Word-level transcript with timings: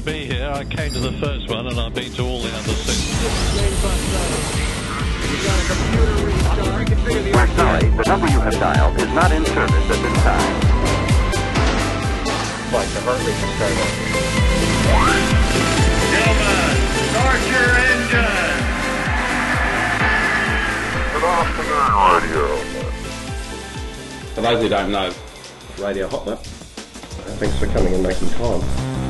great 0.00 0.14
to 0.14 0.28
be 0.28 0.34
here. 0.34 0.50
I 0.52 0.64
came 0.64 0.92
to 0.92 1.00
the 1.00 1.12
first 1.12 1.48
one 1.48 1.66
and 1.66 1.78
I've 1.80 1.94
been 1.94 2.12
to 2.12 2.22
all 2.22 2.40
the 2.40 2.48
others 2.48 2.76
since. 2.76 3.22
We're 7.34 7.46
sorry, 7.56 7.88
the 7.88 8.04
number 8.06 8.26
you 8.28 8.40
have 8.40 8.54
dialed 8.54 9.00
is 9.00 9.12
not 9.14 9.32
in 9.32 9.44
service 9.46 9.90
at 9.90 10.02
this 10.02 10.22
time. 10.22 10.54
Like 12.72 12.88
the 12.88 13.00
heart 13.00 13.18
rate 13.20 13.28
is. 13.28 13.58
Gentlemen, 16.12 16.76
start 17.10 17.40
your 17.50 17.70
engine. 17.88 18.56
For 24.34 24.40
those 24.42 24.62
who 24.62 24.68
don't 24.68 24.92
know, 24.92 25.12
Radio 25.78 26.08
Hot 26.08 26.26
Lap, 26.26 26.38
thanks 26.38 27.58
for 27.58 27.66
coming 27.66 27.94
and 27.94 28.02
making 28.02 28.28
time. 28.30 29.07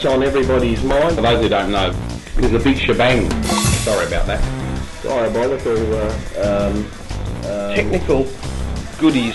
It's 0.00 0.06
on 0.06 0.22
everybody's 0.22 0.82
mind. 0.82 1.16
For 1.16 1.20
those 1.20 1.42
who 1.42 1.50
don't 1.50 1.70
know, 1.72 1.92
there's 2.36 2.54
a 2.54 2.58
big 2.58 2.78
shebang. 2.78 3.30
Sorry 3.84 4.06
about 4.06 4.24
that. 4.28 4.40
Diabolical 5.02 5.76
uh, 5.94 6.08
um, 6.40 6.90
uh, 7.44 7.74
technical 7.74 8.26
goodies. 8.98 9.34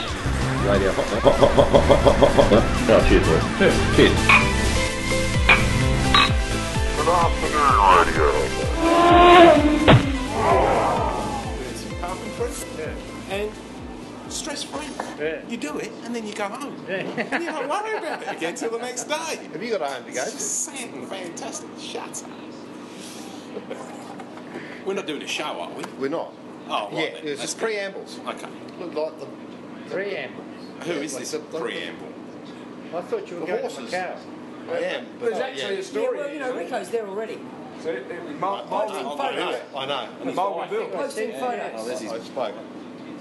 Radio 0.65 0.91
Hot 0.91 1.11
Lap. 1.11 1.21
Hot, 1.21 1.35
hot, 1.35 1.51
hot, 1.53 1.69
hot, 1.69 1.85
hot, 1.85 2.01
hot, 2.01 2.17
hot, 2.17 2.33
hotlet. 2.49 2.63
Oh, 2.89 3.05
cheers, 3.07 3.27
boys. 3.27 3.45
Cheers. 3.59 3.77
cheers. 3.95 4.45
and 13.29 13.64
stress 14.35 14.63
free. 14.63 14.87
You 15.49 15.57
do 15.57 15.77
it 15.79 15.91
and 16.03 16.13
then 16.15 16.25
you 16.27 16.33
go 16.33 16.45
home. 16.45 16.75
And 16.89 17.43
you 17.43 17.49
don't 17.51 17.67
worry 17.69 17.97
about 17.97 18.21
it 18.21 18.37
again 18.37 18.55
till 18.55 18.71
the 18.71 18.77
next 18.79 19.05
day. 19.05 19.15
Have 19.51 19.63
you 19.63 19.71
got 19.71 19.81
a 19.81 19.85
home 19.85 20.05
to 20.05 20.11
go 20.11 20.21
It's 20.21 20.31
to? 20.31 20.37
just 20.37 20.63
sad 20.65 20.93
and 20.93 21.07
fantastic. 21.07 21.69
Shut 21.79 22.23
up. 22.23 22.29
We're 24.85 24.93
not 24.93 25.07
doing 25.07 25.21
a 25.23 25.27
show, 25.27 25.43
are 25.45 25.71
we? 25.71 25.83
We're 25.99 26.09
not. 26.09 26.31
Oh, 26.67 26.89
right 26.91 26.93
yeah, 26.93 26.99
then. 26.99 27.15
it 27.15 27.23
was 27.23 27.39
That's 27.39 27.41
just 27.41 27.59
good. 27.59 27.65
preambles. 27.65 28.19
Okay. 28.27 28.47
Look 28.79 28.93
like 28.93 29.19
the 29.19 29.27
Preamble. 29.89 30.43
Who 30.83 30.91
is 30.93 31.13
like 31.13 31.21
this 31.21 31.31
the- 31.31 31.37
the- 31.39 31.59
preamble? 31.59 32.07
I 32.93 33.01
thought 33.01 33.27
you 33.29 33.35
were 33.35 33.39
The 33.41 33.45
going 33.47 33.61
horses. 33.61 33.89
to 33.91 33.97
Macau. 33.97 34.17
I 34.71 34.77
am. 34.79 35.05
But 35.19 35.25
There's 35.29 35.39
actually 35.41 35.73
yeah. 35.75 35.79
a 35.79 35.83
story. 35.83 36.17
Yeah, 36.17 36.23
well, 36.25 36.33
you 36.33 36.39
know, 36.39 36.55
Rico's 36.57 36.89
there 36.89 37.07
already. 37.07 37.39
So 37.81 37.89
it, 37.89 38.09
it 38.09 38.23
was 38.23 38.35
Mar- 38.39 38.61
I 38.61 38.63
know, 38.63 38.69
Posting 38.69 38.97
I 38.97 39.01
know, 39.03 39.17
photos. 39.17 39.61
I 39.75 39.85
know. 39.85 40.09
and 40.21 40.69
Bill. 40.69 40.87
Posting 40.89 41.31
Oh, 41.35 41.39
photos. 41.39 41.71
Oh, 41.75 41.87
this 41.87 42.01
is 42.01 42.11
I 42.11 42.19
spoke. 42.19 42.55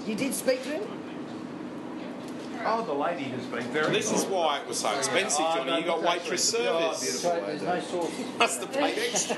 You 0.07 0.15
did 0.15 0.33
speak 0.33 0.63
to 0.63 0.69
him? 0.69 0.83
Oh, 2.67 2.83
the 2.83 2.93
lady 2.93 3.23
has 3.25 3.45
been 3.45 3.63
very 3.71 3.91
This 3.93 4.11
is 4.11 4.25
why 4.25 4.59
it 4.59 4.67
was 4.67 4.79
so 4.79 4.95
expensive, 4.97 5.45
Oh, 5.47 5.55
Johnny. 5.57 5.71
no, 5.71 5.77
You 5.77 5.85
got 5.85 6.01
waitress 6.01 6.53
actually, 6.53 6.67
oh, 6.69 6.93
service. 6.93 7.19
So 7.21 7.43
there's 7.45 7.61
no 7.61 7.79
sauce. 7.79 8.11
Must 8.39 8.59
have 8.61 8.73
paid 8.73 8.97
extra. 9.09 9.37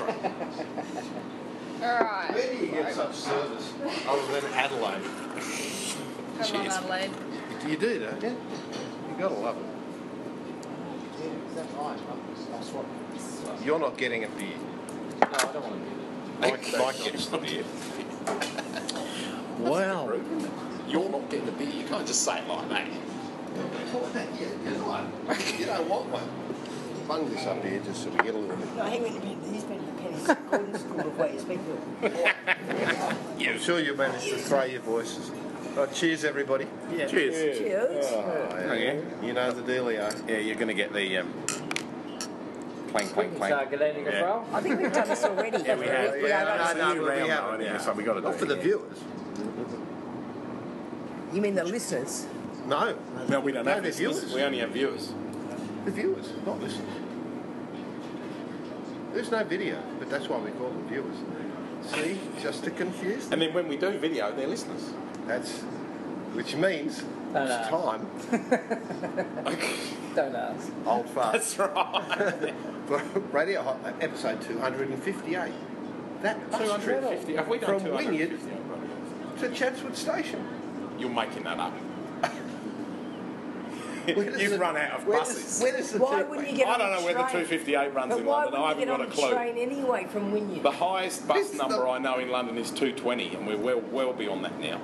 Alright. 1.82 2.34
Where 2.34 2.54
do 2.54 2.58
you 2.58 2.72
get 2.72 2.94
such 2.94 3.14
service 3.14 3.72
other 4.08 4.40
than 4.40 4.52
Adelaide? 4.54 5.02
Come 6.40 6.56
on, 6.60 6.66
Adelaide. 6.66 7.10
You 7.68 7.76
do, 7.76 7.98
don't 8.00 8.22
you? 8.22 8.28
You 8.30 9.16
gotta 9.18 9.34
love 9.34 9.56
it. 9.58 9.64
You're 13.64 13.78
not 13.78 13.96
getting 13.96 14.24
a 14.24 14.28
beer. 14.28 14.48
No, 15.20 15.28
I 15.30 15.52
don't 15.52 15.62
want 15.62 15.74
to 15.74 15.98
Mike, 16.40 16.78
Mike 16.78 17.04
gets 17.04 17.26
the 17.26 17.38
beer. 17.38 17.64
Well, 19.58 20.20
You're 20.88 21.08
not 21.10 21.28
getting 21.28 21.48
a 21.48 21.52
beer. 21.52 21.68
You 21.68 21.84
can't 21.84 22.06
just 22.06 22.22
say 22.24 22.38
it 22.38 22.48
like 22.48 22.68
that. 22.68 22.86
You 25.58 25.66
don't 25.66 25.88
want 25.88 26.08
one. 26.10 26.28
Bung 27.08 27.30
this 27.30 27.46
up 27.46 27.64
here 27.64 27.80
just 27.80 28.02
so 28.04 28.10
we 28.10 28.16
get 28.18 28.34
a 28.34 28.38
little 28.38 28.54
bit. 28.56 28.76
No, 28.76 28.82
hang 28.84 29.00
on 29.04 29.08
a 29.16 29.18
minute. 29.20 29.38
He's 29.50 29.64
been 29.64 29.78
in 29.78 29.94
Penny's 29.96 30.26
Gordon 30.50 30.78
School 30.78 31.00
of 31.00 31.18
way 31.18 31.32
to 31.32 31.40
speak 31.40 31.58
to 31.64 32.08
him. 32.08 33.48
I'm 33.54 33.58
sure 33.58 33.80
you 33.80 33.94
managed 33.96 34.28
to 34.28 34.36
throw 34.36 34.64
your 34.64 34.82
voices. 34.82 35.30
Right, 35.74 35.92
cheers, 35.94 36.24
everybody. 36.24 36.66
Cheers. 36.90 37.10
Cheers. 37.58 38.06
Oh, 38.10 38.48
yeah. 38.50 38.72
Okay. 38.72 39.02
You 39.22 39.32
know 39.32 39.52
the 39.52 39.62
dealio. 39.62 40.28
Yeah, 40.28 40.38
you're 40.38 40.56
going 40.56 40.68
to 40.68 40.74
get 40.74 40.92
the 40.92 41.18
um, 41.18 41.32
clank, 42.90 43.12
clank, 43.12 43.32
so 43.32 43.38
clank. 43.38 43.70
Galeni 43.70 44.04
Yeah. 44.04 44.42
I 44.52 44.60
think 44.60 44.80
we've 44.80 44.92
done 44.92 45.08
this 45.08 45.24
already. 45.24 45.62
Yeah, 45.64 45.76
we 45.76 45.86
have. 45.86 46.12
We 46.14 46.28
Yeah, 46.28 46.42
are 46.42 46.74
no, 46.74 46.84
going 46.84 46.98
no, 46.98 47.06
to- 47.06 47.22
we 47.22 47.28
haven't, 47.28 47.28
though, 47.28 47.48
isn't 47.54 47.60
it? 47.60 47.64
yeah. 47.64 47.78
So 47.78 47.92
we 47.94 48.02
got 48.04 48.14
to 48.14 48.20
do 48.20 48.26
Not 48.28 48.36
for 48.36 48.44
it. 48.44 48.48
the 48.48 48.56
viewers. 48.56 48.98
You 51.32 51.40
mean 51.40 51.54
the 51.54 51.64
listeners? 51.64 52.26
No. 52.68 52.96
No, 53.28 53.40
we 53.40 53.52
don't 53.52 53.64
No, 53.64 53.72
have 53.72 53.82
they're 53.82 53.90
listeners. 53.92 54.18
viewers. 54.20 54.34
We 54.34 54.42
only 54.42 54.58
have 54.58 54.70
viewers. 54.70 55.12
The 55.84 55.90
viewers, 55.90 56.32
not 56.46 56.60
listeners. 56.60 56.88
There's 59.14 59.30
no 59.30 59.42
video, 59.44 59.78
but 59.98 60.10
that's 60.10 60.28
why 60.28 60.38
we 60.38 60.50
call 60.52 60.68
them 60.68 60.86
viewers. 60.88 61.16
See, 61.86 62.18
just 62.42 62.64
to 62.64 62.70
confuse 62.70 63.24
them. 63.24 63.32
And 63.34 63.42
then 63.42 63.54
when 63.54 63.68
we 63.68 63.76
do 63.76 63.90
video, 63.92 64.30
they're 64.34 64.46
listeners. 64.46 64.90
That's, 65.26 65.60
which 66.34 66.54
means 66.56 67.02
No, 67.32 67.44
it's 67.44 67.70
no. 67.70 67.80
time, 67.80 68.06
Don't 70.14 70.34
ask. 70.36 70.70
old 70.86 71.08
fast. 71.10 71.56
That's 71.56 71.58
right. 71.58 72.54
For 72.86 72.98
Radio 73.32 73.62
Hot, 73.62 73.78
uh, 73.84 73.92
episode 74.00 74.40
258. 74.42 75.52
That's 76.22 76.58
250. 76.58 77.34
Have 77.36 77.48
we 77.48 77.58
done 77.58 77.80
From 77.80 77.92
Wynyard 77.92 78.30
250? 78.30 79.48
to 79.48 79.54
Chatswood 79.54 79.96
Station. 79.96 80.44
You're 80.98 81.10
making 81.10 81.44
that 81.44 81.58
up. 81.58 81.72
Where 84.16 84.30
does 84.30 84.40
You've 84.42 84.52
the- 84.52 84.58
run 84.58 84.76
out 84.76 84.92
of 84.98 85.06
where 85.06 85.18
buses. 85.18 85.44
Does, 85.44 85.62
where 85.62 85.72
does 85.76 85.92
the 85.92 85.98
Why 85.98 86.22
wouldn't 86.22 86.50
you 86.50 86.56
get 86.56 86.68
I 86.68 86.72
on 86.74 86.78
don't 86.80 86.90
the 86.90 86.96
know 86.98 87.04
where 87.04 87.14
the 87.14 87.20
258 87.20 87.94
runs 87.94 88.10
But 88.12 88.20
in 88.20 88.26
London. 88.26 88.54
I 88.60 88.68
haven't 88.68 88.86
got 88.86 89.00
a 89.00 89.06
clue. 89.06 89.30
train 89.32 89.58
anyway 89.58 90.06
from 90.10 90.32
Wynyard? 90.32 90.62
The 90.62 90.70
highest 90.70 91.26
bus 91.28 91.50
This 91.50 91.58
number 91.58 91.76
the- 91.76 91.88
I 91.88 91.98
know 91.98 92.18
in 92.18 92.30
London 92.30 92.56
is 92.58 92.70
220, 92.70 93.34
and 93.34 93.46
we're 93.46 93.56
well, 93.56 93.80
well 93.92 94.12
beyond 94.12 94.44
that 94.44 94.58
now. 94.60 94.80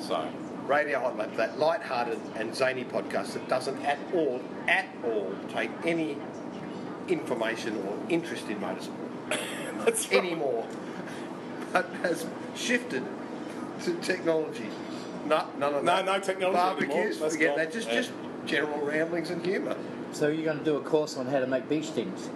So, 0.00 0.28
Radio 0.66 1.00
Hot 1.00 1.16
Lap, 1.16 1.34
that 1.36 1.58
light-hearted 1.58 2.20
and 2.36 2.54
zany 2.54 2.84
podcast 2.84 3.32
that 3.34 3.48
doesn't 3.48 3.82
at 3.84 3.98
all, 4.14 4.40
at 4.68 4.86
all 5.04 5.32
take 5.52 5.70
any 5.84 6.16
information 7.08 7.76
or 7.86 7.96
interest 8.08 8.48
in 8.48 8.58
motorsport 8.60 8.90
that's 9.84 10.10
anymore, 10.12 10.66
but 11.72 11.86
has 12.02 12.26
shifted 12.56 13.04
to 13.84 13.94
technology. 13.96 14.66
No, 15.26 15.44
none 15.58 15.74
of 15.74 15.84
No, 15.84 15.96
that. 15.96 16.04
no 16.04 16.18
technology 16.20 16.56
Barbecues, 16.56 16.90
anymore. 16.94 17.14
That's 17.20 17.32
forget 17.34 17.48
gone. 17.48 17.58
that. 17.58 17.72
Just, 17.72 17.88
Yeah. 17.88 17.94
just 17.94 18.10
general 18.46 18.80
ramblings 18.84 19.30
and 19.30 19.44
humour. 19.44 19.76
So 20.12 20.28
you're 20.28 20.44
going 20.44 20.58
to 20.60 20.64
do 20.64 20.76
a 20.76 20.80
course 20.80 21.16
on 21.16 21.26
how 21.26 21.40
to 21.40 21.46
make 21.46 21.68
bee 21.68 21.82
stings? 21.82 22.30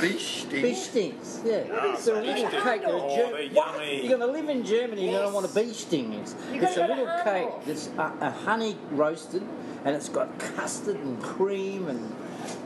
Bee 0.00 0.12
Bee 0.12 0.18
stings. 0.18 0.78
stings, 0.78 1.40
yeah. 1.44 1.62
Ah, 1.72 1.92
it's 1.92 2.06
a 2.08 2.14
little 2.14 2.34
stings. 2.48 2.50
cake. 2.62 2.82
that 2.82 2.90
Oh, 2.90 3.16
Ger- 3.30 3.40
yummy. 3.42 4.06
You're 4.06 4.18
going 4.18 4.20
to 4.32 4.38
live 4.38 4.48
in 4.48 4.64
Germany. 4.64 5.02
And 5.02 5.10
You're 5.12 5.20
going 5.20 5.28
to 5.28 5.34
want 5.34 5.46
a 5.50 5.54
bee 5.54 5.72
sting. 5.72 6.12
It's, 6.14 6.34
You 6.52 6.60
it's 6.62 6.76
a 6.76 6.80
gotta 6.80 6.94
go 6.94 7.00
little 7.02 7.24
cake 7.24 7.48
Hurl. 7.48 7.62
that's 7.66 7.88
a, 7.96 8.12
a 8.20 8.30
honey 8.30 8.76
roasted, 8.90 9.42
and 9.84 9.94
it's 9.96 10.08
got 10.08 10.36
custard 10.38 10.96
and 10.96 11.22
cream, 11.22 11.88
and 11.88 12.14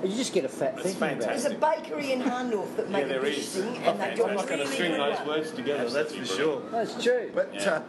you 0.02 0.16
just 0.16 0.32
get 0.32 0.44
a 0.44 0.48
fat 0.48 0.80
thing 0.80 0.96
about 0.96 1.12
it. 1.12 1.20
There's 1.20 1.44
a 1.44 1.54
bakery 1.54 2.12
in 2.12 2.22
Hahndorf 2.22 2.74
that 2.76 2.88
make 2.90 3.08
there 3.08 3.20
a 3.20 3.24
fish 3.24 3.38
is. 3.38 3.48
sting, 3.48 3.76
and 3.84 4.00
they 4.00 4.14
do 4.14 4.24
I'm 4.26 4.34
not 4.36 4.48
gonna 4.48 4.66
string 4.66 4.92
those 4.92 5.26
words 5.26 5.50
together, 5.50 5.88
that's 5.90 6.14
for 6.14 6.24
sure. 6.24 6.62
That's 6.70 7.02
true. 7.02 7.30
But 7.34 7.50
Yeah. 7.54 7.70
uh, 7.70 7.82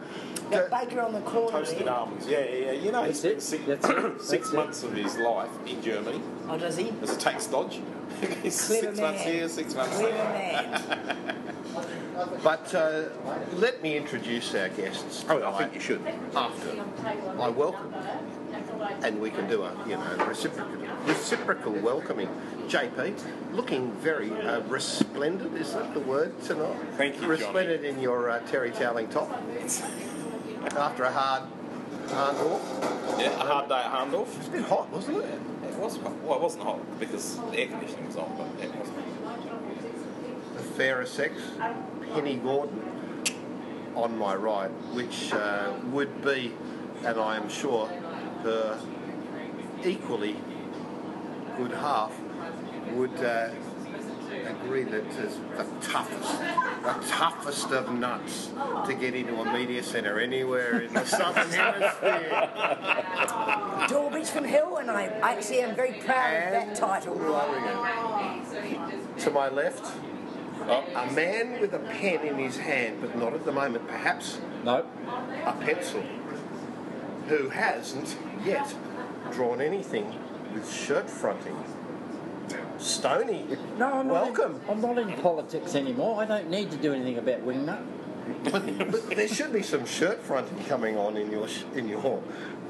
That 0.50 0.70
the- 0.70 0.76
baker 0.76 1.00
on 1.00 1.12
the 1.12 1.20
corner 1.20 1.58
Toasted 1.58 1.86
there. 1.86 1.92
almonds. 1.94 2.26
Yeah, 2.26 2.40
yeah, 2.40 2.54
yeah. 2.66 2.72
You 2.72 2.92
know, 2.92 3.04
That's 3.04 3.22
he's 3.22 3.32
it. 3.32 3.42
six, 3.42 3.64
That's 3.66 3.88
it. 3.88 3.96
six 4.22 4.30
That's 4.30 4.52
it. 4.52 4.56
months 4.56 4.82
of 4.84 4.92
his 4.92 5.16
life 5.18 5.50
in 5.66 5.82
Germany 5.82 6.20
Oh, 6.48 6.56
does 6.58 6.76
he? 6.76 6.92
as 7.02 7.10
a 7.14 7.18
tax 7.18 7.46
dodge. 7.46 7.80
he's 8.42 8.54
six 8.54 8.96
man. 8.98 9.00
months 9.00 9.22
here, 9.24 9.48
six 9.48 9.74
months 9.74 9.96
Clever 9.98 10.12
there. 10.16 10.24
man. 10.24 11.36
But 12.42 12.74
uh, 12.74 13.10
let 13.56 13.82
me 13.82 13.94
introduce 13.96 14.54
our 14.54 14.70
guests. 14.70 15.22
Oh, 15.28 15.42
I 15.52 15.58
think 15.58 15.74
you 15.74 15.80
should. 15.80 16.00
After 16.34 16.70
I 17.38 17.48
welcome, 17.50 17.92
and 19.02 19.20
we 19.20 19.30
can 19.30 19.46
do 19.48 19.62
a 19.64 19.72
you 19.86 19.96
know 19.96 20.24
reciprocal, 20.26 20.76
reciprocal 21.04 21.72
welcoming. 21.74 22.28
JP, 22.68 23.20
looking 23.52 23.92
very 23.92 24.30
uh, 24.32 24.60
resplendent. 24.62 25.58
Is 25.58 25.74
that 25.74 25.92
the 25.92 26.00
word 26.00 26.32
tonight? 26.42 26.74
Thank 26.96 27.16
you, 27.16 27.20
Johnny. 27.20 27.32
Resplendent 27.32 27.84
in 27.84 28.00
your 28.00 28.30
uh, 28.30 28.38
terry 28.50 28.70
toweling 28.70 29.08
top. 29.08 29.28
After 30.74 31.04
a 31.04 31.12
hard, 31.12 31.42
hard 32.10 32.36
walk. 32.38 32.62
Yeah, 33.18 33.34
a 33.34 33.46
hard 33.46 33.68
day 33.68 33.76
at 33.76 33.92
Hahndorf. 33.92 34.36
It's 34.38 34.48
a 34.48 34.50
bit 34.50 34.64
hot, 34.64 34.90
wasn't 34.90 35.18
it? 35.18 35.40
It 35.64 35.74
was 35.76 35.96
hot. 35.96 36.22
Well, 36.22 36.36
it 36.36 36.42
wasn't 36.42 36.64
hot 36.64 37.00
because 37.00 37.36
the 37.36 37.58
air 37.58 37.68
conditioning 37.68 38.06
was 38.06 38.16
on, 38.16 38.36
but 38.36 38.64
it 38.64 38.74
wasn't. 38.74 38.96
The 40.56 40.62
fairer 40.62 41.06
sex, 41.06 41.34
Penny 42.12 42.36
Gordon, 42.36 42.82
on 43.94 44.18
my 44.18 44.34
right, 44.34 44.70
which 44.92 45.32
uh, 45.32 45.72
would 45.86 46.22
be, 46.22 46.52
and 47.04 47.18
I 47.18 47.36
am 47.36 47.48
sure, 47.48 47.86
her 48.42 48.78
equally 49.84 50.36
good 51.56 51.72
half 51.72 52.12
would 52.92 53.16
uh, 53.24 53.50
agree 54.46 54.84
that 54.84 55.04
it's 55.04 55.36
the 55.36 55.64
toughest, 55.80 56.38
the 56.38 56.94
toughest 57.08 57.70
of 57.70 57.92
nuts 57.92 58.50
to 58.86 58.94
get 58.94 59.14
into 59.14 59.34
a 59.40 59.52
media 59.52 59.82
centre 59.82 60.18
anywhere 60.20 60.80
in 60.80 60.94
the 60.94 61.04
southern 61.04 61.50
hemisphere. 61.50 62.48
Dawbridge 63.88 64.28
from 64.28 64.44
Hill, 64.44 64.76
and 64.76 64.90
I 64.90 65.04
actually 65.22 65.60
am 65.60 65.74
very 65.74 65.94
proud 65.94 66.46
of 66.46 66.52
that 66.52 66.74
title. 66.74 67.14
To 69.18 69.30
my 69.30 69.48
left, 69.48 69.92
a 70.62 71.10
man 71.12 71.60
with 71.60 71.72
a 71.74 71.78
pen 71.78 72.26
in 72.26 72.36
his 72.38 72.56
hand, 72.58 72.98
but 73.00 73.16
not 73.16 73.34
at 73.34 73.44
the 73.44 73.52
moment, 73.52 73.86
perhaps 73.88 74.38
No. 74.64 74.86
a 75.44 75.52
pencil, 75.52 76.02
who 77.28 77.48
hasn't 77.50 78.16
yet 78.44 78.74
drawn 79.32 79.60
anything 79.60 80.14
with 80.54 80.72
shirt 80.72 81.10
fronting. 81.10 81.56
Stony. 82.78 83.46
No, 83.78 83.92
I'm 83.92 84.08
not. 84.08 84.34
Welcome. 84.34 84.56
In, 84.56 84.70
I'm 84.70 84.80
not 84.80 84.98
in 84.98 85.12
politics 85.14 85.74
anymore. 85.74 86.20
I 86.20 86.26
don't 86.26 86.50
need 86.50 86.70
to 86.70 86.76
do 86.76 86.92
anything 86.92 87.18
about 87.18 87.46
wingnut. 87.46 87.84
But, 88.44 88.90
but 88.90 89.10
there 89.10 89.28
should 89.28 89.52
be 89.52 89.62
some 89.62 89.86
shirt 89.86 90.20
fronting 90.20 90.64
coming 90.64 90.96
on 90.98 91.16
in 91.16 91.30
your 91.30 91.46
in 91.74 91.88
your 91.88 92.22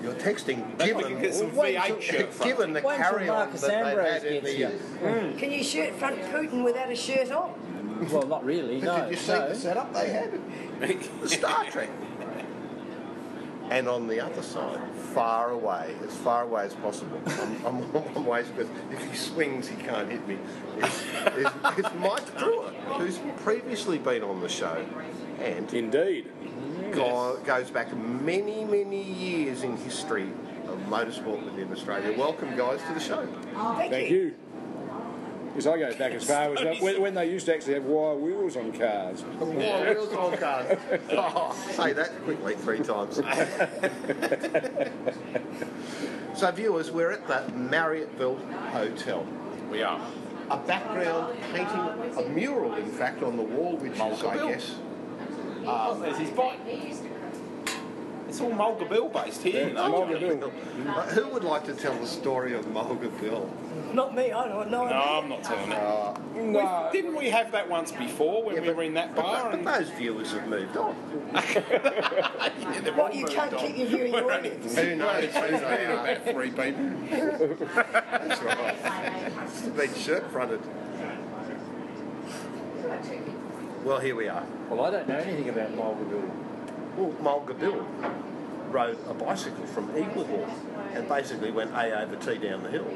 your 0.03 0.13
texting. 0.15 0.79
Given, 0.79 0.97
we 0.97 1.03
can 1.05 1.23
get 1.23 1.35
some 1.35 1.55
Wait 1.57 1.77
V8 1.77 2.03
shirt 2.03 2.33
front. 2.35 2.51
given 2.51 2.73
the 2.75 2.83
carry 2.83 3.29
on 3.29 3.37
Marcos 3.37 3.61
that 3.63 3.69
they've 3.69 3.87
Ambrose 3.99 4.13
had 4.13 4.25
in 4.25 4.33
gets 4.35 4.47
the 4.47 4.53
here. 4.53 4.73
Mm. 5.03 5.39
Can 5.39 5.53
you 5.53 5.65
shirt 5.65 5.95
front 5.95 6.21
Putin 6.25 6.63
without 6.63 6.91
a 6.91 6.97
shirt 6.97 7.31
on? 7.33 7.55
Well, 8.13 8.27
not 8.27 8.45
really. 8.45 8.81
But 8.81 8.85
No. 8.85 9.01
did 9.05 9.11
you 9.13 9.17
see 9.17 9.33
no. 9.33 9.49
the 9.49 9.55
setup 9.55 9.95
they 9.95 10.11
had? 10.11 10.39
The 10.81 11.29
Star 11.29 11.65
Trek. 11.71 11.89
And 13.71 13.89
on 13.89 14.07
the 14.07 14.21
other 14.21 14.43
side, 14.43 14.81
far 15.13 15.51
away, 15.51 15.95
as 16.07 16.17
far 16.19 16.45
away 16.45 16.65
as 16.65 16.75
possible, 16.75 17.21
I'm, 17.27 17.67
I'm, 17.67 17.97
I'm 18.17 18.25
ways 18.27 18.47
because 18.49 18.71
if 18.93 19.11
he 19.11 19.17
swings, 19.17 19.67
he 19.69 19.77
can't 19.77 20.11
hit 20.11 20.27
me. 20.29 20.39
It's, 20.79 21.03
is, 21.37 21.85
is 21.85 21.93
Mike 21.99 22.39
Brewer, 22.39 22.71
who's 22.99 23.19
previously 23.43 23.99
been 23.99 24.23
on 24.23 24.41
the 24.41 24.49
show 24.49 24.85
and 25.41 25.73
Indeed. 25.75 26.31
go, 26.93 27.39
goes 27.45 27.71
back 27.71 27.95
many, 27.97 28.65
many 28.65 29.03
years 29.03 29.63
in 29.63 29.77
history 29.77 30.31
of 30.69 30.79
motorsport 30.89 31.45
within 31.45 31.73
Australia. 31.73 32.17
Welcome, 32.17 32.57
guys, 32.57 32.81
to 32.83 32.95
the 32.95 33.01
show. 33.01 33.29
Oh, 33.57 33.75
thank, 33.77 33.91
Thank 33.91 34.11
you. 34.11 34.17
you. 34.17 34.35
Yes, 35.57 35.67
I 35.67 35.79
go 35.79 35.91
back 35.97 36.13
as 36.13 36.25
far 36.25 36.53
as 36.53 36.61
that, 36.61 36.83
when, 36.83 37.01
when 37.01 37.15
they 37.15 37.31
used 37.31 37.47
to 37.47 37.55
actually 37.55 37.75
have 37.75 37.85
wire 37.85 38.15
wheels 38.15 38.59
on 38.59 38.73
cars. 38.73 39.25
More 39.41 39.47
wheels 39.47 40.13
on 40.13 40.37
cars. 40.37 40.79
Oh, 41.13 41.57
say 41.73 41.95
that 41.95 42.11
quickly 42.25 42.55
three 42.57 42.81
times. 42.81 43.17
so, 46.35 46.51
viewers, 46.53 46.91
we're 46.91 47.11
at 47.11 47.27
the 47.27 47.43
Marryatville 47.55 48.39
Hotel. 48.71 49.27
We 49.71 49.83
are. 49.83 49.99
A 50.51 50.59
background 50.59 51.39
painting, 51.55 52.19
a 52.19 52.29
mural, 52.29 52.75
in 52.75 52.91
fact, 52.91 53.23
on 53.23 53.37
the 53.39 53.43
wall, 53.43 53.77
which 53.79 53.93
is, 53.95 54.01
I 54.01 54.35
Bill. 54.37 54.49
guess, 54.49 54.75
Oh, 55.69 55.99
there's 56.01 56.19
his 56.19 56.31
bike. 56.31 56.61
Uh, 56.65 56.69
It's 58.37 58.43
all 58.43 58.51
Mulga 58.51 58.87
Bill 58.87 59.09
based 59.09 59.43
here. 59.43 59.69
you 59.69 59.73
know. 59.73 59.91
Mulga 60.05 60.21
Bill. 60.21 60.53
Uh, 60.87 61.03
who 61.07 61.27
would 61.29 61.43
like 61.43 61.65
to 61.65 61.73
tell 61.73 61.95
the 61.95 62.07
story 62.07 62.53
of 62.53 62.67
Mulga 62.67 63.09
Bill? 63.19 63.49
Not 63.95 64.15
me, 64.15 64.31
I 64.31 64.47
don't 64.47 64.71
know. 64.71 64.87
No, 64.87 64.93
I'm 64.93 65.31
not 65.31 65.43
telling 65.43 65.73
it. 65.73 65.79
Uh, 65.79 66.13
We- 66.35 66.93
didn't 66.93 67.17
we 67.17 67.31
have 67.31 67.51
that 67.53 67.67
once 67.67 67.93
before 67.93 68.43
when 68.43 68.57
yeah, 68.57 68.61
we 68.61 68.73
were 68.75 68.83
in 68.83 68.93
that 68.93 69.15
bar? 69.15 69.45
But, 69.45 69.55
and 69.55 69.65
but 69.65 69.79
those 69.79 69.89
viewers 69.89 70.33
have 70.33 70.47
moved 70.49 70.77
on. 70.77 70.95
Yeah, 71.33 72.81
they've 72.85 72.95
What, 72.95 73.15
you 73.15 73.25
can't 73.25 73.55
on. 73.55 73.59
keep 73.59 73.79
your 73.79 73.87
viewing 73.87 74.13
We're 74.13 74.31
audience? 74.31 74.77
Who 74.77 74.97
knows? 74.97 75.25
Who 75.25 75.41
We're 75.41 75.51
knows? 75.53 75.63
about 75.63 76.25
three 76.27 76.51
people. 76.51 76.91
That's 77.75 78.43
right. 78.43 79.33
It's 79.47 79.61
been 79.63 79.95
shirt 79.95 80.31
fronted. 80.31 80.61
Well, 83.83 83.99
here 84.01 84.15
we 84.15 84.29
are. 84.29 84.45
Well, 84.69 84.85
I 84.85 84.91
don't 84.91 85.09
know 85.09 85.17
anything 85.17 85.49
about 85.49 85.75
Mulga 85.75 86.11
Bill. 86.11 86.46
Well, 86.97 87.13
Mulga 87.23 87.59
Bill 87.59 87.87
rode 88.71 88.99
a 89.09 89.15
bicycle 89.15 89.67
from 89.67 89.89
Eaglehawk 89.91 90.51
and 90.95 91.09
basically 91.09 91.51
went 91.51 91.73
A 91.75 92.03
over 92.03 92.17
T 92.17 92.39
down 92.39 92.63
the 92.63 92.71
hill. 92.71 92.87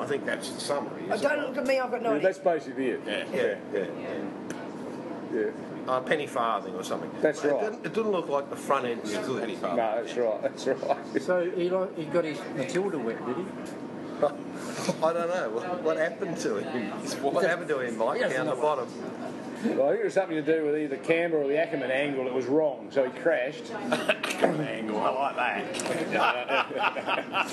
I 0.00 0.06
think 0.06 0.24
that's 0.24 0.50
the 0.50 0.60
summary. 0.60 1.04
Oh, 1.10 1.14
Isn't 1.14 1.28
don't 1.28 1.40
look 1.48 1.56
at 1.58 1.66
me, 1.66 1.78
I've 1.78 1.90
got 1.90 2.02
no 2.02 2.10
Yeah, 2.10 2.16
idea. 2.16 2.28
that's 2.28 2.38
basically 2.38 2.88
it. 2.90 3.00
Yeah. 3.04 3.12
it? 3.12 3.58
Yeah, 3.72 3.80
yeah. 3.80 4.24
Yeah. 5.34 5.50
A 5.88 5.92
uh, 5.92 6.00
penny 6.00 6.26
farthing 6.26 6.74
or 6.74 6.84
something. 6.84 7.10
That's 7.20 7.42
It 7.44 7.52
right. 7.52 7.60
didn't, 7.62 7.86
it 7.86 7.94
didn't 7.94 8.12
look 8.12 8.28
like 8.28 8.48
the 8.50 8.56
front 8.56 8.86
end 8.86 9.02
was 9.02 9.16
good. 9.18 9.40
Penny 9.40 9.56
farthing. 9.56 9.76
No, 9.78 10.02
that's 10.04 10.16
right. 10.16 10.42
That's 10.42 10.66
right. 10.66 11.22
So 11.22 11.50
he, 11.50 11.70
like, 11.70 11.96
he 11.96 12.04
got 12.04 12.24
his 12.24 12.38
Matilda 12.56 12.98
wet, 12.98 13.24
did 13.26 13.36
he? 13.36 13.44
I 15.02 15.12
don't 15.12 15.28
know. 15.28 15.50
What, 15.50 15.82
what 15.82 15.96
happened 15.96 16.36
to 16.38 16.56
him? 16.56 16.90
What 17.22 17.44
happened 17.44 17.68
to 17.68 17.80
him, 17.80 17.98
Mike, 17.98 18.20
down 18.20 18.46
the 18.46 18.54
bottom? 18.54 18.88
Well, 19.64 19.86
I 19.86 19.90
think 19.90 20.02
it 20.02 20.04
was 20.04 20.14
something 20.14 20.36
to 20.36 20.42
do 20.42 20.64
with 20.66 20.76
either 20.78 20.96
Canberra 20.98 21.44
or 21.44 21.48
the 21.48 21.58
Ackerman 21.58 21.90
angle 21.90 22.28
It 22.28 22.32
was 22.32 22.46
wrong, 22.46 22.90
so 22.92 23.02
he 23.04 23.10
crashed. 23.20 23.72
Angle, 24.40 25.00
I 25.00 25.10
like 25.10 25.36
that. 25.36 25.76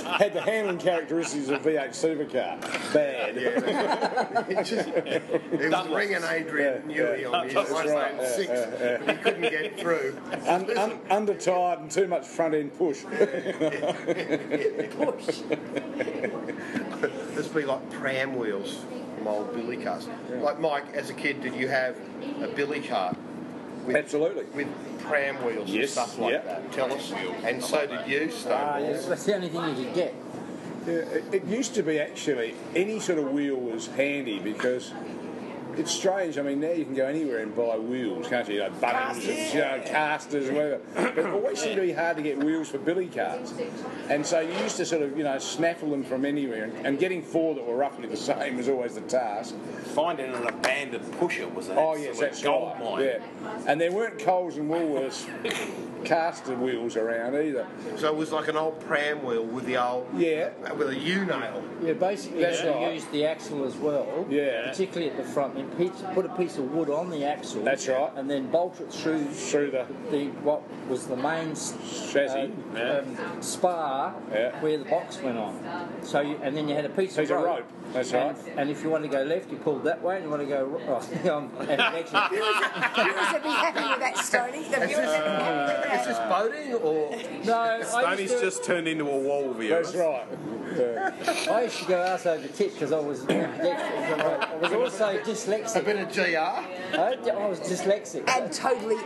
Had 0.21 0.33
the 0.33 0.41
handling 0.41 0.77
characteristics 0.77 1.49
of 1.49 1.63
V8 1.63 1.89
supercar. 1.89 2.61
Bad. 2.93 3.37
It 3.37 4.63
just, 4.65 4.87
it 4.89 5.71
was 5.71 5.87
ringing 5.87 6.23
Adrian 6.23 6.87
Yeah, 6.87 6.95
Newey 6.95 7.21
yeah. 7.21 7.27
on 7.29 7.45
his 7.47 7.55
one 7.55 7.87
right, 7.87 8.17
lane 8.19 8.29
six, 8.29 8.49
yeah, 8.49 8.69
yeah, 8.79 8.97
but 9.03 9.17
he 9.17 9.23
couldn't 9.23 9.41
get 9.41 9.79
through. 9.79 10.15
Un- 10.45 10.77
un- 10.77 10.99
undertired 11.09 11.79
and 11.81 11.89
too 11.89 12.07
much 12.07 12.27
front 12.27 12.53
end 12.53 12.77
push. 12.77 13.01
Push. 14.91 15.41
This 17.55 17.63
would 17.63 17.67
be 17.67 17.71
like 17.71 18.01
pram 18.01 18.35
wheels 18.35 18.83
from 19.17 19.27
old 19.27 19.53
billy 19.55 19.77
cars. 19.77 20.09
Like 20.29 20.59
Mike, 20.59 20.93
as 20.93 21.09
a 21.09 21.13
kid, 21.13 21.41
did 21.41 21.55
you 21.55 21.69
have 21.69 21.95
a 22.41 22.49
billy 22.49 22.81
cart 22.81 23.15
with, 23.85 23.95
Absolutely. 23.95 24.43
with 24.53 24.67
pram 24.99 25.37
wheels 25.45 25.69
and 25.69 25.79
Yes, 25.79 25.91
stuff 25.91 26.19
like 26.19 26.33
yeah. 26.33 26.39
that? 26.41 26.71
Tell 26.73 26.91
us. 26.91 27.13
And 27.45 27.63
so 27.63 27.87
did 27.87 28.07
you, 28.09 28.29
Stonewall. 28.29 28.61
Ah, 28.61 28.77
yes, 28.79 29.05
that's 29.05 29.23
the 29.23 29.35
only 29.35 29.47
thing 29.47 29.69
you 29.69 29.85
could 29.85 29.93
get. 29.93 30.13
Yeah, 30.85 30.93
it, 30.93 31.23
it 31.33 31.45
used 31.45 31.73
to 31.75 31.81
be 31.83 31.97
actually 31.97 32.55
any 32.75 32.99
sort 32.99 33.19
of 33.19 33.31
wheel 33.31 33.55
was 33.55 33.87
handy 33.87 34.39
because 34.39 34.91
it's 35.77 35.91
strange. 35.91 36.37
I 36.37 36.41
mean, 36.41 36.59
now 36.59 36.71
you 36.71 36.85
can 36.85 36.93
go 36.95 37.05
anywhere 37.05 37.39
and 37.39 37.55
buy 37.55 37.77
wheels, 37.77 38.27
can't 38.27 38.47
you? 38.47 38.55
You 38.55 38.59
know, 38.61 38.69
Bunnings, 38.81 39.27
and, 39.27 39.53
you 39.53 39.59
know, 39.59 39.81
casters, 39.85 40.47
and 40.47 40.57
whatever. 40.57 40.81
But 40.95 41.17
it 41.17 41.25
always 41.27 41.59
seemed 41.59 41.75
to 41.75 41.81
be 41.81 41.91
hard 41.91 42.17
to 42.17 42.23
get 42.23 42.37
wheels 42.43 42.69
for 42.69 42.77
billy 42.77 43.07
carts. 43.07 43.53
And 44.09 44.25
so 44.25 44.39
you 44.39 44.53
used 44.59 44.77
to 44.77 44.85
sort 44.85 45.01
of, 45.01 45.17
you 45.17 45.23
know, 45.23 45.37
snaffle 45.39 45.89
them 45.91 46.03
from 46.03 46.25
anywhere. 46.25 46.63
And, 46.65 46.85
and 46.85 46.99
getting 46.99 47.21
four 47.21 47.55
that 47.55 47.65
were 47.65 47.75
roughly 47.75 48.07
the 48.07 48.17
same 48.31 48.57
was 48.57 48.69
always 48.69 48.95
the 48.95 49.01
task. 49.01 49.55
Finding 49.93 50.33
an 50.33 50.47
abandoned 50.47 51.11
pusher 51.19 51.47
was 51.47 51.69
an 51.69 51.77
Oh, 51.77 51.95
yes, 51.95 52.19
that's 52.19 52.41
gold 52.41 52.73
right. 52.79 52.83
mine. 52.83 53.03
Yeah. 53.03 53.61
And 53.67 53.79
there 53.81 53.91
weren't 53.91 54.19
Coles 54.19 54.57
and 54.57 54.69
Woolworths 54.69 55.25
caster 56.05 56.55
wheels 56.55 56.95
around 56.95 57.35
either. 57.35 57.67
So 57.97 58.07
it 58.07 58.15
was 58.15 58.31
like 58.31 58.47
an 58.47 58.55
old 58.57 58.79
pram 58.81 59.23
wheel 59.25 59.43
with 59.43 59.65
the 59.65 59.77
old 59.77 60.07
Yeah. 60.15 60.49
with 60.77 60.89
a 60.89 60.95
U 60.97 61.25
nail. 61.25 61.63
Yeah, 61.83 61.93
basically 61.93 62.41
That's 62.43 62.63
you 62.63 62.69
right. 62.69 62.93
used 62.93 63.11
the 63.11 63.25
axle 63.25 63.65
as 63.65 63.75
well. 63.75 64.25
Yeah. 64.29 64.69
Particularly 64.69 65.09
at 65.11 65.17
the 65.17 65.23
front. 65.23 65.57
And 65.57 65.69
put 66.13 66.25
a 66.25 66.29
piece 66.35 66.57
of 66.57 66.71
wood 66.73 66.89
on 66.89 67.09
the 67.09 67.25
axle. 67.25 67.63
That's 67.63 67.87
right. 67.87 68.11
And 68.15 68.29
then 68.29 68.49
bolt 68.51 68.79
it 68.79 68.91
through 68.91 69.25
Through 69.25 69.71
the 69.71 69.85
the 70.11 70.27
what 70.43 70.61
was 70.87 71.07
the 71.07 71.17
main 71.17 71.51
s- 71.51 71.73
chassis. 72.11 72.51
um, 72.75 72.75
um, 72.75 73.41
spar 73.41 74.15
Yeah. 74.31 74.59
where 74.61 74.77
the 74.77 74.85
box 74.85 75.21
went 75.21 75.37
on. 75.37 75.59
So 76.03 76.21
you, 76.21 76.39
and 76.41 76.55
then 76.55 76.67
you 76.69 76.75
had 76.75 76.85
a 76.85 76.89
piece, 76.89 77.15
Piece 77.17 77.29
of 77.29 77.37
of 77.37 77.43
rope. 77.43 77.57
rope, 77.59 77.65
that's 77.93 78.13
and, 78.13 78.37
right. 78.37 78.53
And 78.57 78.69
if 78.69 78.83
you 78.83 78.89
want 78.89 79.03
to 79.03 79.09
go 79.09 79.23
left, 79.23 79.49
you 79.51 79.57
pulled 79.57 79.83
that 79.85 80.01
way, 80.01 80.15
and 80.17 80.25
you 80.25 80.29
want 80.29 80.41
to 80.43 80.47
go 80.47 80.63
right. 80.65 80.85
Oh, 81.25 81.49
and 81.59 81.69
it 81.71 81.79
actually, 81.79 82.37
Viewers 82.37 83.33
would 83.33 83.43
be 83.43 83.49
happy 83.49 83.89
with 83.89 83.99
that, 83.99 84.17
Stoney. 84.17 84.63
The 84.63 84.77
viewers 84.87 85.07
would 85.07 85.23
be 85.25 85.43
happy 85.45 85.89
with 85.89 85.94
Is 85.99 86.07
this 86.07 86.17
boating 86.17 86.73
or 86.73 87.15
no, 87.45 87.53
I 87.59 87.83
Stoney's 87.83 88.31
to, 88.33 88.41
just 88.41 88.63
turned 88.63 88.87
into 88.87 89.05
a 89.05 89.17
wall 89.19 89.53
viewer. 89.53 89.81
That's 89.81 89.95
right. 89.95 90.25
Yeah. 90.75 91.13
I 91.51 91.63
used 91.63 91.79
to 91.79 91.85
go 91.85 92.01
ass 92.01 92.25
over 92.25 92.47
tit 92.47 92.73
because 92.73 92.91
I 92.91 92.99
was 92.99 93.25
I 93.29 94.57
was 94.61 94.73
also 94.73 95.15
a 95.15 95.19
dyslexic. 95.19 95.85
bit 95.85 95.97
of 95.97 96.13
GR? 96.13 96.37
I, 96.37 97.17
I 97.31 97.47
was 97.47 97.59
dyslexic. 97.59 98.27
And 98.27 98.51
totally 98.51 98.97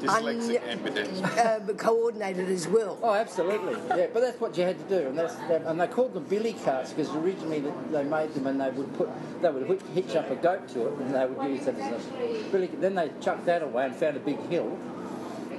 Dyslexic 0.00 0.62
ambidextrous. 0.68 1.38
un, 1.38 1.62
um, 1.70 1.76
coordinated 1.76 2.50
as 2.50 2.68
well. 2.68 2.98
Oh, 3.02 3.14
absolutely. 3.14 3.74
Yeah, 3.96 4.08
but 4.12 4.20
that's 4.20 4.38
what 4.40 4.56
you 4.58 4.64
had 4.64 4.78
to 4.78 4.84
do, 5.00 5.08
and 5.08 5.18
that's 5.18 5.34
that, 5.48 5.62
and 5.62 5.80
they 5.80 5.86
called 5.86 6.12
them 6.12 6.24
billy 6.24 6.52
carts 6.52 6.92
because 6.92 7.10
originally 7.14 7.62
th- 7.62 7.72
they 7.90 8.04
made 8.04 8.34
them 8.34 8.46
and 8.46 8.60
they 8.60 8.70
would 8.70 8.92
put 8.94 9.08
they 9.40 9.50
would 9.50 9.80
hitch 9.94 10.14
up 10.14 10.30
a 10.30 10.36
goat 10.36 10.68
to 10.68 10.86
it 10.88 10.92
and 10.98 11.14
they 11.14 11.26
would 11.26 11.48
use 11.48 11.64
that 11.64 11.78
as 11.78 12.06
a 12.06 12.48
billy. 12.52 12.66
Then 12.66 12.94
they 12.94 13.10
chucked 13.22 13.46
that 13.46 13.62
away 13.62 13.86
and 13.86 13.96
found 13.96 14.16
a 14.18 14.20
big 14.20 14.38
hill, 14.48 14.76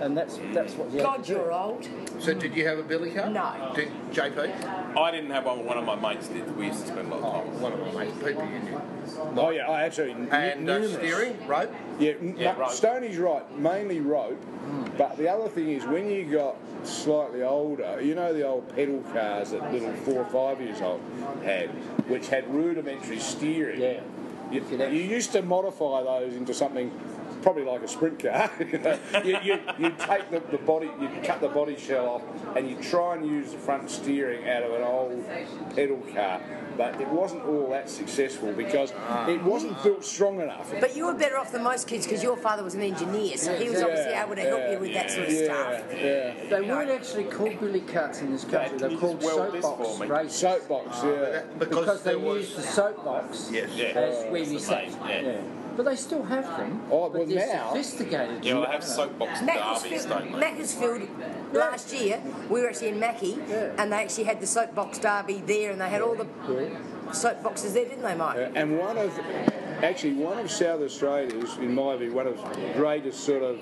and 0.02 0.18
that's 0.18 0.40
that's 0.54 0.74
what 0.74 0.92
You 0.92 1.02
God, 1.02 1.28
you're 1.28 1.52
old. 1.52 1.88
So 2.20 2.34
did 2.34 2.56
you 2.56 2.68
have 2.68 2.78
a 2.80 2.84
billy 2.84 3.12
car? 3.12 3.30
No. 3.30 3.72
Did, 3.76 3.90
JP? 4.12 4.98
I 4.98 5.12
didn't 5.12 5.32
have 5.32 5.46
one, 5.46 5.66
one 5.66 5.78
of 5.78 5.86
my 5.86 5.96
mates 5.96 6.28
did. 6.28 6.56
We 6.58 6.68
used 6.68 6.82
to 6.82 6.88
spend 6.88 7.12
a 7.12 7.16
lot 7.16 7.36
Oh, 7.36 7.40
of 7.40 7.46
time 7.46 7.54
with 7.54 7.62
one 7.62 7.74
of 7.74 7.94
my 7.94 8.04
mates, 8.06 8.18
people 8.24 8.46
you 8.46 8.60
knew. 8.60 8.82
Oh 9.36 9.50
yeah, 9.50 9.66
oh, 9.68 9.74
absolutely. 9.74 10.30
And 10.32 10.70
uh, 10.70 10.74
Numerous. 10.80 10.94
steering, 10.96 11.48
rope? 11.48 11.74
Yeah, 12.00 12.12
n- 12.22 12.36
Yeah, 12.38 12.54
no, 12.54 12.60
rope. 12.60 12.72
Stoney's 12.72 13.18
right, 13.18 13.58
mainly 13.60 14.00
rope. 14.00 14.44
But 14.98 15.18
the 15.18 15.30
other 15.30 15.48
thing 15.50 15.70
is, 15.70 15.86
when 15.86 16.10
you 16.10 16.26
got 16.26 16.56
slightly 16.84 17.44
older, 17.44 18.00
you 18.02 18.16
know 18.16 18.34
the 18.34 18.46
old 18.46 18.74
pedal 18.76 19.02
cars 19.14 19.52
that 19.52 19.72
little 19.72 19.94
four 19.98 20.24
or 20.24 20.26
five 20.26 20.60
years 20.62 20.82
old 20.82 21.02
had, 21.44 21.70
which 22.10 22.28
had 22.28 22.52
rudimentary 22.54 23.20
steering. 23.20 23.80
Yeah. 23.82 24.00
You, 24.52 24.64
you 24.88 25.02
used 25.04 25.34
to 25.34 25.42
modify 25.42 26.04
those 26.04 26.34
into 26.36 26.54
something 26.54 26.90
probably 27.48 27.64
like 27.64 27.82
a 27.82 27.88
sprint 27.88 28.22
car. 28.22 28.52
you, 28.60 28.78
know, 28.80 29.00
you, 29.24 29.38
you, 29.42 29.60
you 29.80 29.96
take 30.00 30.30
the, 30.30 30.42
the 30.52 30.58
body, 30.58 30.90
you 31.00 31.10
cut 31.24 31.40
the 31.40 31.48
body 31.48 31.78
shell 31.78 32.10
off, 32.10 32.58
and 32.58 32.70
you 32.70 32.76
try 32.84 33.16
and 33.16 33.26
use 33.26 33.54
the 33.54 33.58
front 33.58 33.90
steering 33.90 34.50
out 34.50 34.64
of 34.64 34.74
an 34.74 34.82
old 34.82 35.26
pedal 35.74 36.04
car. 36.14 36.42
But 36.76 37.00
it 37.00 37.08
wasn't 37.08 37.46
all 37.46 37.70
that 37.70 37.90
successful 37.90 38.52
because 38.52 38.92
ah. 39.08 39.28
it 39.30 39.42
wasn't 39.42 39.82
built 39.82 40.04
strong 40.04 40.42
enough. 40.42 40.72
But 40.80 40.96
you 40.96 41.06
were 41.06 41.14
better 41.14 41.38
off 41.38 41.54
than 41.54 41.64
most 41.64 41.88
kids 41.88 42.06
because 42.06 42.22
your 42.22 42.36
father 42.36 42.64
was 42.64 42.76
an 42.76 42.82
engineer, 42.82 43.38
so 43.38 43.56
he 43.56 43.70
was 43.70 43.82
obviously 43.82 44.12
able 44.12 44.36
to 44.36 44.42
help 44.42 44.70
you 44.70 44.80
with 44.80 44.94
that 44.94 45.10
sort 45.10 45.28
of 45.28 45.34
stuff. 45.34 45.84
Yeah, 45.96 46.34
They 46.50 46.62
weren't 46.62 46.92
actually 46.92 47.24
called 47.24 47.60
billy 47.62 47.82
carts 47.82 48.20
in 48.20 48.32
this 48.34 48.44
country. 48.44 48.78
They're 48.78 48.98
called 48.98 49.24
soapbox 49.24 50.00
races. 50.02 50.36
Soapbox, 50.36 51.04
yeah. 51.04 51.44
Because, 51.58 52.04
they 52.04 52.12
there 52.12 52.20
was- 52.20 52.42
used 52.42 52.58
the 52.58 52.62
soapbox 52.64 53.50
Yes. 53.52 53.96
as 53.96 54.32
where 54.32 54.44
you 54.44 54.60
sat. 54.60 54.92
Yeah. 55.78 55.84
But 55.84 55.90
they 55.90 55.96
still 55.96 56.24
have 56.24 56.46
them. 56.58 56.82
Oh, 56.92 57.10
but 57.10 57.20
well, 57.20 57.26
they're 57.28 57.48
now- 57.48 57.70
sophisticated. 57.70 58.44
Yeah, 58.44 58.54
well, 58.56 58.66
they 58.66 58.72
have 58.72 58.84
soapbox 58.84 59.40
derbies, 59.40 59.56
Macclesfield, 59.56 60.10
don't 60.10 60.32
they? 60.32 60.40
Macclesfield 60.40 61.10
last 61.54 61.94
year, 61.94 62.22
we 62.50 62.62
were 62.62 62.70
actually 62.70 62.90
in 62.90 63.00
Mackie, 63.00 63.38
and 63.78 63.92
they 63.92 63.98
actually 63.98 64.24
had 64.26 64.40
the 64.40 64.48
soapbox 64.48 64.98
derby 65.00 65.44
there, 65.46 65.72
and 65.72 65.80
they 65.80 65.90
had 65.90 66.02
all 66.02 66.16
the 66.16 66.26
soapboxes 67.12 67.74
there, 67.74 67.86
didn't 67.86 68.04
they, 68.04 68.16
Mike? 68.16 68.38
Uh, 68.38 68.50
and 68.56 68.78
one 68.78 68.98
of, 68.98 69.18
actually, 69.84 70.14
one 70.14 70.40
of 70.40 70.50
South 70.52 70.82
Australia's, 70.82 71.58
in 71.58 71.74
my 71.74 71.96
view, 71.96 72.14
one 72.14 72.28
of 72.28 72.38
the 72.38 72.74
greatest 72.76 73.22
sort 73.22 73.44
of 73.44 73.60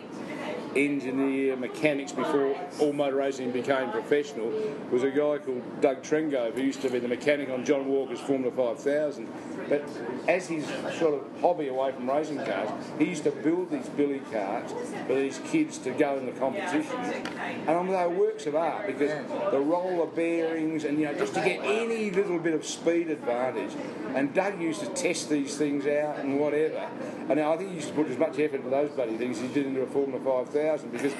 engineer 0.75 1.55
mechanics 1.55 2.11
before 2.11 2.55
all 2.79 2.91
motor 2.91 3.15
racing 3.15 3.51
became 3.51 3.89
professional 3.91 4.51
was 4.91 5.03
a 5.03 5.09
guy 5.09 5.37
called 5.37 5.63
Doug 5.79 6.03
Trengove 6.03 6.53
who 6.53 6.63
used 6.63 6.81
to 6.81 6.89
be 6.89 6.99
the 6.99 7.07
mechanic 7.07 7.49
on 7.49 7.63
John 7.63 7.87
Walker's 7.87 8.19
Formula 8.19 8.51
5000 8.53 9.25
but 9.69 9.83
as 10.27 10.47
his 10.47 10.65
sort 10.97 11.13
of 11.13 11.23
hobby 11.41 11.67
away 11.67 11.91
from 11.91 12.09
racing 12.09 12.37
cars 12.37 12.69
he 12.99 13.05
used 13.05 13.23
to 13.23 13.31
build 13.31 13.71
these 13.71 13.87
billy 13.89 14.21
carts 14.31 14.73
for 15.07 15.15
these 15.15 15.39
kids 15.49 15.77
to 15.79 15.91
go 15.91 16.17
in 16.17 16.25
the 16.25 16.31
competition. 16.33 16.95
And 16.95 17.69
I 17.69 17.81
mean, 17.81 17.91
they 17.91 18.07
were 18.07 18.25
works 18.35 18.47
of 18.47 18.55
art 18.55 18.87
because 18.87 19.11
the 19.51 19.59
roller 19.59 20.07
bearings 20.07 20.83
and 20.83 20.99
you 20.99 21.05
know 21.05 21.13
just 21.13 21.33
to 21.35 21.39
get 21.41 21.59
any 21.63 22.11
little 22.11 22.39
bit 22.39 22.53
of 22.53 22.65
speed 22.65 23.09
advantage. 23.09 23.71
And 24.13 24.33
Doug 24.33 24.61
used 24.61 24.81
to 24.81 24.87
test 24.87 25.29
these 25.29 25.57
things 25.57 25.85
out 25.87 26.19
and 26.19 26.39
whatever. 26.39 26.87
And 27.29 27.39
I 27.39 27.57
think 27.57 27.69
he 27.69 27.75
used 27.75 27.89
to 27.89 27.93
put 27.93 28.07
as 28.07 28.17
much 28.17 28.39
effort 28.39 28.57
into 28.57 28.69
those 28.69 28.89
bloody 28.91 29.17
things 29.17 29.37
as 29.37 29.43
he 29.43 29.53
did 29.53 29.67
into 29.67 29.81
a 29.81 29.87
Formula 29.87 30.19
5000 30.23 30.91
because 30.91 31.13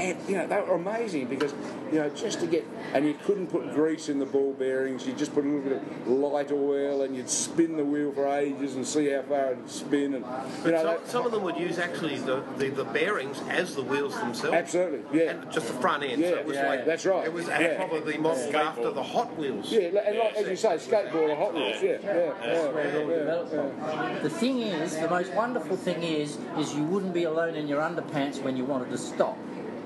and 0.00 0.28
you 0.28 0.36
know 0.36 0.46
they 0.46 0.56
were 0.56 0.74
amazing 0.74 1.26
because 1.26 1.52
you 1.92 1.98
know 1.98 2.08
just 2.10 2.40
to 2.40 2.46
get 2.46 2.66
and 2.94 3.06
you 3.06 3.14
couldn't 3.24 3.46
put 3.48 3.72
grease 3.74 4.08
in 4.08 4.18
the 4.18 4.26
ball 4.26 4.52
bearings 4.54 5.06
you 5.06 5.12
just 5.12 5.32
put 5.34 5.44
a 5.44 5.48
little 5.48 5.62
bit 5.62 5.72
of 5.82 6.08
light 6.08 6.50
oil 6.52 7.02
and 7.02 7.14
you'd 7.16 7.28
spin 7.28 7.76
the 7.76 7.84
wheel 7.84 8.12
for 8.12 8.26
ages 8.28 8.74
and 8.76 8.86
see 8.86 9.10
how 9.10 9.22
far 9.22 9.52
it'd 9.52 9.70
spin 9.70 10.14
and 10.14 10.24
you 10.64 10.70
know 10.72 10.78
some, 10.78 10.86
that- 10.86 11.08
some 11.08 11.26
of 11.26 11.32
them 11.32 11.42
would 11.42 11.56
use 11.56 11.78
actually 11.78 12.16
the, 12.18 12.42
the, 12.58 12.68
the 12.70 12.84
bearings 12.84 13.40
as 13.48 13.74
the 13.74 13.82
wheels 13.82 14.14
themselves. 14.18 14.54
Absolutely, 14.56 15.18
yeah. 15.18 15.30
And 15.30 15.50
just 15.52 15.66
the 15.66 15.72
front 15.74 16.02
end. 16.02 16.22
so 16.22 16.28
Yeah, 16.28 16.36
it 16.36 16.46
was 16.46 16.56
yeah, 16.56 16.68
like 16.68 16.84
that's 16.86 17.04
right. 17.06 17.24
It 17.26 17.32
was 17.32 17.46
Yeah. 17.46 17.76
probably 17.76 18.16
modelled 18.18 18.52
Yeah. 18.52 18.62
after 18.62 18.90
the 18.90 19.02
Hot 19.02 19.36
Wheels. 19.38 19.70
yeah 19.72 19.80
and 19.80 20.18
like, 20.18 20.36
as 20.36 20.48
you 20.48 20.56
say 20.56 20.76
skateboard 20.76 21.30
or 21.30 21.36
hot 21.36 21.54
wheels 21.54 21.82
yeah 21.82 21.90
yeah, 22.02 22.14
yeah, 22.16 22.32
That's 22.40 22.74
where 22.74 22.84
it 22.86 22.94
all 23.02 23.10
yeah, 23.10 23.16
developed 23.18 23.52
yeah. 23.52 24.12
from. 24.14 24.22
The 24.22 24.30
thing 24.30 24.60
is, 24.60 24.96
the 24.96 25.08
most 25.08 25.32
wonderful 25.34 25.76
thing 25.76 26.02
is, 26.02 26.38
is 26.58 26.74
you 26.74 26.84
wouldn't 26.84 27.12
be 27.14 27.24
alone 27.24 27.54
in 27.54 27.66
your 27.68 27.80
underpants 27.80 28.42
when 28.42 28.56
you 28.56 28.64
wanted 28.64 28.90
to 28.90 28.98
stop 28.98 29.36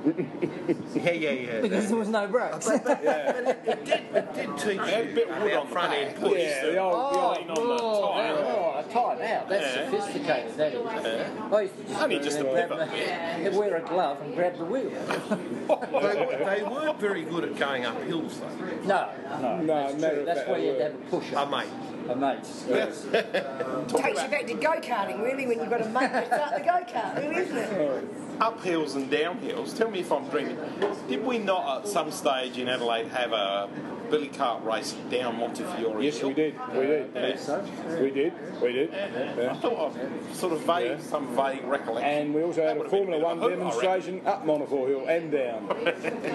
Yeah, 0.05 1.11
yeah, 1.13 1.31
yeah. 1.31 1.61
because 1.63 1.89
there 1.89 1.97
was 1.97 2.09
no 2.09 2.27
brakes. 2.27 2.69
It 2.69 2.85
did, 2.85 3.89
it 4.15 4.35
did 4.35 4.59
teach 4.59 4.65
They 4.65 4.77
had 4.77 5.07
a 5.09 5.15
bit 5.15 5.29
of 5.29 5.43
wood 5.43 5.53
on 5.55 5.67
the 5.67 5.73
front 5.73 5.91
back. 5.93 5.99
end 5.99 6.17
push. 6.17 6.39
Yeah, 6.39 6.63
the 6.67 6.79
old, 6.79 7.15
the 7.15 7.19
old 7.19 7.37
Lean 7.39 7.51
on 7.51 7.55
the 7.55 7.61
Oh, 7.83 8.13
tyre. 8.13 8.35
oh, 8.37 8.79
a 8.79 8.93
tie 8.93 9.15
now. 9.27 9.45
That's 9.49 9.77
Yeah. 9.77 9.91
sophisticated. 9.91 10.57
That 10.57 10.75
is. 10.75 10.87
I 11.53 11.61
used 11.63 11.77
to 11.77 11.83
just, 11.89 12.03
Only 12.03 12.19
just 12.19 12.39
a 12.39 12.43
grab 12.45 12.69
pivot. 12.71 12.91
the- 12.91 12.97
and 12.97 13.57
wear 13.57 13.77
a 13.77 13.81
glove 13.81 14.21
and 14.23 14.35
grab 14.35 14.59
the 14.59 14.65
wheel. 14.65 14.91
They, 14.91 15.67
were- 15.69 16.45
they 16.45 16.63
weren't 16.63 17.01
very 17.01 17.23
good 17.23 17.45
at 17.45 17.57
going 17.57 17.85
up 17.87 18.03
hills, 18.03 18.39
though. 18.41 18.67
No, 18.87 19.09
no, 19.41 19.57
No, 19.63 19.67
that's 19.67 20.01
matter 20.01 20.15
true. 20.17 20.25
That's 20.27 20.39
fact, 20.41 20.51
why 20.51 20.59
you 20.59 20.69
had 20.69 20.77
to 20.79 20.85
have 20.85 20.95
a 20.95 20.97
push 21.11 21.33
A 21.33 21.39
up. 21.41 21.51
mate. 21.51 21.67
A 22.11 22.15
mate. 22.15 22.39
Yes. 22.69 23.07
Takes 23.89 24.23
you 24.23 24.29
back 24.29 24.47
to 24.47 24.55
go 24.55 24.73
karting, 24.81 25.23
really, 25.23 25.47
when 25.47 25.59
you've 25.59 25.71
got 25.71 25.81
a 25.81 25.89
mate 25.89 26.13
to 26.13 26.27
start 26.27 26.55
the 26.57 26.61
go 26.61 26.85
kart, 26.93 27.17
really, 27.17 27.37
isn't 27.43 27.57
it? 27.57 28.39
Uphills 28.41 28.95
and 28.97 29.11
downhills. 29.11 29.75
Tell 29.77 29.89
me 29.91 29.94
if 30.01 30.13
I'm 30.13 30.29
dreaming. 30.29 30.59
Did 31.09 31.25
we 31.25 31.39
not 31.39 31.79
at 31.85 31.89
some 31.89 32.11
stage 32.11 32.59
in 32.59 32.69
Adelaide 32.69 33.09
have 33.09 33.33
a 33.33 33.69
billy 34.11 34.29
cart 34.29 34.63
race 34.65 34.93
down 35.11 35.37
Montefiore 35.39 36.03
yes 36.03 36.19
Hill? 36.19 36.29
we 36.29 36.35
did 36.35 36.55
we 36.75 36.87
did 36.87 37.11
Yeah. 37.15 38.01
We 38.01 38.11
did 38.11 38.33
we 38.61 38.73
did 38.73 38.93
I 38.95 38.97
yeah. 39.37 39.55
thought 39.55 39.97
of 39.97 40.37
sort 40.37 40.53
of 40.53 40.61
vague, 40.61 40.91
Yeah. 40.91 40.99
some 41.01 41.35
vague 41.35 41.65
recollection. 41.65 42.11
and 42.11 42.35
we 42.35 42.43
also 42.43 42.61
That 42.61 42.69
had 42.69 42.77
a 42.77 42.81
would 42.81 42.85
have 42.85 42.93
been 42.93 43.07
Formula 43.07 43.19
bit 43.19 43.25
One 43.27 43.39
of 43.39 43.43
a 43.43 43.45
hoot, 43.45 43.53
I 43.53 43.57
reckon. 43.57 43.59
demonstration 43.81 44.27
up 44.27 44.45
Montefiore 44.47 44.89
Hill 44.89 45.05
and 45.09 45.33
down. 45.33 45.67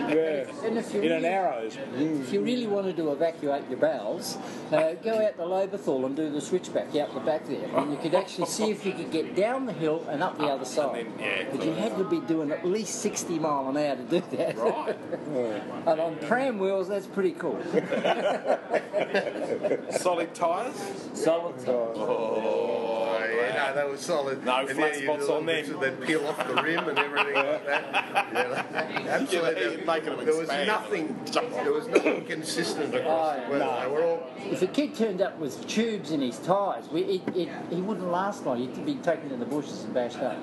yeah. 0.09 0.65
And 0.65 0.77
if 0.79 0.93
you 0.93 1.01
In 1.01 1.11
an 1.11 1.17
really- 1.17 1.27
arrows. 1.27 1.77
If 1.95 2.33
you 2.33 2.41
really 2.41 2.67
wanted 2.67 2.97
to 2.97 3.11
evacuate 3.11 3.63
your 3.69 3.77
bowels, 3.79 4.37
uh, 4.71 4.93
go 4.93 5.13
out 5.23 5.35
to 5.37 5.43
Lobethal 5.43 6.05
and 6.05 6.15
do 6.15 6.29
the 6.31 6.41
switchback 6.41 6.95
out 6.95 7.13
the 7.13 7.19
back 7.19 7.45
there. 7.47 7.67
And 7.75 7.91
you 7.91 7.97
could 7.97 8.15
actually 8.15 8.47
see 8.47 8.71
if 8.71 8.85
you 8.85 8.93
could 8.93 9.11
get 9.11 9.35
down 9.35 9.65
the 9.67 9.73
hill 9.73 10.03
and 10.09 10.23
up 10.23 10.37
the 10.37 10.45
other 10.55 10.65
side. 10.65 10.95
then, 10.95 11.13
yeah, 11.19 11.45
but 11.51 11.63
you 11.63 11.73
had 11.73 11.95
to 11.97 12.03
be 12.03 12.19
doing 12.21 12.51
at 12.51 12.65
least 12.65 12.95
60 13.01 13.37
mile 13.49 13.69
an 13.69 13.77
hour 13.77 13.95
to 13.95 14.03
do 14.03 14.21
that. 14.37 14.57
Right. 14.57 14.95
and 15.87 15.99
on 15.99 16.15
pram 16.17 16.59
wheels, 16.59 16.87
that's 16.87 17.07
pretty 17.07 17.31
cool. 17.31 17.59
Solid 19.91 20.33
tyres? 20.33 20.75
Solid. 21.13 21.55
Oh, 21.67 22.67
yeah, 22.67 22.78
no, 23.69 23.81
they 23.83 23.89
were 23.89 23.97
solid. 23.97 24.43
No 24.45 24.57
and 24.57 24.69
flat 24.69 24.93
then 24.93 25.03
spots 25.03 25.29
on 25.29 25.45
little 25.45 25.79
them. 25.79 25.95
bits, 25.95 25.99
They'd 25.99 26.07
peel 26.07 26.27
off 26.27 26.47
the 26.47 26.61
rim 26.61 26.87
and 26.89 26.97
everything 26.99 27.33
like 27.35 27.65
that. 27.65 28.15
Yeah, 28.39 29.05
absolutely. 29.09 29.61
Yeah, 29.79 29.85
making 29.85 30.15
them 30.17 30.25
there 30.25 30.35
was 30.37 30.47
nothing. 30.49 31.19
There 31.31 31.73
was 31.73 31.87
nothing 31.87 32.25
consistent 32.25 32.93
across 32.95 33.37
Oh, 33.37 33.43
the 33.45 33.51
weather. 33.51 33.65
no. 33.65 33.79
They 33.81 33.87
were 33.91 34.03
all. 34.03 34.27
If 34.37 34.61
a 34.61 34.67
kid 34.67 34.95
turned 34.95 35.21
up 35.21 35.37
with 35.39 35.65
tubes 35.67 36.11
in 36.11 36.21
his 36.21 36.37
tyres, 36.39 36.87
we- 36.89 37.01
it, 37.03 37.21
it, 37.35 37.49
he 37.69 37.81
wouldn't 37.81 38.07
last 38.11 38.45
long. 38.45 38.57
He'd 38.59 38.85
be 38.85 38.95
taken 38.95 39.31
in 39.31 39.39
the 39.39 39.45
bushes 39.45 39.83
and 39.83 39.93
bashed 39.93 40.17
up. 40.19 40.37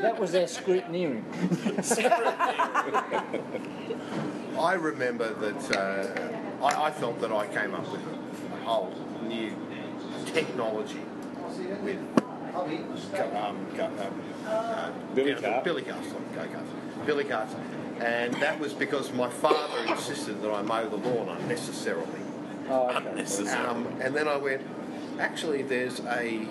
that 0.00 0.16
was 0.18 0.34
our 0.34 0.42
scrutineering. 0.42 1.24
I 4.58 4.74
remember 4.74 5.32
that 5.34 5.76
uh, 5.76 6.64
I, 6.64 6.84
I 6.86 6.90
felt 6.90 7.20
that 7.20 7.32
I 7.32 7.46
came 7.46 7.74
up 7.74 7.90
with 7.90 8.00
a 8.02 8.64
whole 8.64 8.92
new 9.26 9.52
technology 10.26 11.00
with 11.82 11.98
um, 12.54 13.66
um, 13.80 14.22
uh, 14.46 14.90
Billy 15.14 15.34
down- 15.34 15.64
billy 15.64 15.82
carts, 15.82 16.08
billy 17.06 17.24
carts, 17.24 17.54
and 18.00 18.34
that 18.34 18.58
was 18.58 18.72
because 18.72 19.12
my 19.12 19.28
father 19.28 19.84
insisted 19.86 20.42
that 20.42 20.50
I 20.52 20.62
mow 20.62 20.88
the 20.88 20.96
lawn 20.96 21.28
unnecessarily. 21.40 22.06
Oh, 22.68 22.88
okay. 22.90 23.50
Um, 23.50 23.86
and 24.00 24.14
then 24.14 24.28
I 24.28 24.36
went, 24.36 24.62
actually, 25.18 25.62
there's 25.62 26.00
a 26.00 26.46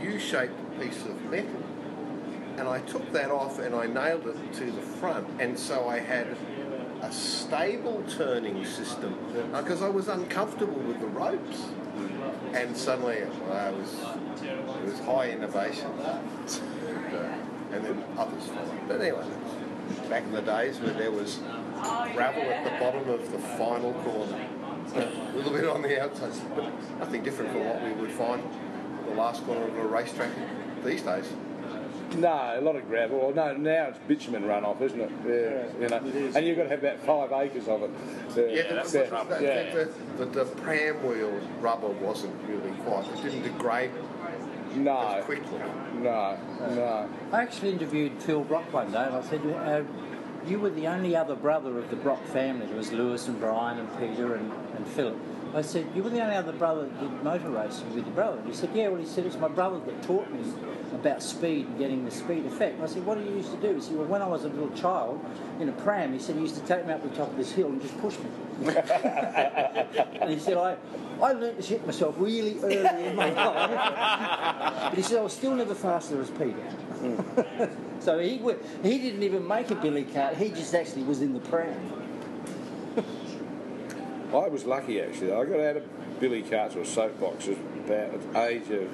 U-shaped 0.00 0.80
piece 0.80 1.04
of 1.04 1.22
metal. 1.30 1.50
And 2.56 2.68
I 2.68 2.80
took 2.80 3.10
that 3.12 3.30
off 3.30 3.58
and 3.58 3.74
I 3.74 3.86
nailed 3.86 4.26
it 4.26 4.52
to 4.54 4.70
the 4.70 4.82
front. 4.82 5.26
And 5.40 5.58
so 5.58 5.88
I 5.88 5.98
had 5.98 6.26
a 7.02 7.12
stable 7.12 8.02
turning 8.08 8.64
system 8.64 9.16
because 9.52 9.82
I 9.82 9.88
was 9.88 10.08
uncomfortable 10.08 10.80
with 10.80 11.00
the 11.00 11.06
ropes. 11.06 11.64
And 12.52 12.76
suddenly 12.76 13.22
well, 13.46 13.52
I 13.52 13.70
was, 13.70 13.92
it 14.42 14.84
was 14.84 15.00
high 15.00 15.30
innovation. 15.30 15.90
And, 15.90 17.14
uh, 17.14 17.34
and 17.72 17.84
then 17.84 18.04
others 18.18 18.46
followed. 18.46 18.88
But 18.88 19.00
anyway, 19.00 19.24
back 20.08 20.24
in 20.24 20.32
the 20.32 20.42
days 20.42 20.78
when 20.80 20.96
there 20.96 21.10
was 21.10 21.38
gravel 22.12 22.42
at 22.42 22.64
the 22.64 22.70
bottom 22.84 23.08
of 23.08 23.30
the 23.32 23.38
final 23.38 23.92
corner. 23.92 24.48
A 24.94 25.36
little 25.36 25.52
bit 25.52 25.68
on 25.68 25.82
the 25.82 26.02
outside, 26.02 26.32
but 26.56 26.72
nothing 26.98 27.22
different 27.22 27.52
from 27.52 27.64
what 27.64 27.82
we 27.82 27.92
would 27.92 28.10
find 28.10 28.42
at 28.42 29.06
the 29.06 29.14
last 29.14 29.44
corner 29.44 29.66
of 29.66 29.76
a 29.76 29.86
racetrack 29.86 30.30
these 30.84 31.02
days. 31.02 31.26
No, 32.16 32.58
a 32.58 32.60
lot 32.60 32.76
of 32.76 32.86
gravel. 32.88 33.18
Well, 33.18 33.34
no, 33.34 33.56
now 33.56 33.88
it's 33.88 33.98
bitumen 34.08 34.42
runoff, 34.42 34.80
isn't 34.80 35.00
it? 35.00 35.10
Yeah, 35.26 35.80
you 35.80 35.88
know. 35.88 36.32
And 36.34 36.46
you've 36.46 36.56
got 36.56 36.64
to 36.64 36.68
have 36.70 36.80
about 36.80 36.98
five 37.00 37.32
acres 37.32 37.68
of 37.68 37.82
it. 37.82 37.90
Yeah, 38.56 38.74
that's 38.74 38.92
the 38.92 39.06
trouble. 39.06 39.40
Yeah. 39.40 39.72
The, 39.72 39.90
the, 40.18 40.26
the, 40.26 40.44
pram 40.44 41.02
wheel 41.06 41.30
rubber 41.60 41.88
wasn't 41.88 42.34
really 42.48 42.72
quite, 42.82 43.06
it 43.08 43.22
didn't 43.22 43.42
degrade 43.42 43.90
No, 44.74 44.98
as 44.98 45.24
quickly. 45.24 45.58
no, 45.94 46.38
no. 46.60 47.08
I 47.32 47.42
actually 47.42 47.72
interviewed 47.72 48.20
Phil 48.22 48.42
Brock 48.44 48.72
one 48.72 48.90
day 48.92 49.04
and 49.04 49.14
I 49.14 49.22
said, 49.22 49.40
uh, 49.46 49.82
you 50.48 50.58
were 50.58 50.70
the 50.70 50.86
only 50.86 51.14
other 51.16 51.34
brother 51.34 51.78
of 51.78 51.90
the 51.90 51.96
Brock 51.96 52.24
family. 52.26 52.66
There 52.66 52.76
was 52.76 52.92
Lewis 52.92 53.28
and 53.28 53.38
Brian 53.38 53.78
and 53.78 53.98
Peter 53.98 54.34
and, 54.34 54.52
and 54.74 54.86
Philip. 54.88 55.16
I 55.54 55.62
said, 55.62 55.86
you 55.96 56.02
were 56.02 56.10
the 56.10 56.22
only 56.22 56.36
other 56.36 56.52
brother 56.52 56.82
that 56.82 57.00
did 57.00 57.24
motor 57.24 57.50
racing 57.50 57.92
with 57.92 58.06
your 58.06 58.14
brother. 58.14 58.38
And 58.38 58.46
he 58.46 58.54
said, 58.54 58.70
yeah, 58.72 58.88
well, 58.88 59.00
he 59.00 59.06
said, 59.06 59.26
it's 59.26 59.36
my 59.36 59.48
brother 59.48 59.80
that 59.80 60.02
taught 60.02 60.30
me 60.30 60.40
about 60.94 61.22
speed 61.22 61.66
and 61.66 61.78
getting 61.78 62.04
the 62.04 62.10
speed 62.10 62.46
effect. 62.46 62.76
And 62.76 62.84
I 62.84 62.86
said, 62.86 63.04
what 63.04 63.18
do 63.18 63.24
you 63.24 63.36
used 63.36 63.50
to 63.50 63.56
do? 63.56 63.74
He 63.74 63.80
said, 63.80 63.96
well, 63.96 64.06
when 64.06 64.22
I 64.22 64.26
was 64.26 64.44
a 64.44 64.48
little 64.48 64.70
child 64.70 65.24
in 65.58 65.68
a 65.68 65.72
pram, 65.72 66.12
he 66.12 66.20
said, 66.20 66.36
he 66.36 66.42
used 66.42 66.54
to 66.54 66.62
take 66.62 66.86
me 66.86 66.92
up 66.92 67.02
the 67.02 67.16
top 67.16 67.30
of 67.30 67.36
this 67.36 67.50
hill 67.50 67.66
and 67.66 67.82
just 67.82 67.98
push 68.00 68.16
me. 68.18 68.26
and 70.20 70.30
he 70.30 70.38
said, 70.38 70.56
I, 70.56 70.76
I 71.20 71.32
learned 71.32 71.56
to 71.56 71.62
shit 71.62 71.84
myself 71.84 72.14
really 72.18 72.58
early 72.60 73.06
in 73.06 73.16
my 73.16 73.30
life. 73.30 74.90
but 74.90 74.94
he 74.94 75.02
said, 75.02 75.18
I 75.18 75.22
was 75.22 75.32
still 75.32 75.54
never 75.54 75.74
faster 75.74 76.20
as 76.20 76.30
Peter. 76.30 76.52
Hmm. 76.52 77.64
so 78.00 78.20
he, 78.20 78.40
he 78.82 78.98
didn't 78.98 79.22
even 79.22 79.46
make 79.48 79.70
a 79.72 79.74
billy 79.74 80.04
cart, 80.04 80.36
he 80.36 80.50
just 80.50 80.74
actually 80.74 81.02
was 81.02 81.22
in 81.22 81.32
the 81.32 81.40
pram. 81.40 81.99
I 84.32 84.48
was 84.48 84.64
lucky 84.64 85.00
actually. 85.00 85.32
I 85.32 85.44
got 85.44 85.58
out 85.58 85.76
of 85.78 86.20
billy 86.20 86.42
carts 86.42 86.76
or 86.76 86.84
soapboxes 86.84 87.58
about 87.84 88.32
the 88.32 88.40
age 88.40 88.70
of 88.70 88.88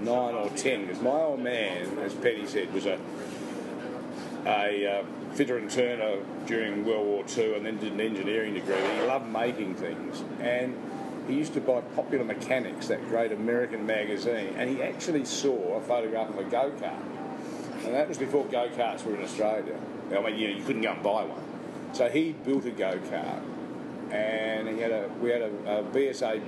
nine 0.00 0.34
or 0.34 0.48
ten 0.50 0.86
because 0.86 1.02
my 1.02 1.10
old 1.10 1.40
man, 1.40 1.98
as 1.98 2.14
Petty 2.14 2.46
said, 2.46 2.72
was 2.72 2.86
a 2.86 2.98
a 4.46 5.00
uh, 5.00 5.04
fitter 5.32 5.56
and 5.56 5.70
turner 5.70 6.18
during 6.46 6.84
World 6.84 7.06
War 7.06 7.24
II 7.36 7.56
and 7.56 7.66
then 7.66 7.78
did 7.78 7.94
an 7.94 8.00
engineering 8.00 8.54
degree. 8.54 8.76
He 8.76 9.06
loved 9.06 9.26
making 9.26 9.74
things 9.74 10.22
and 10.40 10.76
he 11.26 11.34
used 11.34 11.54
to 11.54 11.60
buy 11.60 11.80
Popular 11.96 12.24
Mechanics, 12.24 12.88
that 12.88 13.00
great 13.08 13.32
American 13.32 13.86
magazine, 13.86 14.54
and 14.58 14.68
he 14.68 14.82
actually 14.82 15.24
saw 15.24 15.78
a 15.78 15.80
photograph 15.80 16.28
of 16.28 16.38
a 16.38 16.44
go 16.44 16.70
kart. 16.72 17.00
And 17.84 17.94
that 17.94 18.08
was 18.08 18.18
before 18.18 18.44
go 18.44 18.68
karts 18.68 19.04
were 19.04 19.16
in 19.16 19.22
Australia. 19.22 19.80
I 20.10 20.20
mean, 20.20 20.38
you, 20.38 20.48
know, 20.48 20.56
you 20.58 20.64
couldn't 20.64 20.82
go 20.82 20.92
and 20.92 21.02
buy 21.02 21.24
one. 21.24 21.94
So 21.94 22.10
he 22.10 22.32
built 22.32 22.66
a 22.66 22.70
go 22.70 22.98
kart 22.98 23.42
and 24.14 24.68
he 24.68 24.78
had 24.78 24.92
a 24.92 25.10
we 25.20 25.30
had 25.30 25.42
a, 25.42 25.80
a 25.80 25.82
BSA 25.84 26.40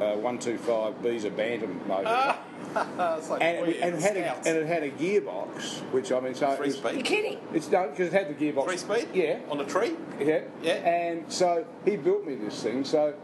uh, 0.00 0.14
125 0.14 1.02
Beezer 1.02 1.30
Bantam 1.30 1.80
motor. 1.88 2.36
it's 2.76 3.30
like 3.30 3.42
and, 3.42 3.68
it, 3.68 3.80
and, 3.80 4.00
had 4.00 4.16
a, 4.16 4.36
and 4.36 4.58
it 4.58 4.66
had 4.66 4.82
a 4.84 4.90
gearbox, 4.90 5.80
which 5.90 6.12
I 6.12 6.20
mean, 6.20 6.34
so 6.34 6.54
Three 6.54 6.66
it 6.66 6.68
was, 6.68 6.76
speed? 6.76 6.96
You 6.96 7.02
kidding? 7.02 7.38
It's 7.52 7.70
no, 7.70 7.88
because 7.88 8.08
it 8.08 8.12
had 8.12 8.28
the 8.28 8.52
gearbox. 8.52 8.64
Three 8.64 8.76
speed? 8.76 9.08
Yeah. 9.14 9.40
On 9.50 9.60
a 9.60 9.64
tree? 9.64 9.96
Yeah. 10.20 10.42
Yeah. 10.62 10.74
And 10.74 11.32
so 11.32 11.66
he 11.84 11.96
built 11.96 12.26
me 12.26 12.36
this 12.36 12.62
thing. 12.62 12.84
So, 12.84 13.14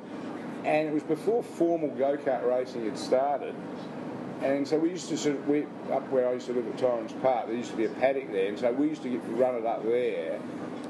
and 0.64 0.88
it 0.88 0.94
was 0.94 1.02
before 1.04 1.42
formal 1.42 1.90
go 1.90 2.16
kart 2.16 2.44
racing 2.48 2.86
had 2.86 2.98
started. 2.98 3.54
And 4.42 4.66
so 4.66 4.78
we 4.78 4.90
used 4.90 5.08
to 5.10 5.16
sort 5.16 5.36
of, 5.36 5.48
we, 5.48 5.62
up 5.92 6.08
where 6.10 6.28
I 6.28 6.32
used 6.34 6.46
to 6.46 6.52
live 6.52 6.66
at 6.66 6.76
Torrens 6.76 7.12
Park, 7.22 7.46
there 7.46 7.56
used 7.56 7.70
to 7.70 7.76
be 7.76 7.84
a 7.84 7.88
paddock 7.88 8.30
there, 8.30 8.48
and 8.48 8.58
so 8.58 8.70
we 8.72 8.88
used 8.88 9.02
to 9.02 9.08
get 9.08 9.20
run 9.28 9.54
it 9.54 9.64
up 9.64 9.82
there, 9.84 10.38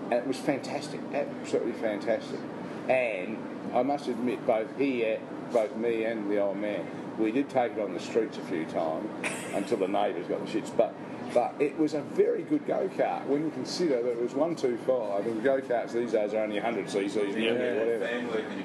and 0.05 0.13
it 0.15 0.27
was 0.27 0.39
fantastic, 0.39 1.01
absolutely 1.13 1.73
fantastic. 1.73 2.41
And 2.89 3.39
I 3.75 3.83
must 3.83 4.09
admit, 4.09 4.47
both 4.47 4.69
he, 4.79 5.17
both 5.53 5.75
me 5.77 6.05
and 6.05 6.31
the 6.31 6.39
old 6.41 6.57
man, 6.59 6.87
we 7.19 7.31
did 7.33 7.49
take 7.49 7.73
it 7.73 7.79
on 7.81 7.95
the 7.95 8.01
streets 8.01 8.37
a 8.39 8.43
few 8.43 8.65
times 8.67 9.09
until 9.55 9.79
the 9.79 9.89
neighbours 9.89 10.27
got 10.27 10.45
the 10.45 10.51
shits. 10.53 10.75
But 10.77 10.95
but 11.33 11.55
it 11.59 11.77
was 11.79 11.95
a 11.95 12.01
very 12.01 12.43
good 12.43 12.65
go 12.67 12.89
kart 12.97 13.25
when 13.27 13.45
you 13.45 13.51
consider 13.51 14.03
that 14.03 14.11
it 14.11 14.21
was 14.23 14.35
one 14.35 14.55
two 14.55 14.77
five, 14.87 15.27
and 15.27 15.43
go 15.43 15.61
karts 15.61 15.93
these 15.93 16.13
days 16.13 16.35
are 16.35 16.43
only 16.45 16.57
100 16.61 16.87
cc's, 16.87 17.17
Yeah. 17.17 17.53
whatever. 17.53 18.05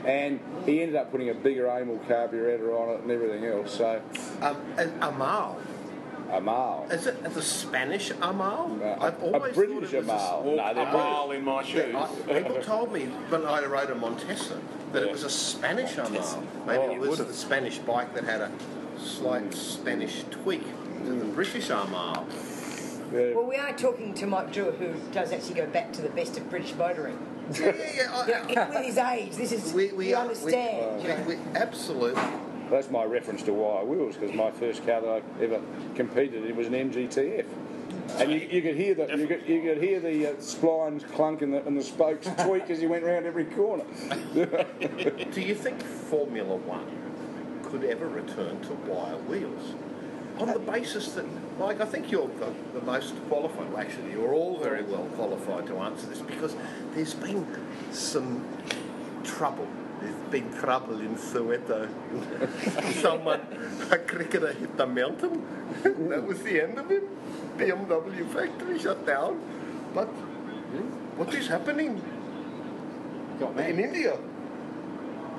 And 0.05 0.39
he 0.65 0.81
ended 0.81 0.95
up 0.97 1.09
putting 1.09 1.29
a 1.29 1.33
bigger 1.33 1.65
Amal 1.67 1.99
carburetor 2.07 2.75
on 2.77 2.95
it 2.95 3.01
and 3.01 3.11
everything 3.11 3.45
else. 3.45 3.73
So 3.75 4.01
Um, 4.41 4.57
and 4.77 4.91
Amal. 5.01 5.57
Amal. 6.31 6.87
Is 6.91 7.07
it 7.07 7.23
the 7.33 7.41
Spanish 7.41 8.11
Amal? 8.21 8.77
Uh, 8.81 8.95
I've 8.99 9.21
a 9.21 9.25
always 9.33 9.55
British 9.55 9.91
thought 9.91 9.93
it 9.93 10.05
was 10.05 10.05
Amal. 10.05 10.41
A, 10.41 10.55
No, 10.55 10.73
they're 10.73 10.87
Amal 10.87 11.31
in 11.31 11.43
my 11.43 11.63
shoes. 11.63 11.95
I- 11.95 12.07
people 12.41 12.61
told 12.61 12.91
me 12.93 13.05
when 13.29 13.45
I 13.45 13.65
rode 13.65 13.89
a 13.89 13.95
Montesa 13.95 14.59
that 14.93 15.03
it 15.03 15.11
was 15.11 15.23
a 15.23 15.29
Spanish 15.29 15.97
Amal. 15.97 16.43
Maybe 16.65 16.79
Oh, 16.83 16.91
it 16.91 16.99
was 16.99 17.19
the 17.19 17.33
Spanish 17.33 17.77
bike 17.79 18.13
that 18.15 18.23
had 18.23 18.41
a 18.41 18.51
slight 18.99 19.53
Spanish 19.53 20.23
tweak 20.31 20.63
to 21.05 21.11
the 21.11 21.25
British 21.25 21.69
Amal. 21.69 22.25
Yeah. 23.13 23.33
Well, 23.33 23.45
we 23.45 23.55
are 23.55 23.73
talking 23.75 24.13
to 24.15 24.27
Mike 24.27 24.51
Drew, 24.53 24.71
who 24.71 24.93
does 25.11 25.31
actually 25.31 25.55
go 25.55 25.65
back 25.65 25.91
to 25.93 26.01
the 26.03 26.09
best 26.09 26.37
of 26.37 26.47
British 26.49 26.75
motoring. 26.75 27.17
Yeah, 27.53 27.73
yeah, 27.75 28.25
yeah. 28.27 28.43
I- 28.45 28.49
You 28.49 28.55
know, 28.55 28.67
with 28.69 28.85
his 28.85 28.97
age, 28.99 29.35
this 29.35 29.51
is 29.51 29.73
we, 29.73 29.91
we, 29.93 30.09
you 30.09 30.15
are- 30.15 30.21
understand. 30.21 30.97
We, 30.97 31.01
you 31.01 31.07
know. 31.17 31.23
we, 31.27 31.35
we 31.37 31.41
absolutely. 31.55 32.21
That's 32.69 32.89
my 32.89 33.03
reference 33.03 33.43
to 33.43 33.53
wire 33.53 33.83
wheels 33.83 34.15
because 34.15 34.35
my 34.35 34.51
first 34.51 34.85
car 34.85 35.01
that 35.01 35.09
I 35.09 35.43
ever 35.43 35.61
competed 35.95 36.45
in 36.45 36.55
was 36.55 36.67
an 36.67 36.73
MGTF. 36.73 37.45
And 38.17 38.31
you, 38.31 38.39
you 38.39 38.61
could 38.61 38.75
hear 38.75 38.93
the 38.95 39.17
you 39.17 39.27
could, 39.27 39.47
you 39.47 39.61
could 39.61 39.81
hear 39.81 39.99
the 39.99 40.27
uh, 40.27 40.33
splines 40.35 41.09
clunk 41.11 41.41
and 41.41 41.53
the, 41.53 41.65
and 41.65 41.77
the 41.77 41.83
spokes 41.83 42.27
tweak 42.39 42.69
as 42.69 42.81
you 42.81 42.89
went 42.89 43.03
round 43.03 43.25
every 43.25 43.45
corner. 43.45 43.85
Do 44.33 45.41
you 45.41 45.55
think 45.55 45.81
Formula 45.81 46.55
One 46.55 46.87
could 47.63 47.83
ever 47.83 48.07
return 48.07 48.59
to 48.61 48.73
wire 48.89 49.17
wheels? 49.17 49.73
On 50.39 50.47
the 50.47 50.59
basis 50.59 51.11
that, 51.13 51.25
like, 51.59 51.81
I 51.81 51.85
think 51.85 52.11
you're 52.11 52.29
the, 52.39 52.53
the 52.79 52.85
most 52.85 53.13
qualified. 53.27 53.71
Well, 53.71 53.81
actually, 53.81 54.11
you're 54.11 54.33
all 54.33 54.57
very 54.57 54.83
well 54.83 55.05
qualified 55.15 55.67
to 55.67 55.77
answer 55.79 56.07
this 56.07 56.19
because 56.19 56.55
there's 56.93 57.13
been 57.13 57.45
some 57.91 58.47
trouble. 59.23 59.67
Been 60.31 60.53
trouble 60.53 60.99
in 60.99 61.15
Soweto. 61.15 61.89
Someone, 63.01 63.41
a 63.89 63.97
cricketer, 63.97 64.53
hit 64.53 64.77
the 64.77 64.85
mountain. 64.85 65.43
that 65.81 66.23
was 66.23 66.43
the 66.43 66.61
end 66.61 66.77
of 66.77 66.89
him. 66.89 67.03
BMW 67.57 68.27
factory 68.31 68.77
shut 68.77 69.07
down. 69.07 69.41
But 69.93 70.05
what 71.17 71.33
is 71.33 71.47
happening 71.47 71.99
in 73.57 73.79
India? 73.79 74.19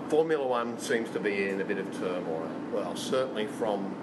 Formula 0.08 0.44
One 0.44 0.76
seems 0.78 1.08
to 1.10 1.20
be 1.20 1.48
in 1.48 1.60
a 1.60 1.64
bit 1.64 1.78
of 1.78 1.92
turmoil. 1.98 2.50
Well, 2.72 2.96
certainly 2.96 3.46
from 3.46 3.94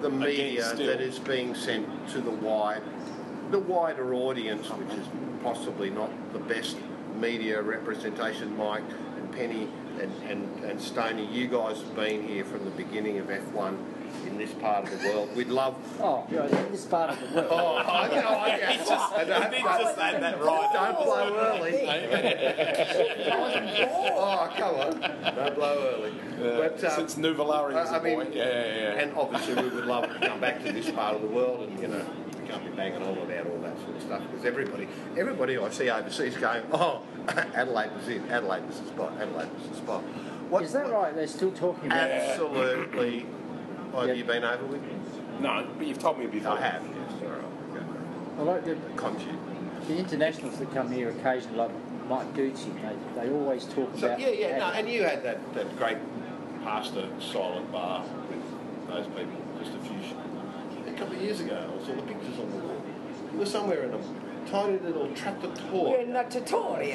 the 0.00 0.10
media 0.10 0.74
that 0.76 1.00
is 1.00 1.18
being 1.18 1.56
sent 1.56 1.88
to 2.10 2.20
the 2.20 2.30
wide, 2.30 2.82
the 3.50 3.58
wider 3.58 4.14
audience, 4.14 4.68
which 4.68 4.96
is 4.96 5.06
possibly 5.42 5.90
not 5.90 6.10
the 6.32 6.38
best 6.38 6.76
media 7.18 7.60
representation. 7.60 8.56
Mike 8.56 8.84
and 9.16 9.32
Penny 9.32 9.68
and, 10.00 10.12
and, 10.24 10.64
and 10.64 10.80
Stoney, 10.80 11.26
you 11.26 11.48
guys 11.48 11.78
have 11.80 11.94
been 11.94 12.26
here 12.26 12.44
from 12.44 12.64
the 12.64 12.70
beginning 12.70 13.18
of 13.18 13.26
F1 13.26 13.76
in 14.26 14.38
this 14.38 14.52
part 14.52 14.84
of 14.84 14.90
the 15.02 15.08
world. 15.08 15.34
We'd 15.36 15.48
love. 15.48 15.74
Oh, 16.00 16.26
you're 16.30 16.44
in 16.44 16.72
this 16.72 16.84
part 16.86 17.10
of 17.10 17.20
the 17.20 17.26
world. 17.34 17.48
Oh, 17.50 17.76
I 17.78 18.08
know, 18.08 18.28
I 18.28 18.54
He 18.72 18.76
just, 18.78 18.90
he 18.90 19.62
just 19.62 19.98
had 19.98 20.22
that 20.22 20.40
right. 20.42 20.70
Don't 20.72 21.04
blow 21.04 21.36
early. 21.36 21.82
oh, 24.16 24.52
come 24.56 24.74
on. 24.76 25.00
Don't 25.34 25.54
blow 25.54 25.94
early. 25.94 26.12
but, 26.38 26.82
um, 26.84 26.90
Since 26.96 27.14
Nuvolari 27.16 27.74
was 27.74 27.90
I 27.90 27.98
a 27.98 28.02
mean, 28.02 28.18
boy. 28.18 28.28
Yeah, 28.32 28.44
yeah, 28.44 28.76
yeah. 28.76 29.00
And 29.00 29.16
obviously, 29.16 29.54
we 29.62 29.68
would 29.68 29.86
love 29.86 30.08
to 30.08 30.18
come 30.26 30.40
back 30.40 30.62
to 30.64 30.72
this 30.72 30.90
part 30.90 31.16
of 31.16 31.22
the 31.22 31.28
world, 31.28 31.68
and 31.68 31.78
you 31.80 31.88
know, 31.88 32.04
we 32.58 32.60
can't 32.62 32.70
be 32.70 32.76
banging 32.76 33.02
on 33.02 33.18
about 33.18 33.46
all 33.46 33.58
that 33.60 33.76
sort 33.80 33.96
of 33.96 34.02
stuff 34.02 34.22
because 34.30 34.44
everybody, 34.44 34.88
everybody 35.16 35.58
I 35.58 35.70
see 35.70 35.90
overseas 35.90 36.36
going, 36.36 36.62
"Oh, 36.72 37.02
Adelaide 37.28 37.92
was 37.96 38.08
it. 38.08 38.22
Adelaide 38.30 38.66
was 38.66 38.80
the 38.80 38.86
spot. 38.88 39.12
Adelaide 39.20 39.52
was 39.58 39.68
the 39.70 39.76
spot." 39.76 40.02
What, 40.50 40.62
Is 40.62 40.72
that 40.72 40.90
right? 40.90 41.14
They're 41.14 41.26
still 41.26 41.52
talking 41.52 41.86
about 41.86 42.10
it. 42.10 42.12
Absolutely. 42.30 43.26
Well, 43.92 44.06
Have 44.06 44.16
you 44.16 44.24
been 44.24 44.44
over 44.44 44.64
with? 44.66 44.82
No, 45.40 45.66
but 45.78 45.86
you've 45.86 45.98
told 45.98 46.18
me 46.18 46.26
before. 46.26 46.52
I 46.52 46.60
have. 46.60 46.82
Yes. 46.82 47.22
All 47.22 47.28
right. 47.30 47.44
Okay. 47.72 47.84
I 48.38 48.42
like 48.42 48.64
the, 48.64 48.74
Conchi. 48.96 49.36
the 49.88 49.96
internationals 49.96 50.58
that 50.58 50.72
come 50.72 50.92
here 50.92 51.08
occasionally, 51.08 51.56
like 51.56 51.70
Mike 52.08 52.34
Gucci, 52.34 52.72
they, 52.82 53.20
they 53.26 53.30
always 53.32 53.64
talk 53.64 53.90
So, 53.96 54.06
about. 54.06 54.20
yeah, 54.20 54.28
yeah, 54.28 54.58
no, 54.58 54.66
and 54.66 54.88
you 54.88 55.02
had 55.04 55.22
that, 55.24 55.54
that 55.54 55.76
great 55.78 55.96
pasta 56.62 57.08
silent 57.20 57.72
bar 57.72 58.04
with 58.28 58.88
those 58.88 59.06
people 59.06 59.40
just 59.58 59.72
a 59.74 59.78
few, 59.78 59.96
sh- 60.06 60.12
a 60.12 60.23
couple 61.04 61.16
of 61.18 61.22
years 61.22 61.40
ago. 61.40 61.70
I 61.80 61.86
saw 61.86 61.94
the 61.94 62.02
pictures 62.02 62.38
on 62.38 62.50
the 62.50 62.56
wall. 62.56 62.82
You 63.32 63.38
were 63.38 63.46
somewhere 63.46 63.82
in 63.84 63.94
a 63.94 64.50
tiny 64.50 64.78
little 64.78 65.06
You're 65.06 65.16
trattoria. 65.16 66.00
in 66.02 66.12
La 66.14 66.22
Trattoria. 66.24 66.94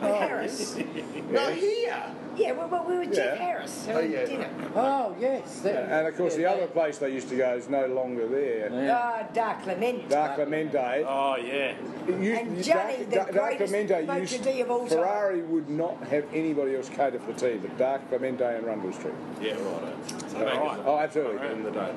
Harris. 0.00 0.78
No, 1.30 1.50
here. 1.50 2.02
Yeah, 2.36 2.52
well, 2.52 2.68
well, 2.68 2.84
we 2.86 2.96
were 2.98 3.04
Jeff 3.06 3.38
Yeah. 3.38 3.44
Harris 3.46 3.86
Oh, 3.88 3.92
having 3.94 4.12
yeah. 4.12 4.24
dinner. 4.26 4.50
Oh, 4.76 5.16
yes. 5.18 5.60
that- 5.60 5.90
and 5.90 6.06
of 6.06 6.16
course, 6.16 6.34
the 6.36 6.42
yeah, 6.42 6.50
other 6.52 6.66
place 6.66 6.98
they 6.98 7.10
used 7.10 7.28
to 7.30 7.36
go 7.36 7.54
is 7.56 7.68
no 7.68 7.86
longer 7.86 8.28
there. 8.28 8.70
Yeah. 8.70 8.96
Ah, 9.02 9.26
Dark 9.32 9.62
Clement. 9.62 10.08
Dark 10.08 10.34
Clemente. 10.36 11.04
Oh, 11.08 11.36
yeah. 11.36 11.74
You- 12.06 12.34
And 12.34 12.56
you- 12.58 12.62
Johnny, 12.62 13.04
the 13.04 13.16
Dark, 13.16 13.32
Dark 13.32 13.48
greatest 13.58 13.72
Clemente 13.72 14.06
motor 14.06 14.20
used 14.20 14.44
D 14.44 14.60
of 14.60 14.70
all 14.70 14.80
time. 14.80 14.88
Ferrari 14.98 15.42
would 15.42 15.68
not 15.70 15.96
have 16.08 16.24
anybody 16.34 16.76
else 16.76 16.88
cater 16.90 17.18
for 17.18 17.32
the 17.32 17.40
team, 17.40 17.58
but 17.62 17.76
Dark 17.78 18.06
Clemente 18.10 18.44
and 18.44 18.66
Rundle 18.66 18.92
Street. 18.92 19.14
Yeah, 19.40 19.52
right. 19.54 20.30
So 20.30 20.44
right. 20.44 20.78
Oh, 20.84 20.98
absolutely. 20.98 21.48
In 21.48 21.62
the 21.64 21.70
day. 21.70 21.92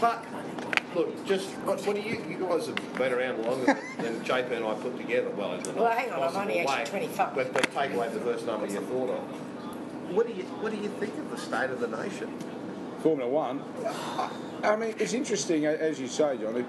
But 0.00 0.24
look, 0.94 1.26
just 1.26 1.50
what, 1.66 1.84
what 1.86 1.96
do 1.96 2.02
you? 2.02 2.24
You 2.28 2.38
guys 2.38 2.66
have 2.66 2.98
been 2.98 3.12
around 3.12 3.44
longer 3.44 3.78
than 3.98 4.20
JP 4.24 4.52
and 4.52 4.64
I 4.64 4.74
put 4.74 4.96
together. 4.96 5.30
Well, 5.30 5.54
in 5.54 5.62
the 5.62 5.72
Well, 5.72 5.90
hang 5.90 6.10
on, 6.10 6.14
I'm 6.14 6.20
possible 6.20 6.40
only 6.42 6.60
actually 6.60 6.86
25. 6.86 7.34
But, 7.34 7.52
but 7.52 7.72
take 7.72 7.92
away 7.92 8.08
the 8.08 8.20
first 8.20 8.46
number 8.46 8.66
you 8.66 8.80
thought 8.80 9.10
of. 9.10 10.14
What 10.14 10.26
do 10.26 10.32
you 10.32 10.42
What 10.44 10.72
do 10.72 10.78
you 10.78 10.88
think 10.88 11.16
of 11.18 11.30
the 11.30 11.38
state 11.38 11.70
of 11.70 11.80
the 11.80 11.88
nation? 11.88 12.32
Formula 13.02 13.30
One. 13.30 13.62
I 14.62 14.76
mean, 14.76 14.94
it's 14.98 15.14
interesting, 15.14 15.64
as 15.66 16.00
you 16.00 16.06
say, 16.08 16.36
John. 16.38 16.56
It, 16.56 16.66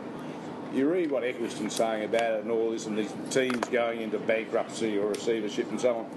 you 0.73 0.89
read 0.89 1.11
what 1.11 1.23
Ecclestone's 1.23 1.75
saying 1.75 2.05
about 2.05 2.31
it 2.31 2.43
and 2.43 2.51
all 2.51 2.71
this, 2.71 2.85
and 2.85 2.97
these 2.97 3.13
teams 3.29 3.67
going 3.67 4.01
into 4.01 4.17
bankruptcy 4.19 4.97
or 4.97 5.07
receivership 5.07 5.69
and 5.69 5.81
so 5.81 5.97
on. 5.97 6.09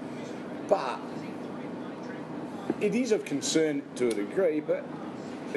But 0.68 1.00
it 2.80 2.94
is 2.94 3.10
of 3.10 3.24
concern 3.24 3.82
to 3.96 4.08
a 4.08 4.14
degree, 4.14 4.60
but 4.60 4.84
and, 4.84 5.03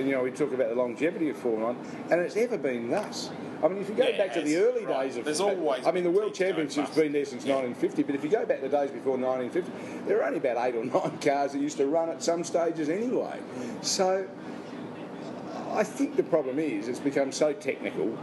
you 0.06 0.12
know 0.12 0.24
we 0.24 0.32
talk 0.32 0.52
about 0.54 0.70
the 0.70 0.76
longevity 0.76 1.30
of 1.30 1.38
Formula 1.38 1.74
One, 1.74 1.78
and 2.12 2.22
it's 2.22 2.36
ever 2.36 2.58
been 2.58 2.90
thus. 2.90 3.30
I 3.64 3.68
mean, 3.68 3.80
if 3.80 3.90
you 3.90 3.96
go 3.96 4.08
Yeah, 4.08 4.18
back 4.18 4.34
to 4.34 4.42
the 4.42 4.58
early 4.58 4.86
right. 4.86 5.08
days 5.08 5.18
of 5.18 5.26
There's 5.26 5.40
always 5.42 5.86
I 5.86 5.92
mean, 5.92 6.04
the 6.04 6.12
World 6.12 6.36
Championship's 6.36 6.96
been 6.96 7.12
there 7.12 7.26
since 7.26 7.44
1950, 7.44 8.04
but 8.04 8.14
if 8.14 8.24
you 8.24 8.30
go 8.30 8.46
back 8.46 8.62
to 8.62 8.70
the 8.70 8.78
days 8.78 8.92
before 8.92 9.18
1950, 9.18 10.06
there 10.08 10.18
were 10.18 10.24
only 10.26 10.38
about 10.38 10.58
eight 10.68 10.76
or 10.76 10.86
nine 10.86 11.18
cars 11.22 11.54
that 11.54 11.60
used 11.62 11.78
to 11.78 11.88
run 11.88 12.10
at 12.10 12.22
some 12.22 12.44
stages 12.44 12.88
anyway. 12.90 13.40
So 13.82 14.28
I 15.72 15.84
think 15.84 16.16
the 16.18 16.24
problem 16.24 16.60
is 16.60 16.88
it's 16.88 17.00
become 17.00 17.32
so 17.32 17.52
technical 17.54 18.16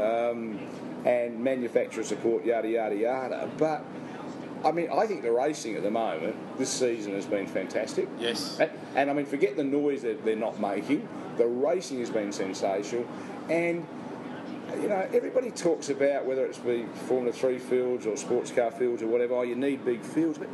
um, 0.00 0.58
and 1.04 1.38
manufacturer 1.42 2.04
support, 2.04 2.44
yada, 2.44 2.68
yada, 2.68 2.94
yada. 2.96 3.50
But 3.58 3.84
I 4.66 4.72
mean, 4.72 4.88
I 4.92 5.06
think 5.06 5.22
the 5.22 5.30
racing 5.30 5.76
at 5.76 5.84
the 5.84 5.92
moment, 5.92 6.34
this 6.58 6.70
season 6.70 7.14
has 7.14 7.24
been 7.24 7.46
fantastic. 7.46 8.08
Yes. 8.18 8.58
And, 8.58 8.70
and 8.96 9.10
I 9.10 9.12
mean, 9.12 9.24
forget 9.24 9.56
the 9.56 9.62
noise 9.62 10.02
that 10.02 10.24
they're 10.24 10.34
not 10.34 10.58
making, 10.58 11.08
the 11.36 11.46
racing 11.46 12.00
has 12.00 12.10
been 12.10 12.32
sensational. 12.32 13.06
And 13.48 13.86
you 14.80 14.88
know, 14.88 15.08
everybody 15.12 15.52
talks 15.52 15.88
about 15.88 16.26
whether 16.26 16.44
it's 16.44 16.58
be 16.58 16.84
Formula 17.06 17.32
3 17.32 17.58
fields 17.58 18.06
or 18.06 18.16
sports 18.16 18.50
car 18.50 18.72
fields 18.72 19.02
or 19.02 19.06
whatever, 19.06 19.34
oh, 19.34 19.42
you 19.42 19.54
need 19.54 19.84
big 19.84 20.02
fields. 20.02 20.36
But, 20.36 20.48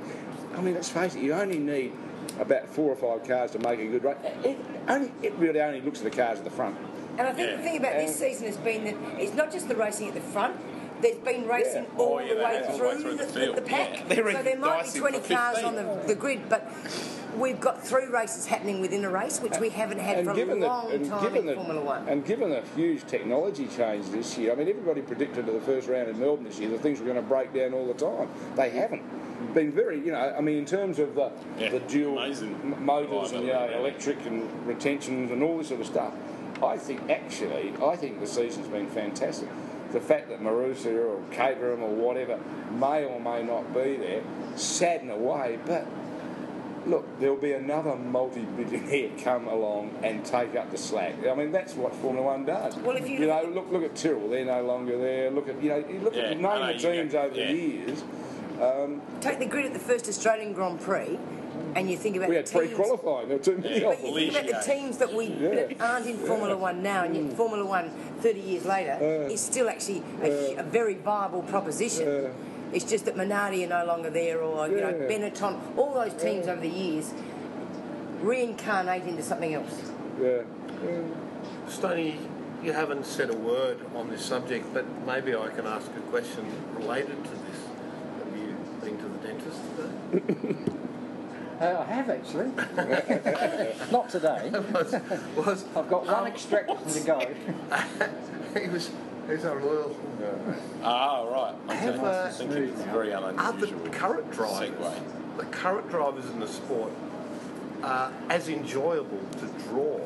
I 0.55 0.61
mean, 0.61 0.75
let's 0.75 0.90
face 0.90 1.14
it, 1.14 1.22
you 1.22 1.33
only 1.33 1.59
need 1.59 1.92
about 2.38 2.68
four 2.68 2.92
or 2.92 2.96
five 2.96 3.27
cars 3.27 3.53
to 3.53 3.59
make 3.61 3.81
a 3.81 3.87
good 3.87 4.05
race. 4.05 4.16
It, 4.44 4.59
only, 4.88 5.11
it 5.22 5.33
really 5.37 5.62
only 5.62 5.81
looks 5.81 6.01
at 6.01 6.05
the 6.05 6.11
cars 6.11 6.38
at 6.38 6.44
the 6.44 6.51
front. 6.51 6.77
And 7.18 7.22
I 7.22 7.33
think 7.33 7.57
the 7.57 7.62
thing 7.62 7.79
about 7.79 7.94
this 7.94 8.18
season 8.18 8.46
has 8.46 8.59
been 8.59 8.85
that 8.85 9.20
it's 9.20 9.35
not 9.35 9.51
just 9.51 9.68
the 9.68 9.77
racing 9.77 10.09
at 10.09 10.14
the 10.14 10.20
front. 10.20 10.57
There's 11.02 11.18
been 11.18 11.46
racing 11.48 11.84
Yeah. 11.84 11.98
all 11.98 12.14
Oh, 12.14 12.18
yeah, 12.20 12.34
the 12.34 12.40
way 12.40 12.62
all 12.64 12.72
the 12.72 12.78
through, 12.78 12.88
way 12.88 13.02
through 13.02 13.16
the, 13.16 13.24
the 13.26 13.46
the, 13.46 13.52
the 13.54 13.62
pack. 13.62 13.90
Yeah. 14.08 14.32
So 14.32 14.42
there 14.42 14.58
might 14.58 14.92
be 14.92 14.98
20 15.00 15.20
cars 15.34 15.58
15. 15.58 15.64
on 15.64 15.74
the, 15.74 16.02
the 16.06 16.14
grid, 16.14 16.48
but 16.48 16.70
we've 17.36 17.58
got 17.60 17.84
three 17.84 18.06
races 18.06 18.46
happening 18.46 18.80
within 18.80 19.04
a 19.04 19.10
race, 19.10 19.40
which 19.40 19.58
we 19.58 19.68
haven't 19.70 19.98
had 19.98 20.24
for 20.24 20.30
a 20.30 20.34
given 20.34 20.60
the, 20.60 20.66
long 20.66 20.92
and 20.92 21.06
time 21.06 21.22
given 21.22 21.38
in 21.40 21.46
the, 21.46 21.54
Formula 21.54 21.80
One. 21.80 22.08
and 22.08 22.24
given 22.24 22.50
the 22.50 22.62
huge 22.76 23.04
technology 23.06 23.66
change 23.68 24.08
this 24.10 24.36
year, 24.38 24.52
I 24.52 24.54
mean, 24.54 24.68
everybody 24.68 25.02
predicted 25.02 25.48
at 25.48 25.54
the 25.54 25.60
first 25.60 25.88
round 25.88 26.08
in 26.08 26.18
Melbourne 26.20 26.44
this 26.44 26.58
year 26.58 26.70
that 26.70 26.80
things 26.80 27.00
were 27.00 27.06
going 27.06 27.16
to 27.16 27.22
break 27.22 27.52
down 27.52 27.74
all 27.74 27.86
the 27.86 27.94
time. 27.94 28.28
They 28.56 28.70
haven't. 28.70 29.02
Been 29.54 29.72
very, 29.72 29.98
you 29.98 30.12
know, 30.12 30.34
I 30.38 30.40
mean, 30.40 30.56
in 30.58 30.64
terms 30.64 31.00
of 31.00 31.16
the, 31.16 31.32
Yeah, 31.58 31.70
the 31.70 31.80
dual 31.80 32.20
m- 32.20 32.84
motors 32.84 33.32
and 33.32 33.44
you 33.44 33.52
know, 33.52 33.68
electric 33.70 34.24
and 34.24 34.48
retentions 34.68 35.32
and 35.32 35.42
all 35.42 35.58
this 35.58 35.66
sort 35.68 35.80
of 35.80 35.86
stuff, 35.88 36.14
I 36.62 36.76
think 36.78 37.10
actually, 37.10 37.74
I 37.84 37.96
think 37.96 38.20
the 38.20 38.26
season's 38.28 38.68
been 38.68 38.86
fantastic. 38.86 39.48
The 39.92 40.00
fact 40.00 40.28
that 40.31 40.40
Marussia 40.40 41.05
or 41.05 41.22
Caterham 41.31 41.83
or 41.83 41.90
whatever 41.94 42.38
may 42.72 43.05
or 43.05 43.20
may 43.20 43.42
not 43.42 43.74
be 43.74 43.96
there, 43.96 44.22
sadden 44.57 45.11
away, 45.11 45.59
but 45.66 45.87
look, 46.87 47.07
there'll 47.20 47.37
be 47.37 47.52
another 47.52 47.94
multi-billionaire 47.96 49.11
come 49.22 49.46
along 49.48 49.90
and 50.02 50.24
take 50.24 50.57
up 50.57 50.70
the 50.70 50.78
slack. 50.78 51.14
I 51.26 51.35
mean, 51.35 51.52
that's 51.52 51.74
what 51.74 51.94
Formula 51.96 52.26
One 52.26 52.44
does. 52.44 52.76
Well, 52.76 52.96
if 52.96 53.07
you 53.09 53.18
you 53.20 53.26
look 53.26 53.44
know, 53.44 53.50
look 53.50 53.70
look 53.70 53.83
at 53.85 53.94
Tyrrell, 53.96 54.28
they're 54.31 54.44
no 54.44 54.62
longer 54.64 54.98
there. 54.98 55.31
Look 55.31 55.48
at 55.48 55.62
you 55.62 55.68
know, 55.70 55.76
you 55.87 56.00
look 56.00 56.14
Yeah, 56.16 56.22
at 56.22 56.31
I 56.31 56.35
name 56.35 56.42
know 56.42 56.66
the 56.66 56.72
you 56.74 56.78
teams 57.02 57.14
over 57.14 57.35
yeah. 57.35 57.46
the 57.46 57.52
years. 57.59 58.05
Um, 58.61 59.02
Take 59.20 59.38
the 59.40 59.46
grid 59.46 59.66
at 59.66 59.72
the 59.72 59.78
first 59.78 60.09
Australian 60.09 60.52
Grand 60.52 60.81
Prix, 60.81 61.18
and 61.74 61.90
you 61.90 61.96
think 61.96 62.16
about 62.16 62.28
we 62.28 62.35
the 62.35 62.40
had 62.40 62.46
teams. 62.46 62.66
pre-qualifying. 62.74 63.28
There 63.28 63.37
were 63.38 63.42
too 63.44 63.58
many 63.58 63.80
Yeah, 63.80 63.90
of 63.90 64.00
But 64.02 64.11
you 64.11 64.30
think 64.30 64.50
about 64.50 64.64
the 64.64 64.72
teams 64.72 64.98
that 64.98 65.12
we 65.14 65.26
Yeah. 65.26 65.54
that 65.54 65.80
aren't 65.80 66.06
in 66.06 66.16
Formula 66.18 66.56
One 66.56 66.82
now, 66.82 67.04
and 67.04 67.16
yet 67.16 67.37
Formula 67.37 67.64
One 67.64 67.90
30 68.20 68.40
years 68.40 68.64
later 68.64 68.98
Uh. 69.00 69.32
is 69.32 69.40
still 69.40 69.68
actually 69.68 70.02
a, 70.22 70.56
a 70.56 70.62
very 70.62 70.94
viable 70.94 71.42
proposition. 71.42 72.08
Uh. 72.08 72.30
It's 72.72 72.85
just 72.87 73.04
that 73.04 73.16
Minardi 73.16 73.64
are 73.64 73.68
no 73.68 73.85
longer 73.85 74.08
there, 74.11 74.40
or 74.40 74.66
you 74.68 74.76
know 74.80 74.92
Benetton. 74.94 75.58
All 75.76 75.92
those 75.92 76.14
teams 76.14 76.48
over 76.48 76.61
the 76.61 76.68
years 76.68 77.12
reincarnate 78.22 79.04
into 79.04 79.22
something 79.22 79.52
else. 79.52 79.92
Yeah. 80.20 80.42
Stoney, 81.68 82.18
you 82.62 82.72
haven't 82.72 83.04
said 83.06 83.28
a 83.30 83.37
word 83.37 83.78
on 83.94 84.08
this 84.11 84.24
subject, 84.24 84.72
but 84.72 84.85
maybe 85.06 85.35
I 85.35 85.48
can 85.48 85.66
ask 85.66 85.88
a 85.96 86.00
question 86.11 86.46
related 86.76 87.22
to 87.24 87.30
this. 87.30 87.58
Have 88.24 88.37
you 88.38 88.56
been 88.80 88.96
to 88.98 89.08
the 89.08 89.18
dentist 89.26 89.61
today? 89.76 90.72
Uh, 91.62 91.87
I 91.88 91.92
have 91.92 92.11
actually. 92.11 92.46
Not 93.92 94.09
today. 94.09 94.51
was, 94.51 94.94
was 95.37 95.64
I've 95.77 95.88
got 95.88 96.07
one 96.07 96.14
um, 96.14 96.27
extraction 96.27 96.77
to 96.88 97.01
go. 97.07 97.20
he 98.61 98.68
was 98.68 98.90
he's 99.29 99.44
a 99.44 99.55
royal. 99.55 99.96
Ah, 100.83 101.22
right. 101.22 101.55
Okay. 101.66 101.77
Have, 101.77 102.03
uh, 102.03 102.25
I 102.27 102.31
think 102.31 102.51
it's 102.51 102.83
very 102.83 103.12
Are 103.12 103.53
the 103.53 103.68
current 103.92 104.33
drivers, 104.33 104.70
Segue. 104.70 105.37
the 105.37 105.44
current 105.44 105.88
drivers 105.88 106.29
in 106.31 106.40
the 106.40 106.48
sport, 106.48 106.90
are 107.85 108.12
as 108.29 108.48
enjoyable 108.48 109.20
to 109.38 109.46
draw 109.68 110.01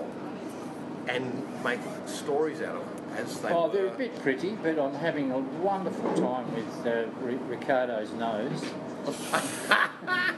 and 1.08 1.42
make 1.64 1.80
stories 2.04 2.60
out 2.60 2.76
of 2.76 2.95
as 3.16 3.40
they 3.40 3.48
Oh, 3.50 3.66
were? 3.66 3.72
they're 3.72 3.86
a 3.86 3.90
bit 3.96 4.20
pretty, 4.22 4.50
but 4.62 4.78
I'm 4.78 4.94
having 4.94 5.30
a 5.32 5.38
wonderful 5.38 6.12
time 6.14 6.52
with 6.54 6.86
uh, 6.86 7.06
R- 7.24 7.30
Ricciardo's 7.48 8.12
nose. 8.12 8.64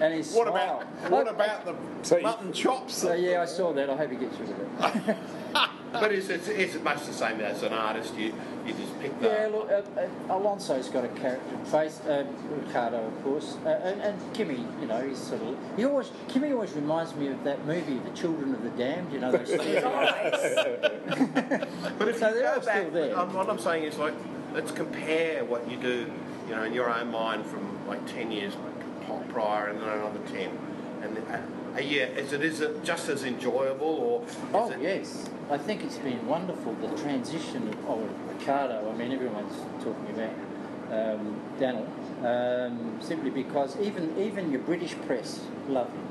and 0.01 0.15
his 0.15 0.33
What 0.33 0.49
smile. 0.49 0.83
about 0.83 1.11
what 1.11 1.25
Look, 1.27 1.35
about 1.35 1.65
the 1.65 1.75
So 2.03 2.21
mutton 2.21 2.53
chops? 2.53 2.95
So 2.95 3.15
yeah, 3.15 3.41
I 3.43 3.47
saw 3.47 3.73
that. 3.73 3.89
I 3.91 3.97
hope 3.97 4.11
he 4.11 4.17
gets 4.17 4.39
rid 4.39 4.51
of 4.51 5.09
it. 5.09 5.17
But 5.93 6.13
it's, 6.13 6.29
it's, 6.29 6.49
it's 6.49 6.75
much 6.83 7.07
the 7.07 7.13
same 7.13 7.41
as 7.41 7.63
an 7.63 7.73
artist. 7.73 8.15
You 8.15 8.35
you 8.67 8.75
just 8.75 9.01
pick 9.01 9.19
the. 9.21 9.29
Yeah, 9.29 9.47
look, 9.51 9.71
uh, 9.71 9.83
uh, 9.99 10.37
Alonso's 10.37 10.89
got 10.89 11.05
a 11.05 11.09
character 11.09 11.57
face. 11.65 12.01
Uh, 12.01 12.27
Ricciardo, 12.51 13.07
of 13.07 13.25
course, 13.25 13.57
uh, 13.65 13.69
and, 13.71 14.01
and 14.03 14.35
Kimi. 14.35 14.67
You 14.81 14.87
know, 14.87 15.01
he's 15.09 15.17
sort 15.19 15.41
of. 15.43 15.57
He 15.77 15.85
always 15.87 16.11
Kimi 16.29 16.53
always 16.53 16.73
reminds 16.73 17.15
me 17.15 17.29
of 17.29 17.43
that 17.45 17.65
movie, 17.65 17.99
The 17.99 18.11
Children 18.11 18.55
of 18.55 18.63
the 18.63 18.71
Damned. 18.71 19.13
You 19.13 19.21
know, 19.21 19.33
those 19.33 19.49
His 19.65 19.83
eyes. 19.85 20.67
But 21.99 22.09
if 22.09 22.19
So 22.19 22.29
you 22.29 22.35
they're 22.35 22.43
go 22.43 22.55
all 22.55 22.61
still 22.63 22.65
back, 22.85 22.93
there. 22.93 23.19
um, 23.19 23.33
what 23.33 23.49
I'm 23.49 23.59
saying 23.59 23.85
is 23.85 23.97
like, 23.99 24.15
let's 24.53 24.71
compare 24.71 25.45
what 25.45 25.71
you 25.71 25.77
do, 25.79 26.11
you 26.49 26.55
know, 26.55 26.63
in 26.65 26.73
your 26.75 26.91
own 26.91 27.11
mind 27.11 27.47
from 27.47 27.87
like 27.89 28.07
10 28.07 28.31
years 28.31 28.55
prior 29.31 29.69
and 29.69 29.81
then 29.81 29.89
another 29.89 30.21
10. 30.29 30.51
And 31.03 31.19
uh, 31.19 31.77
uh, 31.77 31.81
yeah, 31.81 32.05
is 32.07 32.33
it 32.33 32.43
is 32.43 32.61
it 32.61 32.83
just 32.85 33.09
as 33.09 33.25
enjoyable 33.25 33.87
or? 33.87 34.25
Is 34.27 34.37
Oh 34.53 34.71
it, 34.71 34.81
yes, 34.83 35.29
I 35.51 35.57
think 35.57 35.83
it's 35.83 35.97
been 35.97 36.27
wonderful 36.27 36.75
the 36.75 36.89
transition 37.01 37.69
of 37.69 37.77
oh, 37.89 38.09
Ricciardo. 38.35 38.91
I 38.91 38.95
mean, 38.95 39.13
everyone's 39.13 39.57
talking 39.83 40.11
about 40.11 40.35
um, 40.93 41.41
Daniel 41.59 41.87
um, 42.23 42.99
simply 43.01 43.31
because 43.31 43.79
even 43.81 44.19
even 44.19 44.51
your 44.51 44.61
British 44.61 44.95
press 45.07 45.41
love 45.67 45.91
him. 45.91 46.07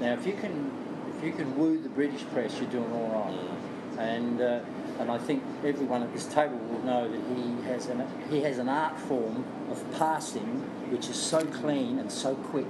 Now, 0.00 0.14
if 0.14 0.26
you 0.26 0.32
can 0.32 0.72
if 1.16 1.22
you 1.22 1.32
can 1.32 1.56
woo 1.56 1.80
the 1.80 1.90
British 1.90 2.24
press, 2.32 2.58
you're 2.58 2.70
doing 2.70 2.90
all 2.92 3.24
right. 3.24 4.00
And 4.00 4.40
uh, 4.40 4.60
and 4.98 5.12
I 5.12 5.18
think 5.18 5.44
everyone 5.64 6.02
at 6.02 6.12
this 6.12 6.26
table 6.26 6.58
will 6.58 6.82
know 6.82 7.08
that 7.08 7.20
he 7.36 7.62
has 7.68 7.86
an 7.86 8.04
he 8.30 8.40
has 8.40 8.58
an 8.58 8.68
art 8.68 8.98
form 8.98 9.44
of 9.70 9.80
passing 9.96 10.60
which 10.90 11.08
is 11.08 11.16
so 11.16 11.44
clean 11.46 12.00
and 12.00 12.10
so 12.10 12.34
quick. 12.34 12.66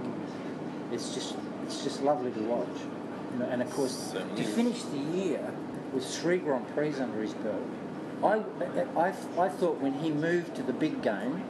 It's 0.93 1.15
just 1.15 1.37
it's 1.65 1.83
just 1.83 2.03
lovely 2.03 2.33
to 2.33 2.41
watch. 2.41 2.69
You 3.33 3.39
know, 3.39 3.47
and 3.47 3.63
of 3.63 3.71
course, 3.71 4.13
to 4.13 4.45
finish 4.45 4.83
the 4.83 4.99
year 4.99 5.55
with 5.93 6.05
three 6.07 6.39
Grand 6.39 6.67
Prix 6.75 6.95
under 7.01 7.21
his 7.21 7.35
belt, 7.35 7.63
I, 8.23 8.43
I, 8.99 9.09
I 9.39 9.49
thought 9.49 9.81
when 9.81 9.95
he 9.95 10.11
moved 10.11 10.55
to 10.57 10.63
the 10.63 10.73
big 10.73 11.03
game, 11.03 11.43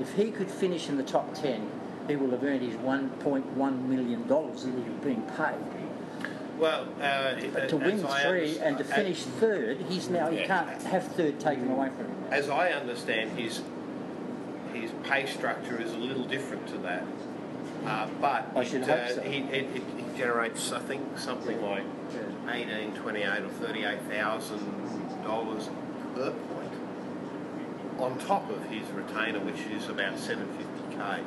if 0.00 0.14
he 0.14 0.30
could 0.30 0.50
finish 0.50 0.88
in 0.88 0.96
the 0.96 1.02
top 1.02 1.34
10, 1.34 1.70
he 2.08 2.16
will 2.16 2.30
have 2.30 2.42
earned 2.42 2.62
his 2.62 2.74
$1.1 2.76 3.82
million 3.86 4.26
that 4.28 4.54
he's 4.56 5.04
being 5.04 5.22
paid. 5.36 5.54
well, 6.58 6.86
uh, 7.00 7.34
But 7.52 7.68
to 7.68 7.76
win 7.76 7.98
three 7.98 8.58
and 8.58 8.78
to 8.78 8.84
underst- 8.84 8.94
finish 8.94 9.22
third, 9.22 9.78
he's 9.88 10.08
now, 10.08 10.30
he 10.30 10.38
Yeah. 10.40 10.46
can't 10.46 10.82
have 10.84 11.04
third 11.08 11.38
taken 11.38 11.70
away 11.70 11.88
from 11.96 12.06
him. 12.06 12.24
As 12.30 12.48
I 12.48 12.70
understand, 12.70 13.38
his 13.38 13.62
his 14.72 14.90
pay 15.04 15.24
structure 15.24 15.80
is 15.80 15.92
a 15.92 15.96
little 15.98 16.24
different 16.24 16.66
to 16.66 16.76
that. 16.78 17.04
Uh, 17.84 18.08
but 18.20 18.50
I 18.56 18.64
should 18.64 18.82
it, 18.82 18.88
hope 18.88 18.98
uh, 18.98 19.14
so. 19.14 19.20
he, 19.22 19.38
it, 19.38 19.76
it, 19.76 19.82
it 19.98 20.16
generates, 20.16 20.72
I 20.72 20.80
think, 20.80 21.18
something 21.18 21.60
like 21.62 21.84
18, 22.48 22.94
28 22.94 23.42
or 23.42 23.48
38,000 23.48 25.22
dollars 25.24 25.68
per 26.14 26.30
point 26.30 26.72
on 27.98 28.18
top 28.18 28.50
of 28.50 28.62
his 28.66 28.86
retainer, 28.90 29.40
which 29.40 29.60
is 29.72 29.88
about 29.88 30.14
750k. 30.14 31.24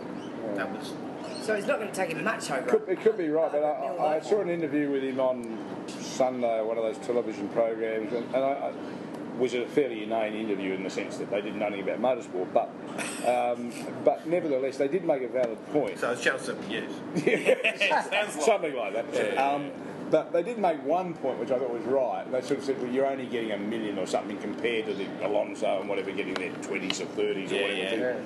That 0.55 0.71
was 0.71 0.93
So 1.41 1.53
it's 1.55 1.67
not 1.67 1.79
going 1.79 1.89
to 1.89 1.95
take 1.95 2.11
him 2.11 2.23
much 2.23 2.49
over. 2.51 2.69
Could, 2.69 2.89
it 2.89 3.01
could 3.01 3.17
be 3.17 3.29
right, 3.29 3.51
but 3.51 3.63
I, 3.63 4.17
I 4.17 4.19
saw 4.21 4.41
an 4.41 4.49
interview 4.49 4.89
with 4.91 5.03
him 5.03 5.19
on 5.19 5.57
Sunday, 5.87 6.61
one 6.61 6.77
of 6.77 6.83
those 6.83 6.97
television 7.05 7.49
programs, 7.49 8.13
and, 8.13 8.25
and 8.35 8.43
I, 8.43 8.49
I 8.49 8.73
was 9.37 9.53
a 9.53 9.65
fairly 9.67 10.03
inane 10.03 10.33
interview 10.35 10.73
in 10.73 10.83
the 10.83 10.89
sense 10.89 11.17
that 11.17 11.29
they 11.29 11.41
did 11.41 11.55
nothing 11.55 11.81
about 11.81 11.99
motorsport, 11.99 12.51
but 12.53 12.69
um, 13.27 13.71
but 14.03 14.25
nevertheless 14.27 14.77
they 14.77 14.87
did 14.87 15.05
make 15.05 15.21
a 15.21 15.27
valid 15.27 15.57
point. 15.71 15.99
so 15.99 16.11
it's 16.11 16.21
Channel 16.23 16.39
7 16.39 16.67
News. 16.67 16.91
Something 18.43 18.75
like 18.75 18.93
that. 19.11 19.37
Um, 19.37 19.71
but 20.09 20.31
they 20.31 20.41
did 20.43 20.57
make 20.57 20.81
one 20.83 21.13
point 21.15 21.37
which 21.39 21.51
I 21.51 21.59
thought 21.59 21.69
was 21.69 21.83
right. 21.83 22.29
They 22.31 22.41
sort 22.41 22.59
of 22.59 22.65
said, 22.65 22.81
well, 22.81 22.89
you're 22.91 23.05
only 23.05 23.25
getting 23.25 23.51
a 23.51 23.57
million 23.57 23.99
or 23.99 24.07
something 24.07 24.37
compared 24.37 24.85
to 24.85 24.93
the 24.93 25.05
Alonso 25.25 25.81
and 25.81 25.89
whatever 25.89 26.11
getting 26.11 26.33
their 26.35 26.51
20s 26.51 27.01
or 27.01 27.05
30s 27.05 27.51
or 27.51 27.55
Yeah, 27.55 27.61
whatever. 27.63 28.11
yeah. 28.11 28.19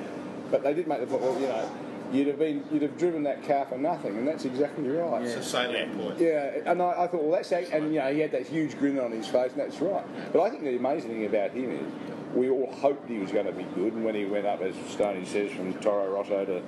But 0.51 0.63
they 0.63 0.73
did 0.75 0.87
make 0.87 0.99
the 0.99 1.07
point, 1.07 1.21
well, 1.23 1.39
you 1.39 1.47
know, 1.47 1.69
you'd 2.11 2.27
have 2.27 2.39
been 2.39 2.63
you'd 2.71 2.81
have 2.81 2.97
driven 2.97 3.23
that 3.23 3.45
car 3.47 3.65
for 3.65 3.77
nothing, 3.77 4.17
and 4.17 4.27
that's 4.27 4.45
exactly 4.45 4.87
right. 4.89 5.21
It's 5.23 5.35
a 5.35 5.43
salient 5.43 5.97
point. 5.97 6.19
Yeah, 6.19 6.51
and 6.65 6.81
I, 6.81 7.03
I 7.03 7.07
thought, 7.07 7.23
well, 7.23 7.31
that's 7.31 7.51
act- 7.51 7.71
and 7.71 7.93
you 7.93 7.99
know 7.99 8.13
he 8.13 8.19
had 8.19 8.31
that 8.31 8.47
huge 8.47 8.77
grin 8.77 8.99
on 8.99 9.11
his 9.11 9.27
face, 9.27 9.51
and 9.51 9.59
that's 9.61 9.79
right. 9.81 10.05
But 10.33 10.41
I 10.41 10.49
think 10.49 10.63
the 10.63 10.75
amazing 10.75 11.09
thing 11.11 11.25
about 11.25 11.51
him 11.51 11.71
is 11.71 12.35
we 12.35 12.49
all 12.49 12.71
hoped 12.73 13.09
he 13.09 13.17
was 13.19 13.31
going 13.31 13.45
to 13.45 13.51
be 13.51 13.63
good, 13.75 13.93
and 13.93 14.03
when 14.05 14.15
he 14.15 14.25
went 14.25 14.45
up, 14.45 14.61
as 14.61 14.75
Stoney 14.89 15.25
says, 15.25 15.51
from 15.51 15.73
Toro 15.75 16.11
Rosso 16.13 16.45
to 16.45 16.61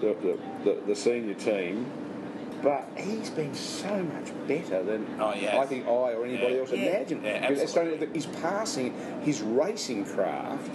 the, 0.00 0.14
the, 0.14 0.38
the, 0.64 0.80
the 0.88 0.96
senior 0.96 1.34
team. 1.34 1.86
But 2.62 2.88
he's 2.96 3.28
been 3.28 3.52
so 3.54 4.02
much 4.04 4.32
better 4.48 4.82
than 4.82 5.06
Oh, 5.20 5.34
yeah. 5.34 5.58
I 5.60 5.66
think 5.66 5.86
I 5.86 5.90
or 5.90 6.24
anybody 6.24 6.54
Yeah. 6.54 6.60
else 6.60 6.72
Yeah. 6.72 6.78
imagined. 6.78 7.22
Yeah, 7.22 7.46
absolutely. 7.50 8.06
His 8.14 8.24
passing, 8.24 8.94
his 9.22 9.42
racing 9.42 10.06
craft. 10.06 10.70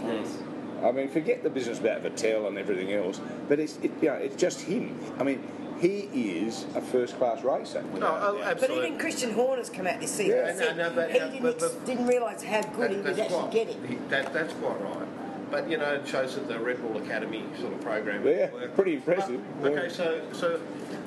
I 0.83 0.91
mean, 0.91 1.09
forget 1.09 1.43
the 1.43 1.49
business 1.49 1.79
about 1.79 2.03
Vettel 2.03 2.47
and 2.47 2.57
everything 2.57 2.91
else, 2.93 3.19
but 3.47 3.59
it's 3.59 3.77
it, 3.77 3.91
you 4.01 4.09
know, 4.09 4.15
it's 4.15 4.35
just 4.35 4.61
him. 4.61 4.97
I 5.19 5.23
mean, 5.23 5.41
he 5.79 6.09
is 6.13 6.65
a 6.75 6.81
first 6.81 7.17
class 7.17 7.43
racer. 7.43 7.81
No, 7.97 8.07
oh, 8.21 8.37
But 8.39 8.47
absolutely. 8.47 8.87
even 8.87 8.99
Christian 8.99 9.31
Horner's 9.33 9.69
come 9.69 9.87
out 9.87 9.99
this 10.01 10.11
season 10.11 10.35
Yeah, 10.37 10.47
and 10.49 10.57
said 10.57 10.77
no, 10.77 10.89
no, 10.89 10.95
but- 10.95 11.11
he 11.11 11.19
no, 11.19 11.29
didn't, 11.29 11.41
but- 11.43 11.59
but- 11.59 11.85
didn't 11.85 12.07
realise 12.07 12.43
how 12.43 12.61
good 12.61 12.91
he 12.91 12.97
was 12.97 13.05
that's 13.05 13.19
actually 13.19 13.37
quite- 13.39 13.51
getting. 13.51 13.87
he- 13.87 13.95
That, 14.09 14.33
that's 14.33 14.53
quite 14.53 14.81
right. 14.81 15.07
But 15.51 15.69
you 15.69 15.77
know, 15.77 15.93
it 15.95 16.07
shows 16.07 16.35
that 16.35 16.47
the 16.47 16.59
Red 16.59 16.81
Bull 16.81 16.97
Academy 17.01 17.43
sort 17.59 17.73
of 17.73 17.81
program. 17.81 18.25
Yeah, 18.27 18.51
worked. 18.51 18.75
pretty 18.75 18.95
impressive. 18.95 19.41
But, 19.61 19.71
Yeah. 19.71 19.79
okay, 19.79 19.89
so 19.89 20.21
so 20.31 20.59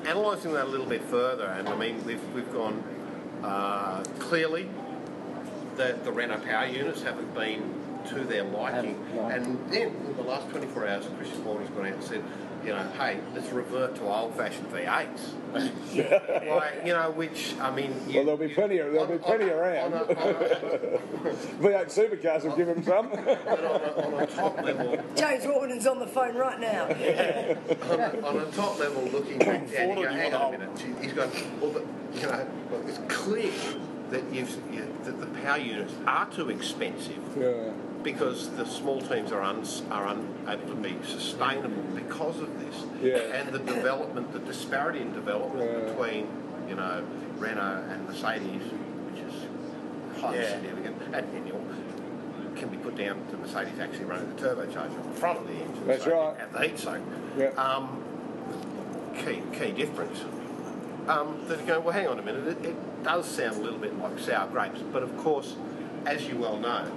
analysing 0.05 0.53
that 0.53 0.65
a 0.65 0.67
little 0.67 0.85
bit 0.87 1.01
further, 1.03 1.45
and 1.45 1.69
I 1.69 1.75
mean, 1.77 2.03
we've 2.05 2.19
we've 2.33 2.51
gone 2.51 2.83
uh, 3.43 4.03
clearly 4.19 4.67
that 5.77 6.03
the 6.03 6.11
Renault 6.11 6.39
power 6.45 6.65
units 6.65 7.03
haven't 7.03 7.33
been 7.33 7.61
to 8.09 8.19
their 8.23 8.43
liking, 8.43 8.95
and 9.31 9.59
then 9.71 9.87
in 9.87 10.15
the 10.15 10.23
last 10.23 10.49
24 10.49 10.87
hours, 10.87 11.07
Christian 11.17 11.41
Horner's 11.43 11.69
gone 11.69 11.87
out 11.87 11.93
and 11.93 12.03
said. 12.03 12.23
You 12.63 12.69
know, 12.69 12.89
hey, 12.97 13.19
let's 13.35 13.49
revert 13.51 13.93
to 13.95 14.03
old-fashioned 14.03 14.71
V8s. 14.71 15.19
like, 15.53 16.85
you 16.85 16.93
know, 16.93 17.11
which 17.11 17.53
I 17.59 17.69
mean, 17.75 17.93
you, 18.07 18.15
Well, 18.15 18.23
there'll 18.23 18.37
be 18.37 18.47
you- 18.47 18.55
plenty 18.55 18.77
of- 18.77 18.93
there'll 18.93 19.05
be 19.05 19.17
plenty 19.17 19.51
on- 19.51 19.57
around. 19.59 19.93
on 19.93 19.99
a- 19.99 20.05
on 20.05 20.07
a- 20.07 20.99
V8 21.59 21.85
supercars 21.91 22.43
will 22.45 22.55
give 22.55 22.69
him 22.69 22.81
some. 22.83 23.09
but 23.09 23.65
on 23.65 23.81
a, 23.81 24.15
on 24.15 24.23
a 24.23 24.27
top 24.27 24.61
level, 24.61 24.97
James 25.13 25.45
Rawdon's 25.45 25.85
on 25.85 25.99
the 25.99 26.07
phone 26.07 26.35
right 26.37 26.57
now. 26.61 26.83
on 27.91 27.99
a, 27.99 28.25
on 28.25 28.37
a 28.39 28.45
top 28.51 28.79
level, 28.79 29.03
looking 29.09 29.39
back 29.39 29.69
down, 29.69 29.89
you 29.97 30.03
go, 30.05 30.07
hang 30.13 30.33
on 30.33 30.53
a 30.53 30.57
minute. 30.57 30.79
He's 31.01 31.11
He's 31.11 31.13
well, 31.15 31.29
but, 31.71 31.83
you 32.13 32.21
know, 32.27 32.47
look, 32.71 32.85
it's 32.87 32.99
clear 33.13 33.51
that 34.11 34.23
you've 34.33 34.55
you, 34.73 34.87
that 35.03 35.19
the 35.19 35.27
power 35.41 35.57
units 35.57 35.93
are 36.07 36.29
too 36.29 36.49
expensive 36.49 37.17
yeah. 37.37 37.71
Because 38.03 38.49
the 38.51 38.65
small 38.65 39.01
teams 39.01 39.31
are 39.31 39.41
un, 39.41 39.65
are 39.89 40.07
unable 40.07 40.67
to 40.67 40.75
be 40.75 40.95
sustainable 41.05 41.81
because 41.95 42.39
of 42.39 42.59
this. 42.59 42.83
Yeah. 43.01 43.17
And 43.17 43.53
the 43.53 43.59
development, 43.59 44.33
the 44.33 44.39
disparity 44.39 44.99
in 45.01 45.13
development 45.13 45.69
Yeah. 45.69 45.89
between, 45.91 46.27
you 46.67 46.75
know, 46.75 47.03
Renault 47.37 47.83
and 47.89 48.07
Mercedes, 48.07 48.61
which 49.09 49.21
is 49.23 50.21
highly 50.21 50.39
Yeah. 50.39 50.49
significant, 50.51 51.01
and, 51.13 51.15
and 51.15 52.57
can 52.57 52.69
be 52.69 52.77
put 52.77 52.95
down 52.95 53.19
to 53.31 53.37
Mercedes 53.37 53.79
actually 53.79 54.05
running 54.05 54.35
the 54.35 54.41
turbocharger 54.41 54.99
on 55.03 55.09
the 55.13 55.19
front 55.19 55.39
of 55.39 55.47
the 55.47 55.53
engine. 55.53 55.87
That's 55.87 56.03
so 56.03 56.11
right. 56.15 56.39
At 56.39 56.53
the 56.53 56.59
heat 56.61 56.79
soak. 56.79 57.01
Yeah. 57.37 57.47
Um, 57.49 58.03
key 59.17 59.41
key 59.57 59.71
difference. 59.71 60.21
Um, 61.07 61.43
that 61.47 61.59
you 61.59 61.65
go, 61.65 61.79
well, 61.81 61.93
hang 61.93 62.07
on 62.07 62.17
a 62.17 62.21
minute, 62.21 62.47
it, 62.47 62.65
it 62.65 63.03
does 63.03 63.25
sound 63.27 63.57
a 63.57 63.59
little 63.59 63.79
bit 63.79 63.97
like 63.99 64.17
sour 64.19 64.47
grapes, 64.49 64.79
but 64.93 65.03
of 65.03 65.17
course, 65.17 65.55
as 66.05 66.25
you 66.27 66.37
well 66.37 66.57
know, 66.57 66.89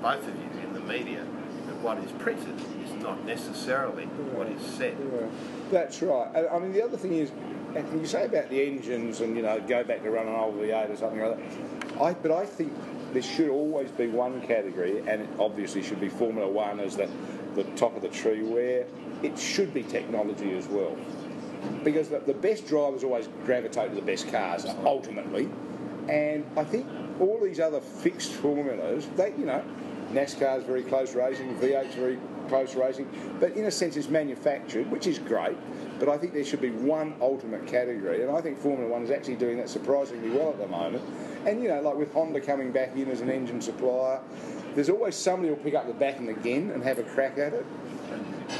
both 0.00 0.22
of 0.28 0.36
you 0.36 0.42
in 0.44 0.47
media, 0.88 1.24
that 1.66 1.76
what 1.76 1.98
is 1.98 2.10
printed 2.12 2.58
is 2.84 2.90
not 3.02 3.24
necessarily 3.24 4.04
what 4.04 4.48
is 4.48 4.62
said. 4.62 4.96
Yeah, 4.98 5.28
that's 5.70 6.02
right. 6.02 6.46
I 6.50 6.58
mean, 6.58 6.72
the 6.72 6.82
other 6.82 6.96
thing 6.96 7.14
is, 7.14 7.30
and 7.76 8.00
you 8.00 8.06
say 8.06 8.24
about 8.24 8.48
the 8.48 8.62
engines 8.62 9.20
and 9.20 9.36
you 9.36 9.42
know 9.42 9.60
go 9.60 9.84
back 9.84 10.02
to 10.02 10.10
running 10.10 10.34
an 10.34 10.40
old 10.40 10.56
V8 10.56 10.90
or 10.90 10.96
something 10.96 11.20
like 11.20 11.36
that. 11.36 12.00
I, 12.00 12.14
but 12.14 12.32
I 12.32 12.46
think 12.46 12.72
there 13.12 13.22
should 13.22 13.50
always 13.50 13.90
be 13.90 14.06
one 14.08 14.40
category, 14.42 14.98
and 15.00 15.22
it 15.22 15.28
obviously 15.38 15.82
should 15.82 16.00
be 16.00 16.08
Formula 16.08 16.48
One 16.48 16.80
as 16.80 16.96
the 16.96 17.08
the 17.54 17.64
top 17.76 17.94
of 17.96 18.02
the 18.02 18.08
tree, 18.08 18.42
where 18.42 18.86
it 19.22 19.38
should 19.38 19.74
be 19.74 19.82
technology 19.82 20.56
as 20.56 20.66
well. 20.68 20.96
Because 21.82 22.08
the, 22.08 22.20
the 22.20 22.34
best 22.34 22.66
drivers 22.66 23.02
always 23.02 23.28
gravitate 23.44 23.90
to 23.90 23.96
the 23.96 24.02
best 24.02 24.30
cars 24.30 24.64
ultimately, 24.84 25.48
and 26.08 26.46
I 26.56 26.64
think 26.64 26.86
all 27.20 27.40
these 27.42 27.60
other 27.60 27.80
fixed 27.80 28.32
formulas, 28.32 29.08
they 29.16 29.30
you 29.36 29.46
know, 29.46 29.62
NASCAR's 30.12 30.64
very 30.64 30.82
close 30.82 31.14
racing, 31.14 31.54
V8's 31.56 31.94
very 31.94 32.18
close 32.48 32.74
racing, 32.74 33.08
but 33.38 33.52
in 33.52 33.66
a 33.66 33.70
sense 33.70 33.96
it's 33.96 34.08
manufactured, 34.08 34.90
which 34.90 35.06
is 35.06 35.18
great. 35.18 35.56
But 35.98 36.08
I 36.08 36.16
think 36.16 36.32
there 36.32 36.44
should 36.44 36.60
be 36.60 36.70
one 36.70 37.14
ultimate 37.20 37.66
category, 37.66 38.22
and 38.22 38.30
I 38.30 38.40
think 38.40 38.58
Formula 38.58 38.88
One 38.90 39.02
is 39.02 39.10
actually 39.10 39.36
doing 39.36 39.58
that 39.58 39.68
surprisingly 39.68 40.30
well 40.30 40.50
at 40.50 40.58
the 40.58 40.66
moment. 40.66 41.02
And 41.44 41.62
you 41.62 41.68
know, 41.68 41.80
like 41.80 41.96
with 41.96 42.12
Honda 42.12 42.40
coming 42.40 42.72
back 42.72 42.96
in 42.96 43.10
as 43.10 43.20
an 43.20 43.30
engine 43.30 43.60
supplier, 43.60 44.20
there's 44.74 44.88
always 44.88 45.16
somebody 45.16 45.48
who'll 45.48 45.62
pick 45.62 45.74
up 45.74 45.86
the 45.86 45.92
baton 45.92 46.28
again 46.28 46.70
and 46.70 46.82
have 46.84 46.98
a 46.98 47.02
crack 47.02 47.38
at 47.38 47.52
it. 47.52 47.66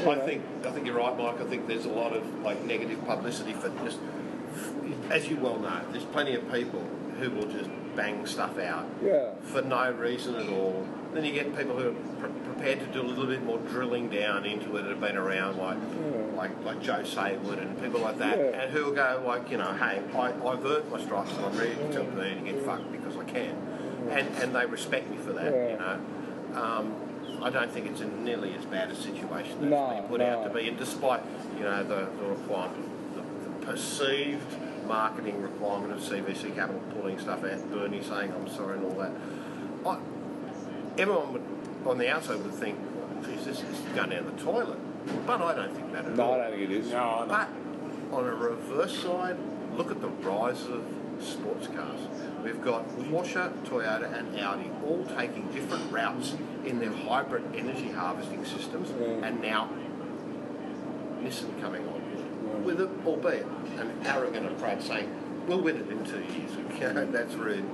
I 0.06 0.16
think 0.16 0.42
I 0.64 0.70
think 0.70 0.86
you're 0.86 0.96
right, 0.96 1.16
Mike. 1.16 1.40
I 1.40 1.44
think 1.44 1.66
there's 1.66 1.86
a 1.86 1.90
lot 1.90 2.12
of 2.12 2.42
like 2.42 2.62
negative 2.64 3.04
publicity 3.06 3.52
for 3.52 3.70
just, 3.84 3.98
as 5.10 5.28
you 5.28 5.36
well 5.36 5.58
know, 5.58 5.80
there's 5.92 6.04
plenty 6.04 6.34
of 6.34 6.50
people 6.52 6.84
who 7.18 7.30
will 7.30 7.46
just 7.46 7.70
bang 7.98 8.24
stuff 8.26 8.56
out 8.60 8.86
Yeah. 9.04 9.30
for 9.42 9.60
no 9.60 9.90
reason 9.90 10.36
at 10.36 10.48
all. 10.48 10.86
Then 11.12 11.24
you 11.24 11.32
get 11.32 11.56
people 11.58 11.76
who 11.76 11.88
are 11.88 11.94
pre- 12.20 12.30
prepared 12.54 12.78
to 12.80 12.86
do 12.86 13.00
a 13.02 13.08
little 13.10 13.26
bit 13.26 13.42
more 13.42 13.58
drilling 13.58 14.08
down 14.08 14.44
into 14.44 14.76
it 14.76 14.82
that 14.82 14.90
have 14.90 15.00
been 15.00 15.16
around, 15.16 15.58
like 15.58 15.78
like 16.36 16.52
like 16.64 16.80
Joe 16.80 17.02
Saward 17.02 17.58
and 17.60 17.82
people 17.82 18.00
like 18.00 18.18
that, 18.18 18.38
Yeah. 18.38 18.60
and 18.60 18.70
who 18.72 18.84
will 18.84 18.92
go 18.92 19.20
like, 19.26 19.50
you 19.50 19.56
know, 19.58 19.72
hey, 19.72 20.00
I, 20.14 20.26
I've 20.48 20.64
earned 20.64 20.90
my 20.92 21.00
stripes 21.00 21.32
and 21.32 21.44
I'm 21.44 21.58
ready 21.58 21.74
to 21.74 21.92
tell 21.92 22.04
me 22.04 22.34
to 22.34 22.40
get 22.52 22.64
fucked 22.64 22.92
because 22.92 23.16
I 23.16 23.24
can, 23.24 23.54
and 24.10 24.28
and 24.42 24.54
they 24.54 24.66
respect 24.66 25.10
me 25.10 25.16
for 25.16 25.32
that, 25.32 25.52
Yeah. 25.52 25.70
you 25.72 25.78
know. 25.78 25.98
Um, 26.62 26.94
I 27.42 27.50
don't 27.50 27.70
think 27.70 27.86
it's 27.86 28.00
in 28.00 28.24
nearly 28.24 28.54
as 28.54 28.64
bad 28.64 28.90
a 28.90 28.94
situation 28.96 29.58
as 29.64 29.70
No, 29.70 29.90
it's 29.90 30.00
been 30.00 30.08
put 30.08 30.20
out 30.20 30.44
to 30.44 30.50
be, 30.50 30.68
and 30.68 30.76
despite 30.78 31.22
you 31.56 31.64
know 31.64 31.82
the, 31.82 32.06
the 32.20 32.26
requirement, 32.28 32.86
the, 33.16 33.22
the 33.48 33.66
perceived 33.66 34.56
marketing 34.88 35.40
requirement 35.42 35.92
of 35.92 36.00
CVC 36.00 36.54
Capital 36.54 36.80
pulling 36.94 37.18
stuff 37.18 37.44
out, 37.44 37.70
Bernie 37.70 38.02
saying 38.02 38.32
I'm 38.32 38.48
sorry 38.48 38.78
and 38.78 38.86
all 38.86 38.98
that, 38.98 39.12
I, 39.86 39.98
everyone 41.00 41.32
would, 41.34 41.42
on 41.86 41.98
the 41.98 42.08
outside 42.08 42.42
would 42.42 42.54
think, 42.54 42.78
geez, 43.24 43.44
this 43.44 43.62
is 43.62 43.78
going 43.94 44.10
down 44.10 44.24
the 44.24 44.42
toilet, 44.42 44.78
but 45.26 45.40
I 45.42 45.54
don't 45.54 45.74
think 45.74 45.92
that 45.92 46.06
at 46.06 46.16
No, 46.16 46.24
all. 46.24 46.36
No, 46.36 46.42
I 46.42 46.48
don't 46.48 46.58
think 46.58 46.70
it 46.70 46.76
is. 46.76 46.90
No, 46.90 47.20
no. 47.20 47.26
But 47.28 47.48
on 48.16 48.24
a 48.24 48.34
reverse 48.34 48.98
side, 48.98 49.36
look 49.76 49.90
at 49.90 50.00
the 50.00 50.08
rise 50.08 50.64
of 50.64 50.84
sports 51.20 51.66
cars. 51.68 52.00
We've 52.42 52.62
got 52.62 52.88
Porsche, 52.96 53.52
Toyota, 53.64 54.12
and 54.18 54.38
Audi 54.38 54.70
all 54.86 55.04
taking 55.18 55.50
different 55.52 55.92
routes 55.92 56.34
in 56.64 56.78
their 56.78 56.92
hybrid 56.92 57.44
energy 57.54 57.90
harvesting 57.90 58.44
systems, 58.44 58.88
mm. 58.90 59.22
and 59.22 59.42
now 59.42 59.68
Nissan 61.22 61.60
coming 61.60 61.86
on 61.88 61.97
with 62.64 62.80
it, 62.80 62.88
albeit 63.06 63.46
an 63.78 63.92
arrogant 64.04 64.46
approach 64.46 64.82
saying, 64.82 65.08
"We'll 65.46 65.60
win 65.60 65.76
it 65.76 65.90
in 65.90 66.04
two 66.04 66.18
years." 66.20 66.56
We 66.56 66.78
can't, 66.78 67.12
that's 67.12 67.34
rude. 67.34 67.64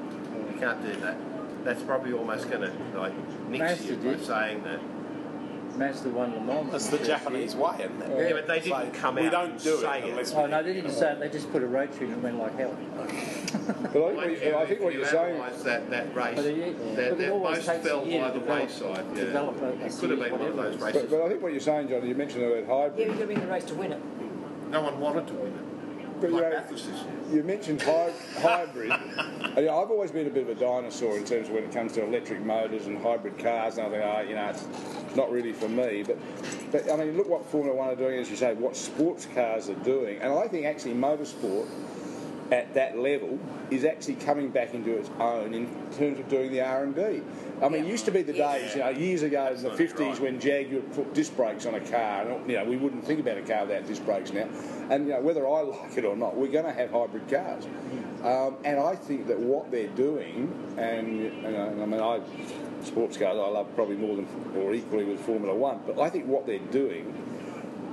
You 0.53 0.57
can't 0.61 0.83
do 0.85 1.01
that. 1.01 1.17
That's 1.65 1.83
probably 1.83 2.13
almost 2.13 2.49
going 2.51 2.61
to 2.63 2.99
like 2.99 3.15
nix 3.49 3.61
Mazda 3.81 3.85
you 3.93 3.97
by 3.97 4.03
did. 4.03 4.25
saying 4.25 4.63
that. 4.65 4.81
Mazda 5.79 6.09
won 6.11 6.33
Le 6.35 6.41
Mans. 6.41 6.71
That's 6.71 6.87
the 6.87 6.99
Japanese 6.99 7.55
year. 7.55 7.65
way, 7.65 7.75
isn't 7.81 8.03
it? 8.03 8.29
Yeah, 8.29 8.33
but 8.35 8.47
they 8.47 8.61
didn't 8.61 8.93
Say, 8.95 8.99
come 9.01 9.17
we 9.17 9.29
don't 9.29 9.59
do 9.61 9.77
say 9.79 9.99
it 9.99 10.05
it. 10.05 10.11
unless 10.11 10.33
Oh 10.33 10.47
no, 10.47 10.63
they 10.63 10.73
didn't 10.73 10.93
say 10.93 11.11
it. 11.11 11.19
They 11.19 11.29
just 11.29 11.51
put 11.51 11.65
a 11.65 11.67
rotary 11.67 12.11
and 12.13 12.23
went 12.23 12.39
like 12.39 12.57
hell. 12.57 12.77
But 13.65 13.71
I 13.71 13.73
think, 13.75 13.95
Mind 13.95 14.17
what, 14.17 14.31
you, 14.31 14.37
you- 14.51 14.55
I 14.57 14.67
think 14.67 14.79
if 14.79 14.85
what 14.85 14.93
you 14.93 14.99
you're 15.01 15.09
saying. 15.09 15.35
analyse 15.37 15.63
that, 15.63 15.91
that 15.91 16.15
race, 16.15 16.37
But 16.37 16.45
it- 16.45 16.97
that, 16.97 16.97
but 16.97 17.03
it 17.05 17.19
that 17.19 17.31
always 17.33 17.57
most 17.57 17.67
takes 17.67 17.85
a 17.87 17.89
fell 17.89 18.07
year 18.07 18.21
by 18.23 18.27
to 18.29 18.35
the 18.35 18.41
develop- 18.41 18.63
wayside. 18.63 19.05
Yeah. 19.15 19.25
develop 19.25 19.63
a- 19.63 19.65
a 19.65 19.69
it 19.69 19.73
could 19.73 19.81
have 19.83 19.93
series, 19.93 20.19
been 20.19 20.19
one 20.19 20.33
of 20.33 20.41
whatever. 20.41 20.63
those 20.63 20.77
But, 20.77 20.87
races. 20.95 21.11
but 21.11 21.23
I 21.23 21.29
think 21.29 21.43
what 21.43 21.53
you're 21.53 21.61
saying, 21.61 21.89
Johnny, 21.89 22.09
you 22.09 22.15
mentioned 22.15 22.43
the 22.45 22.47
word 22.49 22.65
Yeah, 22.69 22.75
hybrid. 22.75 22.99
you've 23.09 23.17
got 23.17 23.21
to 23.23 23.27
be 23.27 23.35
in 23.35 23.41
the 23.41 23.47
race 23.47 23.65
to 23.65 23.75
win 23.75 23.93
it. 23.93 24.01
No 24.71 24.83
one 24.83 25.01
wanted 25.01 25.27
to 25.29 25.35
win 25.35 25.53
it. 25.53 26.21
But, 26.21 26.31
like 26.31 26.45
you 26.45 26.51
know, 26.51 26.57
Bathurst 26.57 26.87
this 26.87 27.03
year. 27.03 27.13
You 27.33 27.43
mentioned 27.43 27.83
hy- 27.83 28.13
hybrid. 28.39 28.91
I 28.93 29.61
mean, 29.61 29.69
I've 29.69 29.91
always 29.91 30.11
been 30.11 30.27
a 30.27 30.31
bit 30.31 30.49
of 30.49 30.49
a 30.51 30.55
dinosaur 30.55 31.17
in 31.17 31.25
terms 31.25 31.49
of 31.49 31.55
when 31.55 31.65
it 31.65 31.73
comes 31.73 31.93
to 31.93 32.05
electric 32.05 32.41
motors 32.41 32.87
and 32.87 33.01
hybrid 33.03 33.39
cars, 33.39 33.79
and 33.79 33.87
I 33.87 33.91
think, 33.91 34.03
oh, 34.05 34.21
you 34.21 34.35
know, 34.35 34.49
it's 34.49 35.17
not 35.17 35.31
really 35.31 35.53
for 35.53 35.69
me. 35.69 36.03
But, 36.03 36.19
but 36.73 36.91
I 36.91 36.97
mean, 36.97 37.17
look 37.17 37.29
what 37.29 37.45
Formula 37.47 37.77
One 37.77 37.89
are 37.89 37.97
doing, 37.97 38.19
as 38.19 38.31
you 38.31 38.37
say, 38.37 38.55
what 38.55 38.77
sports 38.77 39.27
cars 39.35 39.69
are 39.69 39.75
doing, 39.77 40.19
and 40.21 40.33
I 40.33 40.49
think 40.49 40.67
actually 40.67 40.95
motorsport 40.95 41.69
at 42.51 42.75
that 42.75 42.99
level 42.99 43.39
is 43.71 43.85
actually 43.85 44.17
coming 44.17 44.51
back 44.51 44.75
into 44.75 44.97
its 44.97 45.11
own 45.19 45.55
in 45.55 45.67
terms 45.97 46.19
of 46.19 46.29
doing 46.29 46.53
the 46.53 46.61
R 46.61 46.83
and 46.83 46.95
D. 46.95 47.23
I 47.63 47.69
mean, 47.69 47.85
it 47.85 47.89
used 47.89 48.05
to 48.05 48.11
be 48.11 48.23
the 48.23 48.33
days, 48.33 48.75
you 48.75 48.81
know, 48.81 48.91
years 48.91 49.23
ago 49.23 49.55
in 49.55 49.63
the 49.63 49.71
fifties 49.71 50.21
when 50.21 50.41
Jag 50.41 50.73
would 50.73 50.93
put 50.93 51.15
disc 51.15 51.35
brakes 51.37 51.67
on 51.67 51.75
a 51.75 51.81
car, 51.81 52.29
and 52.29 52.51
you 52.51 52.57
know, 52.57 52.65
we 52.65 52.77
wouldn't 52.77 53.05
think 53.05 53.21
about 53.21 53.39
a 53.39 53.43
car 53.43 53.65
without 53.65 53.87
disc 53.87 54.05
brakes 54.05 54.33
now. 54.33 54.49
And 54.91 55.07
you 55.07 55.15
know, 55.15 55.21
whether 55.21 55.47
I 55.47 55.61
like 55.63 55.97
it 55.97 56.05
or 56.05 56.17
not, 56.17 56.37
we're 56.37 56.49
going 56.49 56.67
to 56.67 56.73
have 56.73 56.91
hybrid 56.91 57.29
cars. 57.29 57.67
Um, 58.23 58.57
and 58.65 58.79
I 58.81 58.97
think 58.97 59.27
that 59.29 59.39
what 59.39 59.71
they're 59.71 59.89
doing, 59.89 60.53
and 60.79 61.19
you 61.19 61.31
know, 61.31 61.83
I 61.83 61.87
mean, 61.87 62.01
I 62.01 62.21
sports 62.85 63.17
cars 63.17 63.39
I 63.39 63.49
love 63.49 63.75
probably 63.75 63.97
more 63.97 64.17
than 64.17 64.29
or 64.57 64.75
equally 64.75 65.05
with 65.05 65.21
Formula 65.21 65.55
One, 65.55 65.81
but 65.87 65.99
I 65.99 66.11
think 66.11 66.27
what 66.27 66.47
they're 66.47 66.59
doing 66.59 67.13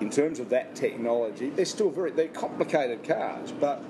in 0.02 0.10
terms 0.10 0.40
of 0.40 0.50
that 0.50 0.76
technology, 0.76 1.50
they're 1.52 1.64
still 1.64 1.90
very 1.90 2.12
they're 2.12 2.28
complicated 2.28 3.04
cars, 3.04 3.52
but 3.52 3.84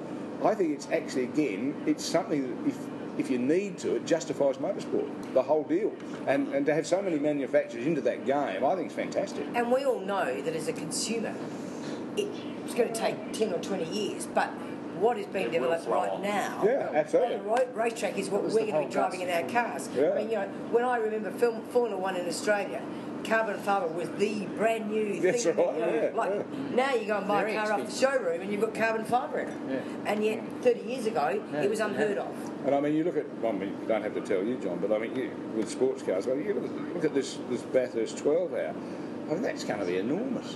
I 0.44 0.56
think 0.56 0.72
it's 0.74 0.88
actually 0.92 1.24
again 1.26 1.84
it's 1.86 2.04
something 2.06 2.42
that 2.64 2.70
if 2.70 2.78
if 3.18 3.30
you 3.30 3.38
need 3.38 3.78
to, 3.80 3.96
it 3.98 4.06
justifies 4.06 4.58
motorsport, 4.58 5.34
the 5.34 5.44
whole 5.44 5.64
deal. 5.64 5.94
And 6.28 6.54
and 6.56 6.66
to 6.66 6.74
have 6.74 6.88
so 6.88 7.02
many 7.02 7.20
manufacturers 7.20 7.86
into 7.86 8.02
that 8.02 8.26
game, 8.26 8.64
I 8.64 8.76
think 8.76 8.88
it's 8.88 8.96
fantastic. 8.96 9.46
And 9.54 9.72
we 9.72 9.86
all 9.86 10.00
know 10.00 10.42
that 10.42 10.56
as 10.56 10.68
a 10.68 10.74
consumer, 10.74 11.34
it's 12.18 12.74
going 12.74 12.92
to 12.92 13.00
take 13.00 13.34
10 13.34 13.54
or 13.54 13.60
20 13.60 13.86
years, 13.86 14.28
but 14.28 14.50
what 15.02 15.18
is 15.18 15.26
being 15.28 15.50
developed 15.50 15.88
right 15.88 16.22
now 16.22 16.62
Yeah, 16.64 16.90
absolutely. 16.94 17.38
on 17.50 17.60
a 17.60 17.66
racetrack 17.74 18.18
is 18.20 18.30
what 18.30 18.44
we're 18.44 18.50
going 18.50 18.72
to 18.72 18.80
be 18.88 18.94
driving 18.94 19.22
in 19.22 19.30
our 19.30 19.50
cars. 19.50 19.90
Yeah. 19.96 20.12
I 20.12 20.16
mean, 20.16 20.30
you 20.30 20.36
know, 20.36 20.48
when 20.70 20.86
I 20.86 20.98
remember 20.98 21.32
film, 21.32 21.62
Formula 21.70 21.98
One 22.00 22.16
in 22.16 22.28
Australia, 22.28 22.82
carbon 23.24 23.58
fibre 23.60 23.88
was 23.88 24.10
the 24.12 24.46
brand 24.58 24.90
new 24.90 25.20
That's 25.22 25.44
thing. 25.44 25.56
right, 25.56 25.74
you 25.76 25.80
know, 25.82 25.94
yeah, 25.94 26.12
like 26.16 26.32
yeah. 26.32 26.76
now 26.76 26.94
you 26.96 27.06
go 27.08 27.18
and 27.18 27.28
buy 27.28 27.42
Very 27.44 27.56
a 27.56 27.62
car 27.64 27.74
off 27.74 27.86
the 27.90 27.92
showroom 27.96 28.42
and 28.42 28.52
you've 28.52 28.62
got 28.62 28.74
carbon 28.76 29.06
fibre 29.06 29.40
in 29.40 29.50
it. 29.50 29.58
Yeah. 29.70 30.12
And 30.12 30.24
yet, 30.24 30.44
30 30.62 30.82
years 30.82 31.06
ago, 31.06 31.42
Yeah, 31.54 31.62
it 31.64 31.70
was 31.70 31.80
yeah. 31.80 31.86
unheard 31.86 32.18
of. 32.18 32.36
And 32.66 32.76
I 32.76 32.80
mean, 32.80 32.94
you 32.94 33.04
look 33.04 33.18
at, 33.18 33.26
I 33.46 33.52
mean, 33.52 33.70
you 33.82 33.88
don't 33.88 34.04
have 34.04 34.14
to 34.14 34.22
tell 34.22 34.44
you, 34.44 34.58
John, 34.58 34.80
but 34.80 34.92
I 34.92 35.00
mean, 35.00 35.16
you, 35.16 35.32
with 35.56 35.70
sports 35.70 36.04
cars, 36.04 36.28
I 36.28 36.34
mean, 36.34 36.46
you 36.46 36.54
look 36.94 37.06
at, 37.06 37.14
this, 37.14 37.38
this 37.50 37.62
Bathurst 37.62 38.18
12 38.20 38.54
hour. 38.54 38.74
I 39.30 39.34
mean, 39.34 39.42
that's 39.42 39.64
going 39.64 39.80
to 39.80 39.86
be 39.86 39.98
enormous. 39.98 40.56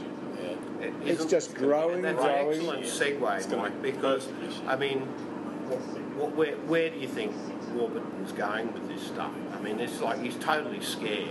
It 0.81 0.93
It's 1.01 1.11
isn't- 1.11 1.29
just 1.29 1.55
growing, 1.55 1.95
and 1.95 2.05
that's 2.05 2.19
growing. 2.19 2.59
an 2.59 2.83
excellent 2.83 3.19
segue, 3.19 3.57
Mike, 3.57 3.81
because, 3.81 4.27
I 4.67 4.75
mean, 4.75 4.99
what, 4.99 5.79
what, 6.15 6.35
where, 6.35 6.55
where 6.67 6.89
do 6.89 6.99
you 6.99 7.07
think 7.07 7.33
Warburton's 7.73 8.31
going 8.33 8.71
with 8.73 8.87
this 8.87 9.01
stuff? 9.07 9.31
I 9.53 9.59
mean, 9.61 9.79
it's 9.79 9.99
like 10.01 10.21
he's 10.21 10.35
totally 10.35 10.81
scared 10.81 11.29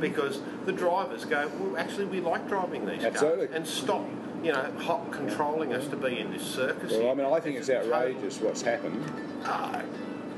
because 0.00 0.40
the 0.64 0.72
drivers 0.72 1.24
go, 1.24 1.50
well, 1.58 1.76
actually, 1.76 2.06
we 2.06 2.20
like 2.20 2.48
driving 2.48 2.86
these 2.86 3.04
Absolutely. 3.04 3.46
cars 3.48 3.56
and 3.56 3.66
stop, 3.66 4.04
you 4.42 4.52
know, 4.52 4.72
hot 4.78 5.10
controlling 5.10 5.72
us 5.74 5.86
to 5.88 5.96
be 5.96 6.18
in 6.18 6.30
this 6.32 6.42
circus. 6.42 6.92
Well. 6.92 7.10
I 7.10 7.14
mean, 7.14 7.26
I 7.26 7.40
think 7.40 7.56
it's 7.58 7.68
total- 7.68 7.92
outrageous 7.94 8.40
what's 8.40 8.62
happened. 8.62 9.02
Ah, 9.44 9.82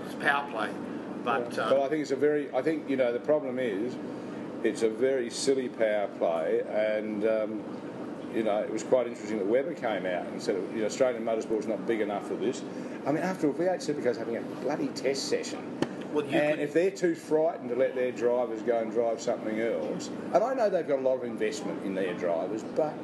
it's 0.07 0.15
power 0.17 0.49
play. 0.51 0.71
But, 1.25 1.59
um, 1.59 1.71
But 1.71 1.83
I 1.83 1.89
think 1.89 2.03
it's 2.03 2.11
a 2.11 2.17
very, 2.17 2.49
I 2.55 2.63
think, 2.63 2.89
you 2.89 2.97
know, 2.97 3.13
the 3.13 3.21
problem 3.21 3.59
is 3.59 3.97
it's 4.63 4.83
a 4.83 4.89
very 4.89 5.31
silly 5.31 5.69
power 5.69 6.09
play 6.19 6.63
and, 6.71 7.27
um, 7.27 7.63
you 8.35 8.43
know, 8.43 8.59
it 8.59 8.71
was 8.71 8.83
quite 8.83 9.07
interesting 9.07 9.39
that 9.39 9.47
Webber 9.47 9.75
came 9.75 10.07
out 10.07 10.27
and 10.27 10.41
said, 10.41 10.57
you 10.75 10.81
know, 10.81 10.87
Australian 10.87 11.25
motorsport's 11.25 11.67
not 11.67 11.87
big 11.87 12.01
enough 12.01 12.27
for 12.29 12.35
this. 12.35 12.63
I 13.07 13.13
mean, 13.13 13.23
after 13.23 13.47
all, 13.47 13.55
V8 13.55 13.79
Supercars 13.81 14.17
having 14.17 14.37
a 14.37 14.41
bloody 14.63 14.89
test 14.89 15.29
session. 15.29 15.59
Well, 16.13 16.25
you 16.27 16.39
and 16.39 16.57
could- 16.57 16.61
if 16.61 16.73
they're 16.73 16.91
too 16.91 17.15
frightened 17.15 17.69
to 17.71 17.77
let 17.77 17.95
their 17.95 18.13
drivers 18.13 18.63
go 18.63 18.79
and 18.79 18.91
drive 18.91 19.21
something 19.21 19.61
else, 19.61 20.11
and 20.33 20.43
I 20.43 20.55
know 20.55 20.71
they've 20.71 20.87
got 20.89 21.01
a 21.01 21.03
lot 21.03 21.17
of 21.17 21.25
investment 21.25 21.85
in 21.85 21.95
their 21.95 22.15
drivers, 22.15 22.63
but 22.63 22.95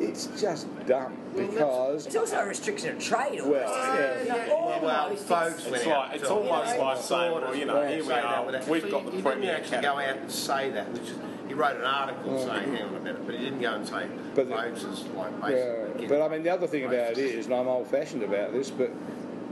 it's 0.00 0.26
just 0.40 0.66
dumb 0.86 1.16
because 1.34 2.06
It's 2.06 2.14
also 2.16 2.38
a 2.38 2.46
restriction 2.46 2.96
of 2.96 3.02
trade. 3.02 3.40
Well, 3.42 3.68
almost. 3.68 4.26
yeah. 4.26 4.46
No, 4.46 4.54
almost. 4.54 4.82
well, 4.84 5.06
It's- 5.06 5.22
folks 5.24 5.66
It's 5.66 5.86
like- 5.86 6.14
it's 6.14 6.30
almost 6.30 6.72
you 6.72 6.78
know, 6.78 6.84
like 6.84 6.96
saying, 6.98 7.32
well, 7.32 7.54
you 7.56 7.64
know, 7.64 7.86
here 7.86 8.04
we 8.04 8.12
are, 8.12 8.44
we've 8.68 8.82
so 8.82 8.90
got 8.90 9.02
he- 9.02 9.10
the 9.10 9.16
he 9.16 9.22
Premier 9.22 9.40
didn't 9.40 9.56
actually 9.56 9.82
go 9.82 9.92
out 9.98 10.16
and 10.16 10.30
say 10.30 10.70
that. 10.70 10.92
Which 10.92 11.02
is, 11.02 11.14
he 11.48 11.54
wrote 11.54 11.76
an 11.76 11.84
article 11.84 12.32
mm. 12.32 12.44
saying, 12.46 12.74
hang 12.74 12.82
on 12.88 12.94
a 12.94 13.00
minute, 13.00 13.26
but 13.26 13.34
he 13.34 13.44
didn't 13.44 13.60
go 13.60 13.72
and 13.74 13.88
say, 13.88 14.06
But 14.34 14.48
the- 14.48 14.54
folks 14.54 14.84
is 14.84 15.04
like 15.16 15.30
Yeah, 15.42 15.48
basically. 15.48 16.06
but 16.06 16.22
I 16.22 16.28
mean, 16.28 16.42
the 16.42 16.50
other 16.50 16.66
thing 16.66 16.84
about 16.84 17.12
it 17.12 17.18
is, 17.18 17.46
and 17.46 17.54
I'm 17.54 17.66
old-fashioned 17.68 18.22
about 18.22 18.52
this, 18.52 18.70
but 18.70 18.90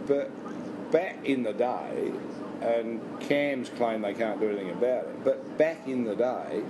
but 0.06 0.30
back 0.92 1.16
in 1.24 1.42
the 1.42 1.52
day, 1.52 2.12
and 2.60 3.00
Cams 3.20 3.68
claim 3.70 4.02
they 4.02 4.14
can't 4.14 4.40
do 4.40 4.48
anything 4.48 4.70
about 4.70 5.04
it, 5.04 5.24
but 5.24 5.58
back 5.58 5.86
in 5.86 6.04
the 6.04 6.14
day, 6.14 6.62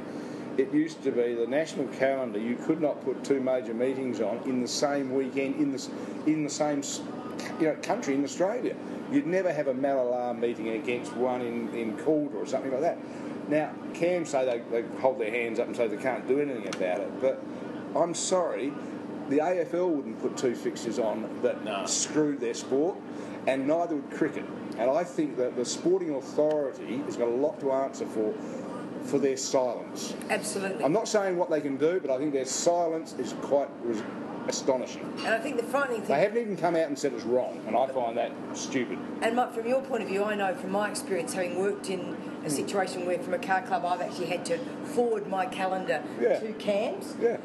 it 0.58 0.72
used 0.72 1.02
to 1.02 1.10
be 1.10 1.34
the 1.34 1.46
national 1.46 1.86
calendar. 1.88 2.38
You 2.38 2.56
could 2.56 2.80
not 2.80 3.04
put 3.04 3.22
two 3.24 3.40
major 3.40 3.74
meetings 3.74 4.20
on 4.20 4.38
in 4.44 4.62
the 4.62 4.68
same 4.68 5.12
weekend 5.14 5.56
in 5.56 5.72
the 5.72 5.88
in 6.26 6.44
the 6.44 6.50
same 6.50 6.82
you 7.60 7.68
know 7.68 7.76
country 7.82 8.14
in 8.14 8.24
Australia. 8.24 8.74
You'd 9.12 9.26
never 9.26 9.52
have 9.52 9.68
a 9.68 9.74
Mallala 9.74 10.36
meeting 10.38 10.70
against 10.70 11.12
one 11.14 11.42
in 11.42 11.72
in 11.74 11.96
Calder 11.98 12.38
or 12.38 12.46
something 12.46 12.72
like 12.72 12.80
that. 12.80 12.98
Now, 13.48 13.72
Cams 13.94 14.30
say 14.30 14.44
they, 14.44 14.80
they 14.82 14.88
hold 14.98 15.20
their 15.20 15.30
hands 15.30 15.60
up 15.60 15.68
and 15.68 15.76
say 15.76 15.86
they 15.86 15.96
can't 15.96 16.26
do 16.26 16.40
anything 16.40 16.66
about 16.74 17.00
it, 17.00 17.20
but 17.20 17.40
I'm 17.94 18.14
sorry, 18.14 18.72
the 19.28 19.38
AFL 19.38 19.88
wouldn't 19.88 20.20
put 20.20 20.36
two 20.36 20.54
fixtures 20.54 20.98
on 20.98 21.28
that 21.42 21.88
screwed 21.88 22.40
their 22.40 22.54
sport, 22.54 22.96
and 23.46 23.66
neither 23.66 23.96
would 23.96 24.10
cricket. 24.10 24.44
And 24.78 24.90
I 24.90 25.04
think 25.04 25.36
that 25.36 25.56
the 25.56 25.64
sporting 25.64 26.14
authority 26.14 26.98
has 26.98 27.16
got 27.16 27.28
a 27.28 27.30
lot 27.30 27.60
to 27.60 27.72
answer 27.72 28.06
for 28.06 28.34
for 29.06 29.18
their 29.18 29.36
silence. 29.36 30.14
Absolutely. 30.30 30.84
I'm 30.84 30.92
not 30.92 31.06
saying 31.06 31.36
what 31.36 31.48
they 31.48 31.60
can 31.60 31.76
do, 31.76 32.00
but 32.00 32.10
I 32.10 32.18
think 32.18 32.32
their 32.32 32.44
silence 32.44 33.14
is 33.18 33.34
quite 33.34 33.68
res- 33.82 34.02
astonishing. 34.48 35.02
And 35.18 35.28
I 35.28 35.38
think 35.38 35.56
the 35.56 35.62
frightening 35.62 36.00
thing 36.00 36.08
They 36.08 36.20
haven't 36.20 36.38
even 36.38 36.56
come 36.56 36.76
out 36.76 36.88
and 36.88 36.98
said 36.98 37.12
it's 37.12 37.24
wrong, 37.24 37.62
and 37.66 37.76
I 37.76 37.86
find 37.88 38.16
that 38.16 38.32
stupid. 38.54 38.98
And 39.22 39.36
from 39.54 39.66
your 39.66 39.80
point 39.82 40.02
of 40.02 40.08
view, 40.08 40.24
I 40.24 40.34
know 40.34 40.54
from 40.54 40.72
my 40.72 40.90
experience, 40.90 41.34
having 41.34 41.58
worked 41.58 41.88
in 41.88 42.00
a 42.00 42.02
hmm. 42.04 42.48
situation 42.48 43.06
where, 43.06 43.18
from 43.18 43.34
a 43.34 43.38
car 43.38 43.62
club, 43.62 43.84
I've 43.84 44.00
actually 44.00 44.26
had 44.26 44.44
to 44.46 44.58
forward 44.86 45.28
my 45.28 45.46
calendar 45.46 46.02
Yeah. 46.20 46.40
to 46.40 46.52
CAMS. 46.54 47.14
Yeah. 47.20 47.38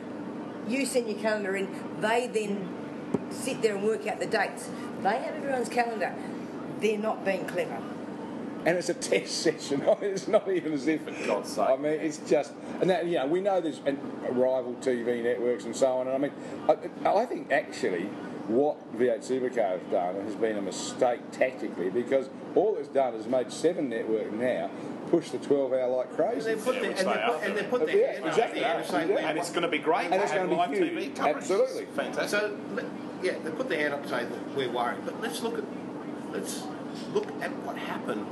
You 0.67 0.85
send 0.85 1.09
your 1.09 1.19
calendar 1.19 1.55
in, 1.55 1.67
they 2.01 2.27
then 2.27 2.80
sit 3.29 3.61
there 3.61 3.75
and 3.75 3.83
work 3.85 4.07
out 4.07 4.19
the 4.19 4.25
dates. 4.27 4.69
They 5.01 5.17
have 5.17 5.35
everyone's 5.35 5.69
calendar. 5.69 6.13
They're 6.79 6.97
not 6.97 7.23
being 7.25 7.45
clever. 7.45 7.79
and 8.65 8.77
it's 8.77 8.89
a 8.89 8.93
test 8.93 9.41
session. 9.41 9.81
I 9.81 9.85
mean, 10.01 10.11
it's 10.11 10.27
not 10.27 10.47
even 10.49 10.73
as 10.73 10.87
if. 10.87 11.01
For 11.03 11.27
God's 11.27 11.51
sake. 11.53 11.69
I 11.69 11.75
mean, 11.77 11.93
it's 11.93 12.17
just, 12.29 12.53
and 12.79 12.89
that, 12.89 13.05
you 13.05 13.15
know, 13.17 13.27
we 13.27 13.41
know 13.41 13.59
there's 13.61 13.81
and 13.85 13.99
rival 14.29 14.75
TV 14.81 15.23
networks 15.23 15.65
and 15.65 15.75
so 15.75 15.97
on. 15.97 16.07
And 16.07 16.15
I 16.15 16.19
mean, 16.19 16.31
I, 17.03 17.21
I 17.21 17.25
think 17.25 17.51
actually 17.51 18.09
what 18.47 18.77
V8 18.97 19.19
Supercar 19.19 19.79
has 19.79 19.91
done 19.91 20.15
has 20.25 20.35
been 20.35 20.57
a 20.57 20.61
mistake 20.61 21.19
tactically 21.31 21.89
because 21.89 22.29
all 22.55 22.75
it's 22.77 22.89
done 22.89 23.13
is 23.13 23.27
made 23.27 23.51
seven 23.51 23.89
network 23.89 24.31
now 24.33 24.69
push 25.11 25.29
the 25.29 25.37
12 25.39 25.73
hour 25.73 25.87
like 25.89 26.15
crazy. 26.15 26.51
And 26.51 26.59
they 26.59 26.63
put 26.63 26.81
their- 26.81 26.89
and 26.91 26.97
they 26.97 27.03
put- 27.03 27.43
and 27.43 27.57
they 27.57 27.63
put 27.63 27.85
their 27.85 27.97
Yeah, 27.97 28.11
hand 28.13 28.23
up 28.23 28.29
exactly. 28.29 28.59
there 28.61 28.77
and 28.77 28.85
say, 28.85 29.09
Yeah. 29.09 29.29
And 29.29 29.37
it's 29.37 29.49
going 29.49 29.61
to 29.63 29.67
be 29.67 29.77
great 29.77 30.05
And 30.05 30.13
to 30.13 30.21
it's 30.23 30.31
going 30.31 30.43
to 30.47 30.49
be 30.49 30.55
live 30.55 30.69
huge. 30.71 30.89
TV 30.93 31.15
coverage. 31.15 31.35
Absolutely. 31.37 31.85
Fantastic. 31.95 32.39
So, 32.39 32.57
yeah, 33.21 33.33
they 33.43 33.51
put 33.51 33.67
their 33.69 33.79
hand 33.79 33.93
up 33.93 33.99
and 34.01 34.09
say 34.09 34.23
that 34.23 34.55
we're 34.55 34.71
worried, 34.71 34.99
but 35.05 35.21
let's 35.21 35.41
look 35.43 35.57
at 35.57 35.63
let's 36.31 36.63
look 37.13 37.27
at 37.41 37.51
what 37.65 37.77
happened 37.77 38.25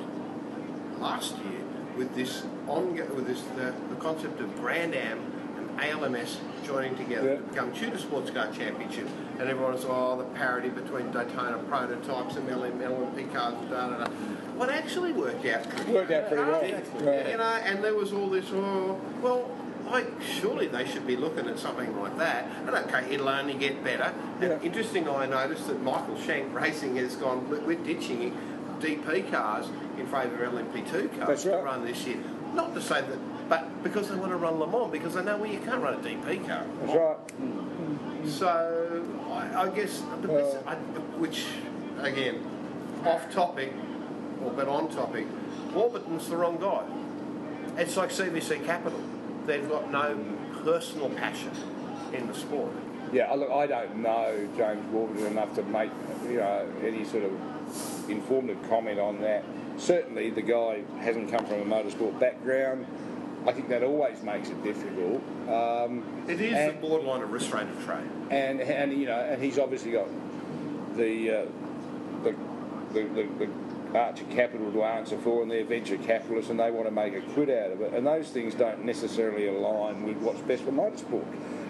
last 1.00 1.36
year 1.39 1.60
with 1.98 2.15
this 2.15 2.44
on 2.68 2.96
with 3.15 3.28
this 3.28 3.42
the, 3.58 3.74
the 3.89 3.96
concept 4.00 4.39
of 4.39 4.56
Grand 4.62 4.96
Am 4.96 5.20
and 5.58 5.82
ALMS 5.82 6.38
joining 6.65 6.96
together 6.96 7.36
to 7.38 7.42
become 7.44 7.74
Tudor 7.74 7.98
Sports 7.98 8.32
Car 8.32 8.48
Championship, 8.54 9.08
and 9.39 9.47
everyone 9.49 9.73
everyone's 9.73 9.86
oh 9.88 10.17
the 10.17 10.25
parity 10.38 10.69
between 10.69 11.12
Daytona 11.12 11.58
prototypes 11.69 12.36
and 12.36 12.47
LM, 12.47 12.80
LMP 12.80 13.34
cars, 13.34 13.54
da 13.69 13.89
da 13.89 14.04
da. 14.04 14.12
What 14.58 14.69
actually 14.69 15.13
worked 15.13 15.45
out 15.45 15.69
pretty 15.69 15.93
Worked 15.93 16.12
out 16.12 16.28
pretty 16.28 16.43
well. 16.43 17.30
You 17.30 17.38
know, 17.38 17.43
and 17.63 17.84
there 17.84 17.95
was 17.95 18.12
all 18.12 18.30
this 18.30 18.45
oh 18.52 18.99
well. 19.21 19.49
Like, 19.89 20.08
surely 20.21 20.67
they 20.67 20.86
should 20.86 21.08
be 21.08 21.15
looking 21.15 21.47
at 21.47 21.58
something 21.58 21.99
like 21.99 22.15
that. 22.19 22.45
And 22.67 22.69
okay, 22.69 23.12
it'll 23.12 23.30
only 23.30 23.56
get 23.56 23.84
better. 23.84 24.13
And 24.39 24.62
interesting, 24.62 25.10
I 25.10 25.25
noticed 25.25 25.65
that 25.67 25.82
Michael 25.82 26.19
Shank 26.21 26.54
Racing 26.54 26.97
has 26.97 27.15
gone, 27.15 27.49
we're, 27.49 27.62
we're 27.62 27.84
ditching 27.84 28.38
DP 28.80 29.32
cars 29.32 29.67
in 29.97 30.06
favour 30.06 30.43
of 30.43 30.54
LMP2 30.54 31.17
cars 31.17 31.28
That's 31.28 31.43
to 31.43 31.52
right. 31.52 31.63
run 31.63 31.86
this 31.86 32.06
year. 32.06 32.19
Not 32.54 32.75
to 32.75 32.82
say 32.84 33.02
that, 33.02 33.49
but 33.49 33.82
because 33.82 34.10
they 34.10 34.15
want 34.15 34.32
to 34.32 34.38
run 34.38 34.60
Le 34.60 34.67
Mans, 34.67 34.91
because 34.91 35.15
they 35.15 35.23
know 35.23 35.38
well, 35.38 35.49
you 35.49 35.60
can't 35.60 35.82
run 35.82 35.95
a 35.95 35.97
DP 35.97 36.47
car. 36.47 36.65
That's 36.82 36.95
right. 36.95 37.17
Hmm. 37.32 37.68
So 38.27 39.05
I, 39.32 39.63
I 39.63 39.69
guess, 39.69 40.01
but 40.21 40.27
this, 40.27 40.55
I, 40.65 40.75
which 41.17 41.45
again, 42.01 42.45
off 43.05 43.32
topic, 43.32 43.71
or 44.43 44.51
but 44.51 44.67
on 44.67 44.89
topic, 44.89 45.25
Warburton's 45.73 46.27
the 46.29 46.36
wrong 46.38 46.58
guy. 46.58 46.84
It's 47.82 47.95
like 47.97 48.10
CVC 48.10 48.65
Capital. 48.65 48.99
They've 49.45 49.67
got 49.67 49.91
no 49.91 50.17
personal 50.63 51.10
passion 51.12 51.51
in 52.13 52.27
the 52.27 52.34
sport. 52.34 52.71
Yeah, 53.12 53.32
I- 53.32 53.36
look, 53.36 53.51
I 53.51 53.65
don't 53.67 53.97
know 53.97 54.47
James 54.58 54.86
Warburton 54.91 55.25
enough 55.27 55.55
to 55.55 55.63
make 55.63 55.91
you 56.27 56.38
know 56.38 56.67
any 56.84 57.05
sort 57.05 57.23
of 57.23 58.10
informative 58.10 58.58
comment 58.69 58.99
on 58.99 59.21
that. 59.21 59.43
Certainly, 59.77 60.32
the 60.32 60.41
guy 60.41 60.82
hasn't 60.99 61.32
come 61.32 61.45
from 61.45 61.62
a 61.62 61.65
motorsport 61.65 62.19
background. 62.19 62.86
I 63.47 63.52
think 63.54 63.69
that 63.69 63.84
always 63.84 64.21
makes 64.21 64.49
it 64.49 64.62
difficult. 64.63 65.21
Um, 65.47 66.04
It 66.28 66.41
is 66.41 66.54
and, 66.56 66.78
the 66.78 66.82
borderline 66.88 67.21
of 67.21 67.32
restraint 67.32 67.69
of 67.69 67.83
trade. 67.85 68.06
and 68.29 68.60
and 68.62 68.92
you 68.94 69.06
know, 69.08 69.19
and 69.19 69.42
he's 69.42 69.58
obviously 69.58 69.92
got 69.92 70.08
the 70.96 71.31
uh, 71.31 71.46
the, 72.23 72.35
the, 72.94 73.04
the, 73.04 73.23
the 73.46 73.98
Archer 73.98 74.25
Capital 74.25 74.71
to 74.71 74.83
answer 74.83 75.17
for, 75.17 75.42
and 75.42 75.50
they're 75.50 75.63
venture 75.63 75.98
capitalists, 75.98 76.52
and 76.52 76.60
they 76.60 76.69
want 76.69 76.85
to 76.87 76.92
make 76.92 77.15
a 77.15 77.21
quid 77.33 77.50
out 77.50 77.71
of 77.71 77.81
it. 77.81 77.94
And 77.94 78.06
those 78.06 78.29
things 78.29 78.54
don't 78.54 78.83
necessarily 78.85 79.48
align 79.48 80.04
with 80.04 80.17
what's 80.17 80.42
best 80.42 80.63
for 80.63 80.71
motorsport. 80.71 81.25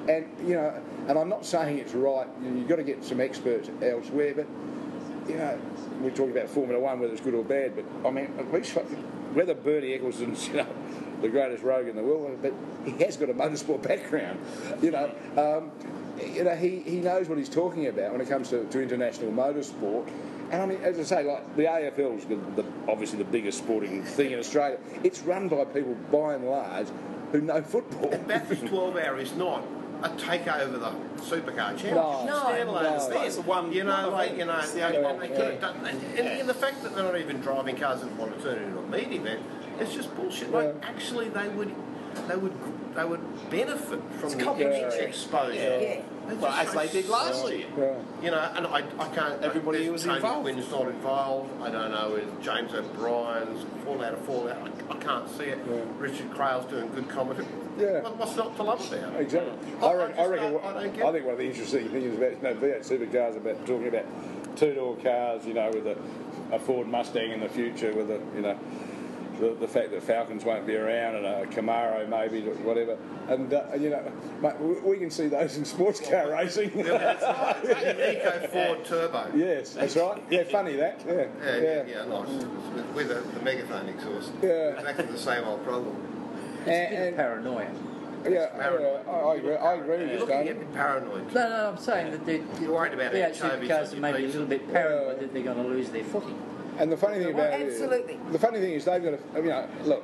And 0.10 0.26
you 0.48 0.56
know, 0.56 0.74
and 1.08 1.18
I'm 1.20 1.30
not 1.30 1.46
saying 1.46 1.78
it's 1.78 1.94
right. 1.94 2.28
You- 2.42 2.56
You've 2.58 2.68
got 2.68 2.78
to 2.78 2.84
get 2.84 3.04
some 3.06 3.22
experts 3.22 3.70
elsewhere, 3.82 4.34
but 4.36 4.48
you 5.30 5.38
know, 5.38 5.60
we're 6.02 6.10
talking 6.10 6.32
about 6.36 6.50
Formula 6.50 6.80
One, 6.82 7.00
whether 7.00 7.14
it's 7.14 7.22
good 7.22 7.36
or 7.36 7.44
bad, 7.44 7.76
but 7.76 7.86
I 8.08 8.12
mean, 8.12 8.34
at 8.40 8.52
least 8.52 8.72
whether 9.34 9.54
Bernie 9.54 9.94
Ecclestone's, 9.94 10.48
you 10.50 10.56
know, 10.56 10.66
the 11.22 11.30
greatest 11.30 11.64
rogue 11.64 11.88
in 11.88 11.96
the 11.96 12.04
world, 12.04 12.40
but 12.42 12.54
he 12.86 12.92
has 13.04 13.18
got 13.18 13.30
a 13.30 13.34
motorsport 13.34 13.82
background. 13.82 14.40
You 14.82 14.92
know, 14.92 15.12
um, 15.38 15.72
you 16.34 16.44
know, 16.44 16.56
he, 16.56 16.80
he 16.80 16.98
knows 16.98 17.30
what 17.30 17.38
he's 17.38 17.50
talking 17.50 17.88
about 17.88 18.12
when 18.12 18.22
it 18.22 18.30
comes 18.30 18.50
to, 18.50 18.66
to 18.66 18.82
international 18.82 19.32
motorsport. 19.32 20.10
And 20.52 20.62
I 20.62 20.66
mean, 20.66 20.82
as 20.82 21.00
I 21.00 21.04
say, 21.04 21.24
like 21.24 21.56
the 21.56 21.64
AFL 21.64 22.18
is 22.18 22.26
the, 22.26 22.36
the, 22.62 22.66
obviously 22.88 23.20
the 23.20 23.26
biggest 23.26 23.60
sporting 23.60 24.04
thing 24.04 24.32
in 24.32 24.40
Australia. 24.40 24.80
It's 25.04 25.22
run 25.22 25.48
by 25.48 25.66
people, 25.66 25.96
by 26.12 26.34
and 26.34 26.46
large, 26.46 26.88
who 27.32 27.42
know 27.42 27.62
football. 27.62 28.12
And 28.12 28.28
Bathurst 28.28 28.66
12 28.66 28.98
hour 28.98 29.20
is 29.20 29.34
not 29.36 29.64
a 30.02 30.10
takeover 30.10 30.80
the 30.80 30.92
supercar 31.22 31.78
championship. 31.78 31.94
No. 31.94 32.24
It's 32.26 32.40
standalone. 32.40 32.84
No. 32.84 32.96
It's 32.96 33.08
there. 33.08 33.26
It's 33.26 33.36
the 33.36 33.42
one- 33.44 33.72
you 33.72 33.84
know, 33.84 34.04
one 34.04 34.12
like, 34.14 34.38
you 34.38 34.46
know, 34.46 34.66
the 34.66 34.86
only 34.88 35.02
one 35.02 35.20
they 35.20 35.28
they 35.28 35.36
could 35.36 35.56
do. 35.56 35.62
done, 35.62 35.86
and, 35.86 36.02
and, 36.18 36.28
and 36.28 36.50
the 36.50 36.54
fact 36.54 36.82
that 36.84 36.96
they're 36.96 37.04
not 37.04 37.20
even 37.20 37.42
driving 37.42 37.76
cars 37.78 38.02
that 38.02 38.12
want 38.16 38.36
to 38.36 38.42
turn 38.44 38.58
it 38.60 38.68
into 38.68 38.80
a 38.80 38.88
meat 38.88 39.12
event, 39.12 39.42
it's 39.80 39.94
just 39.94 40.16
bullshit. 40.16 40.52
Like, 40.52 40.76
actually, 40.84 41.30
they 41.30 41.48
would, 41.50 41.74
they 42.28 42.36
would, 42.36 42.54
they 42.96 43.06
would 43.06 43.50
benefit 43.50 44.02
from 44.20 44.30
the 44.32 44.44
complementary. 44.44 45.06
exposure. 45.06 45.54
Yeah. 45.54 46.02
They're 46.28 46.38
Well, 46.38 46.52
as 46.52 46.72
they 46.74 46.88
did 47.02 47.10
last 47.10 47.50
year. 47.52 47.66
Yeah. 47.78 47.96
You 48.22 48.32
know, 48.32 48.52
and 48.56 48.68
I, 48.68 48.84
I 49.00 49.08
can't. 49.16 49.42
Everybody 49.42 49.80
there's 49.80 49.92
was 49.92 50.04
Tony 50.04 50.18
involved. 50.18 50.44
Quinn's 50.44 50.70
not 50.72 50.88
involved. 50.88 51.62
I 51.64 51.72
don't 51.72 51.92
know 51.92 52.16
if 52.18 52.42
James 52.42 52.72
O'Brien's 52.74 53.66
Fallout 53.84 54.14
of 54.14 54.20
Fallout. 54.26 54.58
I, 54.90 54.94
I 54.94 54.98
can't 54.98 55.28
see 55.30 55.46
it. 55.46 55.58
Yeah. 55.68 55.82
Richard 55.98 56.30
Craill's 56.32 56.66
doing 56.66 56.92
good 56.94 57.10
commentary. 57.10 57.48
Yeah. 57.80 58.02
What, 58.02 58.18
what's 58.18 58.36
not 58.36 58.56
to 58.58 58.64
love 58.64 58.94
about 58.94 59.14
it? 59.16 59.22
Exactly. 59.22 59.54
I- 59.82 59.86
I 59.86 59.90
I 59.90 59.94
reckon, 59.96 60.14
I, 60.14 60.18
just 60.18 60.30
reckon 60.30 60.52
don't- 60.52 60.54
what- 60.64 60.76
I 60.76 60.80
I, 60.80 60.84
think 60.84 60.98
one 61.04 61.16
of 61.34 61.38
the 61.40 61.46
interesting 61.46 61.90
things 61.90 62.16
about 62.16 62.32
you 62.32 62.42
know, 62.42 62.56
V8 62.56 62.86
supercars 62.88 63.38
about 63.38 63.66
talking 63.66 63.88
about 63.88 64.06
two 64.56 64.74
door 64.76 64.98
cars, 64.98 65.46
you 65.48 65.54
know, 65.56 65.72
with 65.74 65.88
a, 65.88 65.98
a 66.54 66.60
Ford 66.60 66.88
Mustang 66.88 67.32
in 67.32 67.40
the 67.40 67.50
future, 67.50 67.92
with 67.94 68.12
a 68.12 68.22
you 68.36 68.42
know. 68.42 68.60
The, 69.40 69.56
the 69.58 69.68
fact 69.68 69.92
that 69.92 70.04
Falcons 70.04 70.44
won't 70.44 70.68
be 70.68 70.76
around 70.76 71.16
and 71.16 71.26
a 71.26 71.46
Camaro 71.46 72.08
maybe, 72.10 72.42
whatever, 72.42 72.98
and 73.30 73.54
uh, 73.54 73.68
you 73.80 73.90
know, 73.90 74.12
mate, 74.42 74.60
we, 74.60 74.74
we 74.82 74.98
can 74.98 75.10
see 75.10 75.28
those 75.28 75.56
in 75.56 75.64
sports 75.64 76.02
car 76.02 76.30
racing. 76.32 76.72
Eco 76.80 78.48
Ford 78.52 78.84
Turbo. 78.86 79.32
yes, 79.34 79.74
that's 79.76 79.96
right. 79.96 80.22
Yeah, 80.30 80.44
funny 80.44 80.76
that. 80.76 81.02
Yeah, 81.08 81.14
Yeah, 81.14 81.58
yeah, 81.58 81.84
yeah, 81.88 82.06
nice. 82.06 82.28
With, 82.28 82.86
with 82.94 83.08
the, 83.08 83.22
the 83.38 83.44
megaphone 83.46 83.88
exhaust. 83.88 84.32
Yeah. 84.42 84.78
Exactly 84.78 85.06
the 85.06 85.18
same 85.18 85.46
old 85.46 85.64
problem. 85.64 85.96
It's 86.66 86.68
a 86.68 86.90
bit 86.96 87.10
of 87.14 87.16
paranoia. 87.16 87.72
Yeah, 88.26 88.30
yeah, 88.30 89.02
I, 89.08 89.12
I 89.12 89.36
agree. 89.36 89.56
I 89.56 89.74
agree 89.76 89.98
with 90.00 90.00
You're 90.02 90.14
you, 90.16 90.20
looking 90.20 90.36
Stoney. 90.36 90.50
a 90.50 90.56
bit 90.56 90.74
paranoid. 90.74 91.34
No, 91.34 91.50
no, 91.50 91.70
I'm 91.70 91.78
saying 91.78 92.12
that 92.12 92.26
the 92.26 92.44
You're 92.62 92.74
worried 92.74 92.94
about 92.94 93.14
V8 93.14 93.24
anchovies 93.42 93.42
on 93.42 93.80
supercars 93.80 93.94
are 93.94 94.00
maybe 94.02 94.24
a 94.26 94.28
little 94.28 94.46
bit 94.46 94.74
paranoid 94.74 95.22
that 95.22 95.34
they're 95.34 95.44
going 95.44 95.56
to 95.56 95.64
lose 95.64 95.90
their 95.92 96.04
footing. 96.04 96.38
And 96.80 96.92
the 96.92 96.98
funny 96.98 97.20
thing 97.20 97.34
about 97.34 97.52
Absolutely. 97.54 98.14
it, 98.14 98.32
the 98.32 98.40
funny 98.40 98.60
thing 98.60 98.72
is 98.74 98.86
they've 98.86 99.04
got 99.04 99.12
to, 99.12 99.42
you 99.42 99.50
know, 99.50 99.68
look, 99.84 100.04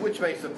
Which 0.00 0.20
makes 0.20 0.42
that 0.42 0.52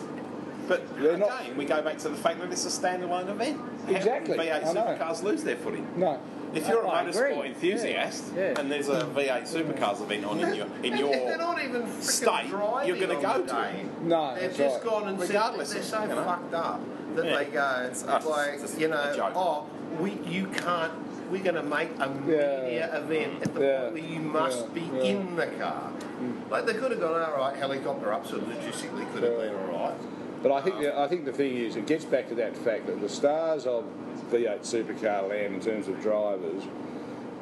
But 0.69 0.83
again, 0.99 1.21
not- 1.21 1.57
we 1.57 1.65
go 1.65 1.81
back 1.83 1.97
to 1.99 2.09
the 2.11 2.17
fact 2.17 2.39
that 2.41 2.53
it's 2.53 2.67
a 2.67 2.69
standalone 2.81 3.29
event. 3.31 3.59
How 3.87 3.93
Exactly, 3.95 4.37
can 4.37 4.47
V8 4.47 4.65
supercars 4.75 5.23
lose 5.23 5.43
their 5.43 5.57
footing? 5.57 5.87
no. 5.97 6.21
If 6.55 6.67
you're 6.67 6.83
a 6.83 6.89
I 6.89 7.03
agree. 7.03 7.13
motorsport 7.13 7.47
enthusiast 7.47 8.25
Yeah. 8.35 8.41
Yeah. 8.53 8.61
and 8.61 8.73
there's 8.73 8.89
a 8.89 9.03
V8 9.05 9.43
supercars 9.43 10.01
event 10.01 10.25
on 10.25 10.41
in 10.41 10.55
your 10.55 10.67
in 10.83 10.95
they're 10.95 11.29
your 11.29 11.37
not 11.37 11.63
even 11.63 12.01
state, 12.03 12.47
you're 12.49 12.97
gonna 12.97 13.21
go 13.21 13.43
to 13.45 13.69
it. 13.69 14.03
No, 14.03 14.35
They've 14.35 14.57
just 14.57 14.77
right. 14.77 14.85
gone 14.85 15.09
and 15.09 15.21
Regardless 15.21 15.69
said 15.69 15.77
they're 15.83 15.85
so 15.85 16.03
you 16.05 16.09
know. 16.09 16.25
fucked 16.25 16.55
up 16.55 16.81
that 17.17 17.25
Yeah. 17.27 17.37
they 17.39 17.45
go, 17.47 17.87
It's 17.91 18.03
it's 18.03 18.27
like, 18.27 18.49
It's 18.61 18.79
you 18.79 18.89
know, 18.89 19.33
oh, 19.37 19.67
we, 20.01 20.13
you 20.27 20.47
can't, 20.47 20.93
we're 21.31 21.43
going 21.43 21.55
to 21.57 21.63
make 21.63 21.91
a 21.99 22.09
Yeah. 22.27 22.63
media 22.63 22.97
event 22.97 23.43
at 23.43 23.55
the 23.55 23.61
Yeah. 23.61 23.81
point 23.83 23.93
where 23.95 24.03
you 24.03 24.21
must 24.21 24.67
Yeah. 24.67 24.75
be 24.75 24.81
Yeah. 24.97 25.03
in 25.13 25.37
the 25.37 25.47
car. 25.47 25.91
Mm. 26.21 26.51
Like 26.51 26.67
they 26.67 26.75
could 26.75 26.91
have 26.91 27.01
gone, 27.01 27.21
all 27.21 27.37
right, 27.39 27.57
helicopter 27.57 28.13
up, 28.13 28.27
so 28.27 28.39
logistically 28.39 29.13
could 29.13 29.23
have 29.23 29.39
been 29.39 29.55
all 29.55 29.73
right. 29.87 29.95
But 30.43 30.53
I 30.53 30.61
think 30.61 30.79
the, 30.79 30.99
I 30.99 31.09
think 31.09 31.25
the 31.25 31.33
thing 31.33 31.57
is, 31.57 31.77
it 31.77 31.87
gets 31.87 32.05
back 32.05 32.29
to 32.29 32.35
that 32.37 32.57
fact 32.57 32.87
that 32.87 33.01
the 33.01 33.09
stars 33.09 33.67
of 33.67 33.85
V8 34.31 34.61
supercar 34.63 35.29
land 35.29 35.55
in 35.55 35.61
terms 35.61 35.89
of 35.89 36.01
drivers, 36.01 36.63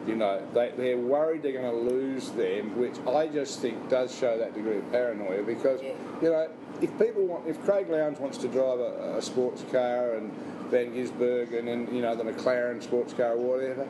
you 0.07 0.15
know, 0.17 0.41
they, 0.55 0.73
they're 0.77 0.97
worried 0.97 1.43
they're 1.43 1.53
going 1.61 1.71
to 1.71 1.95
lose 1.95 2.31
them, 2.31 2.79
which 2.79 2.95
I 3.07 3.27
just 3.27 3.61
think 3.61 3.89
does 3.91 4.15
show 4.17 4.39
that 4.39 4.55
degree 4.55 4.79
of 4.79 4.91
paranoia 4.93 5.43
because, 5.43 5.81
you 5.83 6.31
know, 6.31 6.49
if 6.81 6.97
people 6.99 7.27
want, 7.27 7.47
if 7.47 7.63
Craig 7.65 7.89
Lowndes 7.91 8.19
wants 8.21 8.39
to 8.39 8.49
drive 8.49 8.79
a, 8.81 9.17
a 9.19 9.23
sports 9.23 9.65
car 9.73 10.13
and 10.15 10.31
Van 10.71 10.93
Gisbergen 10.93 11.59
and, 11.61 11.69
then, 11.69 11.95
you 11.95 12.03
know, 12.03 12.15
the 12.15 12.25
McLaren 12.25 12.83
sports 12.83 13.13
car 13.13 13.33
or 13.33 13.37
whatever, 13.57 13.87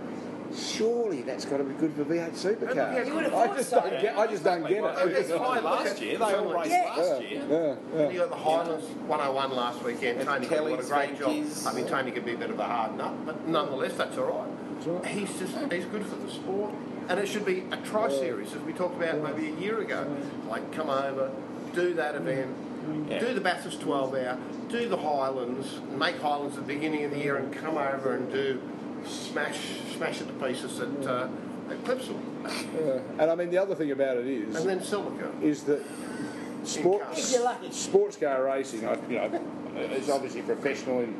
surely 0.55 1.23
that's 1.23 1.45
got 1.45 1.57
to 1.59 1.65
be 1.65 1.75
good 1.75 1.93
for 1.95 2.05
V8 2.05 2.31
supercars. 2.33 3.07
You 3.07 3.19
I 3.37 3.47
just 3.57 3.71
so. 3.71 3.81
don't 3.81 4.01
get, 4.01 4.17
I 4.19 4.27
just 4.27 4.45
don't 4.45 4.67
get 4.69 4.83
Well, 4.83 5.09
it. 5.09 5.13
it's 5.13 5.31
fine 5.33 5.65
last 5.65 6.01
year. 6.01 6.19
They 6.19 6.25
all 6.25 6.45
raced 6.55 6.71
Yeah. 6.71 6.95
last 6.97 7.23
year. 7.23 7.43
Yeah, 7.49 7.75
yeah. 7.99 8.11
You 8.11 8.19
got 8.21 8.31
the 8.31 8.37
Highlands 8.37 8.87
101 9.07 9.51
last 9.57 9.83
weekend. 9.83 10.19
And 10.21 10.29
Tony 10.29 10.47
did 10.47 10.51
what 10.61 10.61
a 10.63 10.73
Kelly's 10.77 10.89
great 10.89 11.19
job. 11.19 11.33
Yankees. 11.33 11.67
I 11.67 11.73
mean, 11.73 11.87
Tony 11.87 12.11
could 12.13 12.25
be 12.25 12.35
a 12.35 12.39
bit 12.39 12.51
of 12.51 12.59
a 12.59 12.65
hard 12.65 12.97
nut, 12.97 13.27
but 13.27 13.47
nonetheless, 13.49 13.95
that's 13.95 14.17
all 14.19 14.25
right. 14.27 14.87
right. 14.87 15.07
He's 15.07 15.39
just 15.39 15.55
he's 15.73 15.85
good 15.87 16.07
for 16.07 16.17
the 16.17 16.31
sport, 16.31 16.73
and 17.09 17.19
it 17.19 17.27
should 17.27 17.45
be 17.45 17.65
a 17.73 17.77
tri 17.79 18.09
series 18.09 18.55
as 18.55 18.61
we 18.63 18.73
talked 18.73 19.03
about 19.03 19.19
maybe 19.37 19.49
a 19.53 19.57
year 19.61 19.81
ago. 19.81 20.07
Like, 20.49 20.71
come 20.73 20.91
over, 20.91 21.33
do 21.75 21.93
that 21.95 22.15
event, 22.15 22.55
Yeah. 23.09 23.19
do 23.19 23.35
the 23.35 23.41
Bathurst 23.41 23.81
12 23.81 24.15
hour, 24.15 24.39
do 24.69 24.89
the 24.89 24.97
Highlands, 24.97 25.81
make 25.97 26.19
Highlands 26.21 26.57
at 26.57 26.67
the 26.67 26.75
beginning 26.75 27.05
of 27.05 27.11
the 27.11 27.19
year, 27.19 27.37
and 27.37 27.53
come 27.53 27.77
over 27.79 28.15
and 28.15 28.31
do 28.31 28.61
smash 29.07 29.59
smash 29.95 30.21
it 30.21 30.27
to 30.27 30.33
pieces 30.47 30.81
at 30.81 31.07
uh, 31.07 31.29
at 31.71 31.83
Clipsal, 31.85 32.19
Yeah. 32.45 33.01
And 33.23 33.31
I 33.31 33.35
mean, 33.35 33.51
the 33.51 33.59
other 33.59 33.75
thing 33.75 33.91
about 33.91 34.17
it 34.19 34.27
is, 34.27 34.57
and 34.57 34.69
then 34.69 34.83
Silica. 34.83 35.31
is 35.43 35.65
that 35.65 35.83
sports 36.65 37.33
you're 37.33 37.73
sports 37.73 38.17
car 38.17 38.45
racing, 38.45 38.87
I- 38.87 38.99
you 39.09 39.17
know, 39.17 39.41
is 39.93 40.09
obviously 40.11 40.43
professional 40.43 41.01
in, 41.01 41.15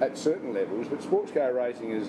at 0.00 0.16
certain 0.16 0.52
levels, 0.54 0.88
but 0.88 1.02
sports 1.02 1.32
car 1.32 1.52
racing 1.52 1.90
has 1.92 2.08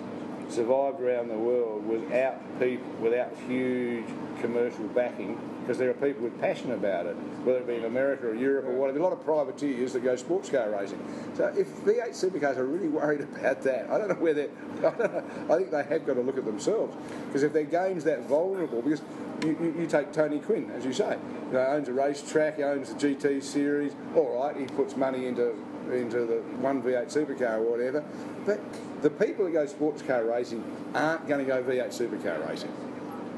survived 0.52 1.00
around 1.00 1.30
the 1.30 1.38
world 1.38 1.86
without 1.86 2.60
people, 2.60 2.90
without 3.00 3.32
huge 3.48 4.06
commercial 4.42 4.86
backing, 4.90 5.40
because 5.62 5.78
there 5.78 5.90
are 5.90 5.94
people 5.94 6.24
with 6.24 6.40
passion 6.40 6.72
about 6.72 7.06
it, 7.06 7.16
whether 7.44 7.60
it 7.60 7.68
be 7.68 7.76
in 7.76 7.86
America 7.86 8.28
or 8.28 8.36
Europe 8.36 8.66
or 8.66 8.74
whatever. 8.74 9.00
A 9.00 9.04
lot 9.04 9.14
of 9.14 9.24
privateers 9.24 9.94
that 9.94 10.04
go 10.04 10.16
sports 10.16 10.50
car 10.50 10.70
racing. 10.70 11.00
So 11.36 11.46
if 11.58 11.68
V8 11.84 12.10
supercars 12.10 12.58
are 12.58 12.66
really 12.66 12.88
worried 12.88 13.22
about 13.36 13.62
that, 13.64 13.90
I 13.90 13.98
don't 13.98 14.10
know 14.10 14.16
where 14.16 14.34
they're. 14.34 14.50
I, 14.80 14.82
don't 14.82 15.00
know, 15.00 15.54
I 15.54 15.58
think 15.58 15.72
they 15.72 15.84
have 15.84 16.06
got 16.06 16.16
to 16.16 16.22
look 16.22 16.38
at 16.38 16.46
themselves, 16.46 16.96
because 17.28 17.44
if 17.44 17.54
their 17.54 17.64
game's 17.64 18.04
that 18.04 18.28
vulnerable, 18.28 18.82
because 18.82 19.02
you, 19.44 19.58
you, 19.62 19.82
you 19.82 19.88
take 19.88 20.12
Tony 20.12 20.40
Quinn, 20.40 20.72
as 20.72 20.86
you 20.86 20.94
say, 20.94 21.18
you 21.48 21.54
know, 21.54 21.66
owns 21.68 21.88
a 21.88 21.94
racetrack, 21.94 22.58
he 22.58 22.64
owns 22.64 22.94
the 22.94 22.96
GT 22.96 23.44
series. 23.44 23.94
All 24.16 24.42
right, 24.42 24.56
he 24.56 24.66
puts 24.66 24.96
money 24.96 25.28
into 25.28 25.56
into 25.92 26.26
the 26.26 26.36
one 26.60 26.82
V8 26.82 27.08
supercar 27.12 27.58
or 27.60 27.72
whatever, 27.72 28.04
but 28.46 28.60
the 29.02 29.10
people 29.10 29.46
who 29.46 29.52
go 29.54 29.66
sports 29.66 30.02
car 30.02 30.24
racing 30.24 30.64
aren't 30.94 31.28
going 31.28 31.44
to 31.44 31.46
go 31.46 31.64
V8 31.64 31.88
supercar 31.90 32.48
racing, 32.48 32.72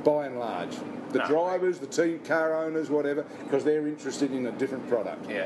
by 0.03 0.25
and 0.27 0.39
large. 0.39 0.75
The 1.11 1.19
No. 1.19 1.27
drivers, 1.27 1.79
the 1.79 1.87
team 1.87 2.19
car 2.19 2.55
owners, 2.65 2.89
whatever, 2.89 3.23
because 3.43 3.63
they're 3.63 3.87
interested 3.87 4.31
in 4.31 4.47
a 4.47 4.51
different 4.51 4.87
product. 4.89 5.29
Yeah. 5.29 5.45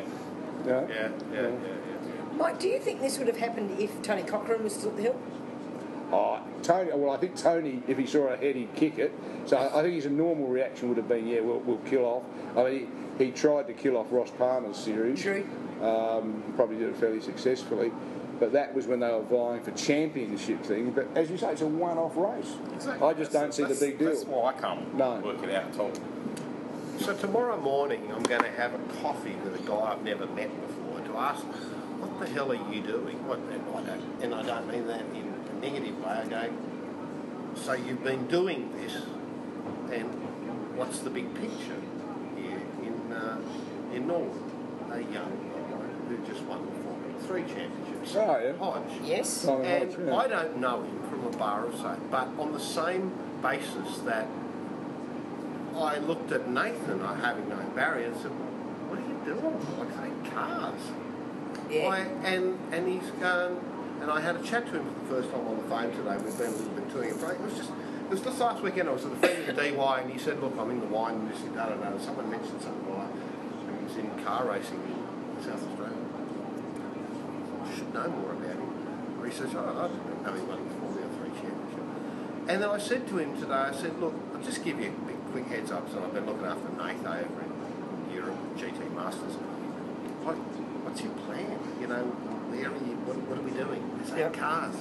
You 0.64 0.72
know? 0.72 0.88
Yeah, 0.90 1.10
yeah, 1.34 1.42
yeah, 1.42 1.42
yeah. 1.42 2.38
Mike, 2.38 2.60
do 2.60 2.68
you 2.68 2.80
think 2.80 3.02
this 3.02 3.18
would 3.18 3.28
have 3.28 3.38
happened 3.38 3.80
if 3.80 4.02
Tony 4.02 4.24
Cochrane 4.24 4.64
was 4.64 4.74
still 4.74 4.90
at 4.92 4.96
the 4.98 5.04
hill? 5.04 5.16
Oh, 6.12 6.40
Tony. 6.68 6.92
Well, 6.94 7.12
I 7.12 7.18
think 7.18 7.36
Tony, 7.38 7.82
if 7.88 7.98
he 7.98 8.06
saw 8.06 8.28
a 8.28 8.36
head, 8.38 8.56
he'd 8.56 8.76
kick 8.76 9.00
it. 9.00 9.14
So 9.46 9.58
I 9.58 9.82
think 9.82 9.96
his 9.96 10.06
normal 10.08 10.48
reaction 10.48 10.90
would 10.90 10.98
have 10.98 11.08
been, 11.08 11.26
"Yeah, 11.28 11.40
we'll, 11.40 11.60
we'll 11.60 11.78
kill 11.80 12.04
off." 12.06 12.24
I 12.58 12.64
mean, 12.70 12.92
he, 13.18 13.26
he 13.26 13.32
tried 13.32 13.68
to 13.68 13.74
kill 13.74 13.98
off 13.98 14.08
Ross 14.12 14.30
Palmer's 14.32 14.78
series. 14.78 15.22
True. 15.22 15.48
Um, 15.82 16.44
probably 16.56 16.78
did 16.78 16.90
it 16.90 16.98
fairly 16.98 17.22
successfully, 17.22 17.92
but 18.40 18.52
that 18.52 18.74
was 18.74 18.88
when 18.88 19.00
they 19.00 19.10
were 19.10 19.22
vying 19.22 19.62
for 19.64 19.72
championship 19.72 20.64
things. 20.64 20.94
But 20.94 21.08
as 21.16 21.30
you 21.30 21.38
say, 21.38 21.52
it's 21.52 21.62
a 21.62 21.68
one-off 21.68 22.18
race. 22.18 22.56
I 23.02 23.14
just 23.14 23.32
don't 23.32 23.54
see 23.54 23.64
the 23.64 23.76
big 23.76 24.00
deal. 24.00 24.10
That's 24.10 24.26
why 24.26 24.50
I 24.50 24.54
can't 24.54 24.96
No. 24.96 25.20
work 25.20 25.42
it 25.44 25.52
out 25.52 25.70
at 25.72 25.80
all. 25.80 25.92
So 27.00 27.14
tomorrow 27.16 27.62
morning, 27.62 28.12
I'm 28.12 28.24
going 28.24 28.42
to 28.42 28.52
have 28.52 28.74
a 28.74 28.80
coffee 29.04 29.36
with 29.44 29.56
a 29.56 29.64
guy 29.70 29.94
I've 29.94 30.04
never 30.04 30.26
met 30.26 30.50
before 30.68 31.00
to 31.00 31.18
ask, 31.18 31.44
"What 31.44 32.20
the 32.20 32.28
hell 32.34 32.52
are 32.52 32.74
you 32.74 32.82
doing?" 32.82 33.26
What, 33.28 33.38
and 33.38 33.62
I 33.76 33.84
don't, 33.84 34.24
and 34.24 34.34
I 34.34 34.42
don't 34.42 34.68
mean 34.68 34.88
that 34.88 35.02
in 35.14 35.37
negative 35.62 36.00
way. 36.04 36.12
I 36.12 36.26
go, 36.26 36.50
"So 37.56 37.74
you've 37.74 38.04
been 38.04 38.28
doing 38.28 38.72
this, 38.80 38.96
and 39.92 40.08
what's 40.78 41.00
the 41.00 41.10
big 41.10 41.34
picture 41.36 41.82
here 42.36 42.62
in 42.84 43.14
uh, 43.14 43.42
in 43.94 44.08
Norwood?" 44.08 44.44
A 44.90 45.02
young 45.02 45.34
guy 45.70 46.08
who 46.08 46.18
just 46.26 46.44
won 46.44 46.66
the 46.66 46.72
Formula 46.84 47.20
Three 47.28 47.44
championships. 47.44 48.16
Oh, 48.16 48.40
yeah. 48.40 48.56
Hodge. 48.58 49.02
Yes. 49.04 49.30
Simon 49.30 49.66
And 49.66 49.94
Hodge, 49.94 50.06
yeah. 50.06 50.16
I 50.16 50.28
don't 50.28 50.58
know 50.58 50.82
him 50.84 51.02
from 51.10 51.26
a 51.26 51.38
bar 51.38 51.66
of 51.66 51.76
soap, 51.76 52.00
but 52.10 52.30
on 52.40 52.54
the 52.54 52.60
same 52.60 53.12
basis 53.42 53.98
that 54.06 54.28
I 55.76 55.98
looked 55.98 56.32
at 56.32 56.50
Nathan, 56.50 57.02
I 57.02 57.16
having 57.20 57.50
no 57.50 57.58
Barry, 57.76 58.06
and 58.06 58.16
said, 58.16 58.32
"What 58.32 59.00
are 59.00 59.02
you 59.02 59.18
doing? 59.26 59.60
Like 59.78 59.92
say 59.92 60.32
cars." 60.32 60.82
Yeah. 61.70 61.88
I, 61.88 62.00
and 62.26 62.58
and 62.72 62.88
he's 62.88 63.12
gone, 63.20 63.60
and 64.02 64.12
I 64.12 64.22
had 64.22 64.36
a 64.36 64.44
chat 64.44 64.66
to 64.68 64.80
him 64.80 64.86
for 64.86 65.00
the 65.00 65.22
first 65.22 65.32
time 65.32 65.48
on 65.48 65.58
the 65.58 65.68
phone 65.68 65.92
today. 65.92 66.18
We've 66.24 66.38
been 66.38 66.54
a 66.54 66.58
little 66.58 66.74
bit 66.74 66.90
to 66.92 67.00
and 67.02 67.20
fro. 67.20 67.30
It 67.30 67.42
was 67.42 67.58
just 67.58 67.72
it 67.72 68.12
was 68.12 68.22
just 68.22 68.40
last 68.40 68.64
weekend. 68.64 68.90
I 68.90 68.94
was 68.94 69.06
at 69.06 69.12
a 69.12 69.16
friend 69.16 69.50
of 69.50 69.56
the 69.56 69.62
DY, 69.62 70.00
and 70.02 70.12
he 70.12 70.20
said, 70.20 70.40
"Look, 70.40 70.54
I'm 70.58 70.70
in 70.72 70.80
the 70.80 70.88
wine 70.88 71.16
industry." 71.16 71.50
Da 71.54 71.68
da 71.68 71.76
da. 71.76 71.98
Someone 72.00 72.30
mentioned 72.30 72.62
something 72.62 72.88
like, 72.88 73.12
and 73.12 73.80
he 73.80 73.84
was 73.84 73.98
in 73.98 74.24
car 74.24 74.48
racing 74.48 74.80
in 74.80 75.44
South 75.44 75.60
Australia. 75.60 75.98
I 77.66 77.76
should 77.76 77.94
know 77.94 78.08
more 78.08 78.32
about 78.32 78.56
him. 78.56 79.20
Research. 79.20 79.56
I, 79.56 79.60
I 79.60 79.88
didn't 79.88 80.24
know 80.24 80.34
he 80.34 80.42
won 80.42 80.70
the 80.70 80.76
Formula 80.76 81.10
Three 81.20 81.34
championship. 81.42 81.84
And 82.48 82.64
then 82.64 82.70
I 82.70 82.78
said 82.78 83.08
to 83.10 83.18
him 83.18 83.36
today, 83.40 83.54
I 83.54 83.74
said, 83.74 84.00
"Look, 84.00 84.14
I'll 84.34 84.44
just 84.44 84.64
give 84.64 84.80
you 84.80 84.94
a 84.94 85.32
quick 85.32 85.48
heads 85.48 85.72
up." 85.72 85.92
So 85.92 86.04
I've 86.04 86.14
been 86.14 86.26
looking 86.26 86.46
after 86.46 86.70
Nath 86.80 87.04
over 87.04 87.42
in 87.44 88.14
Europe, 88.14 88.38
GT 88.56 88.94
Masters. 88.96 89.36
What's 90.88 91.04
your 91.04 91.12
plan? 91.28 91.60
You 91.84 91.88
know, 91.88 92.00
where 92.48 92.72
are 92.72 92.80
you? 92.88 92.96
What, 93.04 93.20
what 93.28 93.36
are 93.36 93.44
we 93.44 93.52
doing? 93.52 93.84
There's 94.00 94.16
eight 94.16 94.32
cars. 94.32 94.72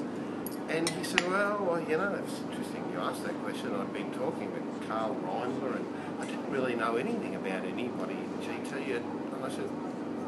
And 0.70 0.86
he 0.86 1.02
said, 1.02 1.26
well, 1.26 1.58
well, 1.58 1.82
you 1.82 1.98
know, 1.98 2.14
it's 2.14 2.46
interesting 2.46 2.86
you 2.94 3.02
asked 3.02 3.26
that 3.26 3.34
question. 3.42 3.74
I've 3.74 3.90
been 3.90 4.14
talking 4.14 4.54
with 4.54 4.62
Karl 4.86 5.18
Reindler 5.18 5.82
and 5.82 5.86
I 6.22 6.26
didn't 6.30 6.46
really 6.46 6.78
know 6.78 6.94
anything 6.94 7.34
about 7.34 7.66
anybody 7.66 8.14
in 8.14 8.30
GT. 8.38 9.02
And 9.02 9.06
and 9.34 9.42
I 9.42 9.50
said, 9.50 9.66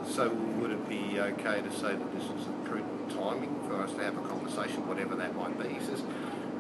so 0.03 0.35
would 0.59 0.75
it 0.75 0.83
be 0.91 1.23
okay 1.23 1.63
to 1.63 1.71
say 1.71 1.95
that 1.95 2.11
this 2.11 2.27
is 2.27 2.51
a 2.51 2.55
prudent 2.67 3.15
timing 3.15 3.55
for 3.71 3.79
us 3.79 3.95
to 3.95 4.03
have 4.03 4.19
a 4.19 4.27
conversation, 4.27 4.83
whatever 4.91 5.15
that 5.15 5.39
might 5.39 5.55
be? 5.63 5.79
He 5.79 5.81
says, 5.87 6.03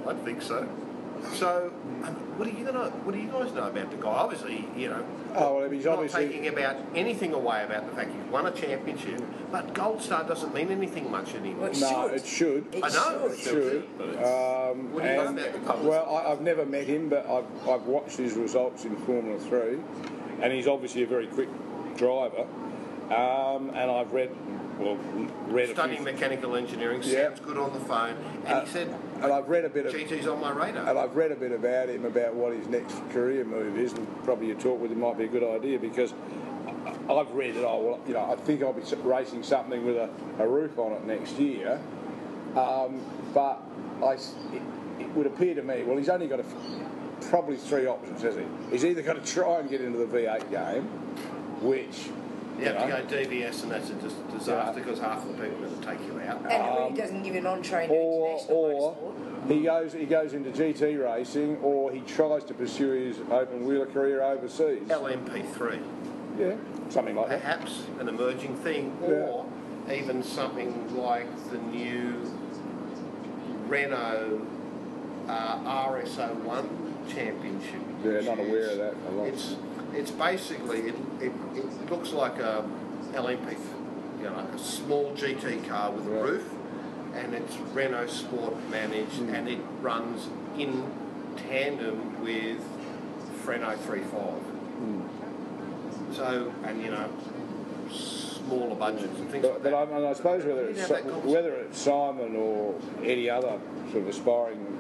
I 0.07 0.15
think 0.15 0.43
so. 0.43 0.63
So, 1.35 1.73
um, 2.05 2.15
what 2.39 2.47
are 2.49 2.51
you 2.51 2.65
gonna? 2.65 2.91
What 2.91 3.15
do 3.15 3.21
you 3.21 3.29
guys 3.29 3.53
know 3.53 3.69
about 3.69 3.91
the 3.91 3.97
guy? 3.97 4.09
Obviously, 4.09 4.65
you 4.77 4.89
know, 4.89 5.05
Oh, 5.35 5.59
well, 5.59 5.71
he's 5.71 5.85
not 5.85 5.95
obviously- 5.95 6.29
taking 6.29 6.49
about 6.49 6.77
anything 6.95 7.33
away 7.35 7.65
about 7.65 7.89
the 7.89 7.95
fact 7.97 8.11
he's 8.13 8.33
won 8.33 8.47
a 8.47 8.51
championship, 8.51 9.21
but 9.53 9.75
Gold 9.75 10.01
Star 10.03 10.25
doesn't 10.25 10.55
mean 10.55 10.71
anything 10.71 11.11
much 11.11 11.35
anymore. 11.35 11.71
no, 11.81 12.07
it 12.07 12.25
should. 12.25 12.67
I 12.83 12.89
know 12.89 13.27
It 13.27 13.39
should. 13.39 13.85
Um, 14.01 14.93
What 14.93 15.03
do 15.03 15.09
you 15.09 15.15
know 15.17 15.29
about 15.29 15.83
the 15.83 15.89
well, 15.89 16.15
I, 16.17 16.33
I've 16.33 16.41
never 16.41 16.65
met 16.65 16.85
him, 16.85 17.09
but 17.09 17.29
I've, 17.29 17.69
I've 17.69 17.87
watched 17.87 18.17
his 18.17 18.35
results 18.35 18.85
in 18.85 18.97
Formula 18.99 19.39
3, 19.39 19.79
and 20.41 20.53
he's 20.53 20.67
obviously 20.67 21.03
a 21.03 21.07
very 21.07 21.27
quick 21.27 21.49
driver. 21.97 22.47
Um, 23.11 23.71
and 23.71 23.91
I've 23.91 24.13
read, 24.13 24.31
well, 24.79 24.97
read 25.49 25.71
a 25.71 25.73
studying 25.73 26.05
mechanical 26.05 26.55
engineering, 26.57 27.01
Yeah. 27.03 27.29
sounds 27.29 27.41
good 27.41 27.57
on 27.57 27.73
the 27.73 27.81
phone, 27.81 28.15
and 28.45 28.55
Uh, 28.55 28.61
he 28.61 28.67
said, 28.67 28.95
and 29.23 29.33
I've 29.33 29.49
read 29.49 29.65
a 29.65 29.71
bit 29.71 29.87
of 29.87 29.93
GT's 29.93 30.27
on 30.27 30.41
my 30.41 30.51
radar. 30.53 30.87
And 30.89 30.99
I've 30.99 31.17
read 31.17 31.33
a 31.33 31.37
bit 31.37 31.53
about 31.53 31.89
him, 31.89 32.05
about 32.05 32.35
what 32.35 32.53
his 32.53 32.69
next 32.69 32.97
career 33.11 33.45
move 33.45 33.79
is, 33.79 33.93
and 33.95 34.07
probably 34.25 34.51
a 34.51 34.55
talk 34.55 34.79
with 34.81 34.93
him 34.93 35.01
might 35.01 35.17
be 35.17 35.25
a 35.25 35.29
good 35.29 35.43
idea 35.43 35.79
because 35.79 36.13
I've 37.11 37.31
read 37.33 37.57
it. 37.57 37.65
Oh, 37.65 37.79
well, 37.81 38.01
you 38.07 38.13
know, 38.13 38.31
I 38.31 38.37
think 38.37 38.63
I'll 38.63 38.75
be 38.75 38.83
racing 39.03 39.43
something 39.43 39.87
with 39.87 39.97
a, 39.97 40.11
a 40.39 40.47
roof 40.47 40.79
on 40.79 40.93
it 40.93 41.05
next 41.07 41.39
year. 41.39 41.81
Um, 42.57 43.01
but 43.33 43.63
I, 44.03 44.13
it, 44.13 44.63
it 45.01 45.09
would 45.15 45.27
appear 45.27 45.55
to 45.55 45.63
me, 45.63 45.83
well, 45.85 45.97
he's 45.97 46.09
only 46.11 46.29
got 46.29 46.41
a, 46.41 46.45
probably 47.31 47.57
three 47.57 47.87
options, 47.87 48.21
has 48.21 48.37
he? 48.37 48.43
He's 48.71 48.85
either 48.85 49.01
got 49.01 49.23
to 49.25 49.33
try 49.33 49.61
and 49.61 49.71
get 49.71 49.81
into 49.81 49.99
the 49.99 50.05
V8 50.07 50.51
game, 50.51 50.85
which 51.63 52.11
You 52.59 52.65
have 52.67 53.07
to 53.07 53.09
go 53.09 53.17
DVS, 53.17 53.63
and 53.63 53.73
that's 53.73 53.91
a 53.91 53.95
dis- 53.95 54.13
disaster 54.33 54.81
because 54.81 54.99
half 54.99 55.25
the 55.27 55.33
people 55.35 55.47
are 55.65 55.69
going 55.69 55.81
to 55.81 55.87
take 55.87 56.01
you 56.07 56.21
out. 56.21 56.39
And 56.43 56.53
it 56.53 56.79
really 56.81 56.93
doesn't 56.95 57.23
give 57.23 57.35
you 57.35 57.41
an 57.41 57.47
entree 57.47 57.85
into 57.85 57.95
or, 57.95 58.31
international 58.31 58.57
or 58.57 58.97
motorsport. 58.97 59.51
he 59.53 59.63
goes 59.63 59.93
he 59.93 60.05
goes 60.07 60.35
into 60.35 60.51
GT 60.51 60.99
racing, 61.05 61.57
or 61.59 61.93
he 61.93 62.01
tries 62.01 62.45
to 62.45 62.55
pursue 62.55 62.91
his 62.91 63.19
open 63.31 63.65
wheeler 63.67 63.87
career 63.87 64.23
overseas. 64.23 64.89
LMP3, 64.89 65.81
Yeah, 66.39 66.55
something 66.91 67.15
like 67.15 67.29
that. 67.29 67.41
perhaps 67.43 67.83
an 68.01 68.09
emerging 68.09 68.57
thing, 68.57 68.97
Yeah. 69.03 69.09
or 69.09 69.47
even 69.93 70.23
something 70.23 70.97
like 70.97 71.27
the 71.51 71.59
new 71.59 72.15
Renault 73.69 74.41
uh, 75.29 75.87
RS01 75.91 76.69
championship. 77.09 77.81
Yeah, 78.05 78.21
not 78.21 78.39
aware 78.39 78.71
of 78.71 78.79
that. 78.79 78.95
a 79.09 79.11
lot. 79.13 79.27
It's 79.29 79.57
it's 79.95 80.11
basically 80.11 80.81
it, 80.81 80.95
it, 81.21 81.33
it 81.55 81.91
looks 81.91 82.13
like 82.13 82.39
a 82.39 82.65
LMP, 83.13 83.57
you 84.19 84.25
know, 84.25 84.35
like 84.37 84.53
a 84.55 84.59
small 84.59 85.13
GT 85.13 85.67
car 85.69 85.91
with 85.91 86.07
a 86.07 86.11
Right. 86.11 86.23
roof, 86.31 86.51
and 87.15 87.35
it's 87.35 87.57
Renault 87.75 88.09
Sport 88.09 88.55
managed, 88.71 89.13
Hmm. 89.17 89.35
and 89.35 89.49
it 89.49 89.59
runs 89.81 90.29
in 90.59 90.85
tandem 91.37 92.23
with 92.23 92.59
Freno 93.45 93.77
35. 93.77 94.13
Hmm. 94.21 95.01
So, 96.13 96.53
and 96.65 96.83
you 96.83 96.91
know, 96.91 97.09
smaller 97.91 98.75
budgets 98.75 99.19
and 99.19 99.29
things 99.31 99.43
But, 99.43 99.53
like 99.55 99.63
but 99.63 99.71
that. 99.71 99.93
I, 99.93 99.97
and 99.97 100.07
I 100.07 100.13
suppose 100.15 100.45
whether 100.45 100.69
it's 100.69 100.81
have 100.81 100.89
that 100.89 100.97
Si- 100.99 101.03
conversation. 101.11 101.33
whether 101.35 101.55
it's 101.57 101.79
Simon 101.79 102.37
or 102.37 102.75
any 103.03 103.29
other 103.31 103.59
sort 103.91 104.03
of 104.03 104.09
aspiring, 104.09 104.79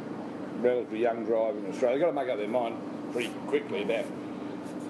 relatively 0.60 1.00
young 1.00 1.24
driver 1.24 1.58
in 1.58 1.66
Australia, 1.70 1.96
they've 1.98 2.00
got 2.00 2.10
to 2.10 2.12
make 2.26 2.28
up 2.28 2.38
their 2.38 2.48
mind 2.48 2.76
pretty 3.12 3.30
quickly 3.46 3.82
about. 3.82 4.04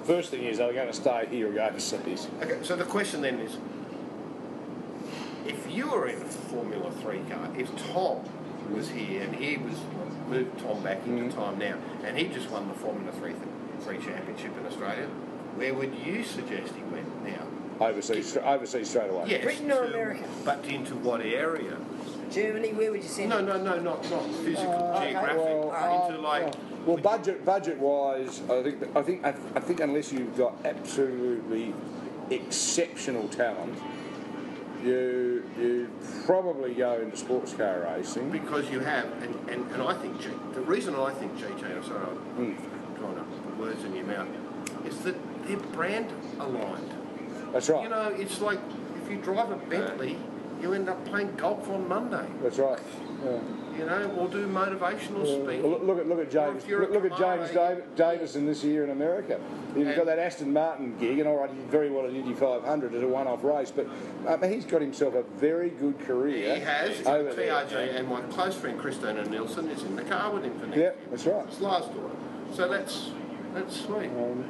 First 0.09 0.31
thing 0.31 0.45
is, 0.45 0.59
are 0.59 0.69
they 0.69 0.73
going 0.75 0.87
to 0.87 0.93
stay 0.95 1.27
here 1.31 1.51
or 1.51 1.53
go 1.53 1.67
overseas? 1.67 2.29
Okay, 2.43 2.59
so 2.63 2.75
the 2.77 2.85
question 2.85 3.21
then 3.21 3.39
is, 3.41 3.59
if 5.47 5.71
you 5.71 5.87
were 5.91 6.09
in 6.09 6.17
a 6.23 6.25
Formula 6.25 6.91
Three 7.03 7.21
car, 7.31 7.47
if 7.59 7.69
Tom 7.93 8.25
was 8.75 8.89
here 8.89 9.21
and 9.23 9.35
he 9.37 9.59
was 9.59 9.75
moved 10.31 10.59
Tom 10.61 10.83
back 10.83 11.07
into 11.07 11.25
Mm. 11.25 11.35
time 11.35 11.59
now, 11.59 11.75
and 12.07 12.17
he 12.17 12.25
just 12.29 12.49
won 12.51 12.69
the 12.69 12.75
Formula 12.75 13.13
Three 13.13 13.35
Three 13.83 13.99
Championship 13.99 14.57
in 14.59 14.65
Australia, 14.67 15.07
where 15.57 15.75
would 15.75 15.95
you 16.05 16.25
suggest 16.25 16.73
he 16.75 16.83
went 16.85 17.07
now? 17.25 17.45
Overseas, 17.87 18.35
overseas 18.39 18.89
straight 18.89 19.11
away. 19.11 19.25
Yes, 19.27 19.43
Britain 19.45 19.71
or 19.71 19.87
to- 19.87 19.93
America? 19.93 20.25
But 20.43 20.65
into 20.65 20.95
what 20.97 21.21
area? 21.21 21.77
Germany, 22.31 22.73
where 22.73 22.93
would 22.93 23.03
you 23.03 23.09
send 23.09 23.29
No, 23.29 23.39
him? 23.41 23.47
no, 23.47 23.57
no, 23.59 23.79
not 23.79 24.11
not 24.11 24.25
physical, 24.43 24.73
Uh, 24.73 25.05
geographic. 25.05 25.37
well, 25.37 26.07
into 26.09 26.21
like. 26.23 26.43
Well, 26.45 26.55
budget 26.97 27.45
budget 27.45 27.79
wise, 27.79 28.41
I 28.51 28.63
think 28.63 28.97
I 28.97 29.03
think 29.03 29.25
I, 29.25 29.31
I 29.55 29.61
think 29.61 29.81
unless 29.81 30.13
you've 30.13 30.37
got 30.37 30.55
absolutely 30.65 31.75
exceptional 32.31 33.29
talent, 33.29 33.79
you 34.83 35.45
you 35.59 35.91
probably 36.25 36.75
go 36.75 37.01
into 37.01 37.17
sports 37.17 37.53
car 37.53 37.87
racing. 37.95 38.31
Because 38.31 38.71
you 38.71 38.81
have, 38.81 39.07
and, 39.23 39.35
and, 39.51 39.71
and 39.73 39.83
I 39.83 39.95
think 39.95 40.21
G, 40.21 40.29
the 40.55 40.61
reason 40.61 40.95
I 40.95 41.13
think 41.13 41.37
GT, 41.39 41.65
I'm 41.77 41.85
sorry, 41.85 42.07
I'm 42.07 42.55
Mm. 42.55 42.99
trying 42.99 43.15
to 43.17 43.23
put 43.23 43.59
words 43.59 43.85
in 43.85 43.95
your 43.95 44.05
mouth, 44.07 44.29
is 44.87 44.99
that 45.01 45.17
they're 45.47 45.57
brand 45.57 46.13
aligned. 46.39 46.95
That's 47.53 47.69
right. 47.69 47.83
You 47.83 47.89
know, 47.89 48.09
it's 48.17 48.41
like 48.41 48.61
if 49.03 49.11
you 49.11 49.17
drive 49.17 49.51
a 49.51 49.57
Bentley, 49.57 50.17
you 50.61 50.75
end 50.75 50.89
up 50.89 51.05
playing 51.07 51.35
golf 51.37 51.69
on 51.71 51.89
Monday. 51.89 52.27
That's 52.43 52.59
right. 52.59 52.79
Yeah. 53.25 53.39
You 53.79 53.87
know, 53.87 54.11
or 54.19 54.27
do 54.29 54.45
motivational 54.49 55.25
Yeah. 55.25 55.45
speed. 55.45 55.63
Well, 55.63 55.79
look, 55.81 55.99
at 56.01 56.09
look 56.09 56.19
at 56.19 56.31
James 56.31 56.67
look, 56.69 56.91
look 56.91 57.05
at 57.05 57.17
James 57.17 57.51
Dav- 57.53 57.83
Davison 57.95 58.45
this 58.45 58.65
year 58.65 58.83
in 58.83 58.91
America. 58.91 59.39
He's 59.75 59.95
got 59.95 60.07
that 60.07 60.19
Aston 60.19 60.53
Martin 60.53 60.97
gig, 60.99 61.21
and 61.21 61.29
all 61.29 61.37
right, 61.37 61.49
he 61.51 61.57
did 61.57 61.71
very 61.71 61.89
well 61.91 62.05
at 62.07 62.13
Indy 62.13 62.35
500 62.35 62.95
as 62.95 63.03
a 63.03 63.07
one-off 63.07 63.45
race, 63.45 63.71
but 63.71 63.87
um, 64.27 64.43
he's 64.51 64.65
got 64.65 64.81
himself 64.81 65.15
a 65.15 65.23
very 65.39 65.71
good 65.71 65.99
career. 66.01 66.57
He 66.57 66.61
has. 66.61 67.07
over 67.07 67.31
TRG, 67.31 67.69
there. 67.71 67.97
and 67.97 68.09
my 68.09 68.21
close 68.23 68.57
friend 68.57 68.79
Christina 68.81 69.25
Nielsen 69.29 69.69
is 69.69 69.85
in 69.85 69.95
the 69.95 70.03
car 70.03 70.33
with 70.33 70.43
him 70.43 70.59
for 70.59 70.67
next 70.67 70.77
Yeah, 70.77 70.83
year. 70.85 70.95
that's 71.11 71.27
right. 71.27 71.45
It's 71.47 71.61
Lars' 71.61 71.85
daughter. 71.87 72.17
So 72.55 72.69
that's 72.69 73.11
that's 73.55 73.81
sweet. 73.81 74.07
Um, 74.11 74.45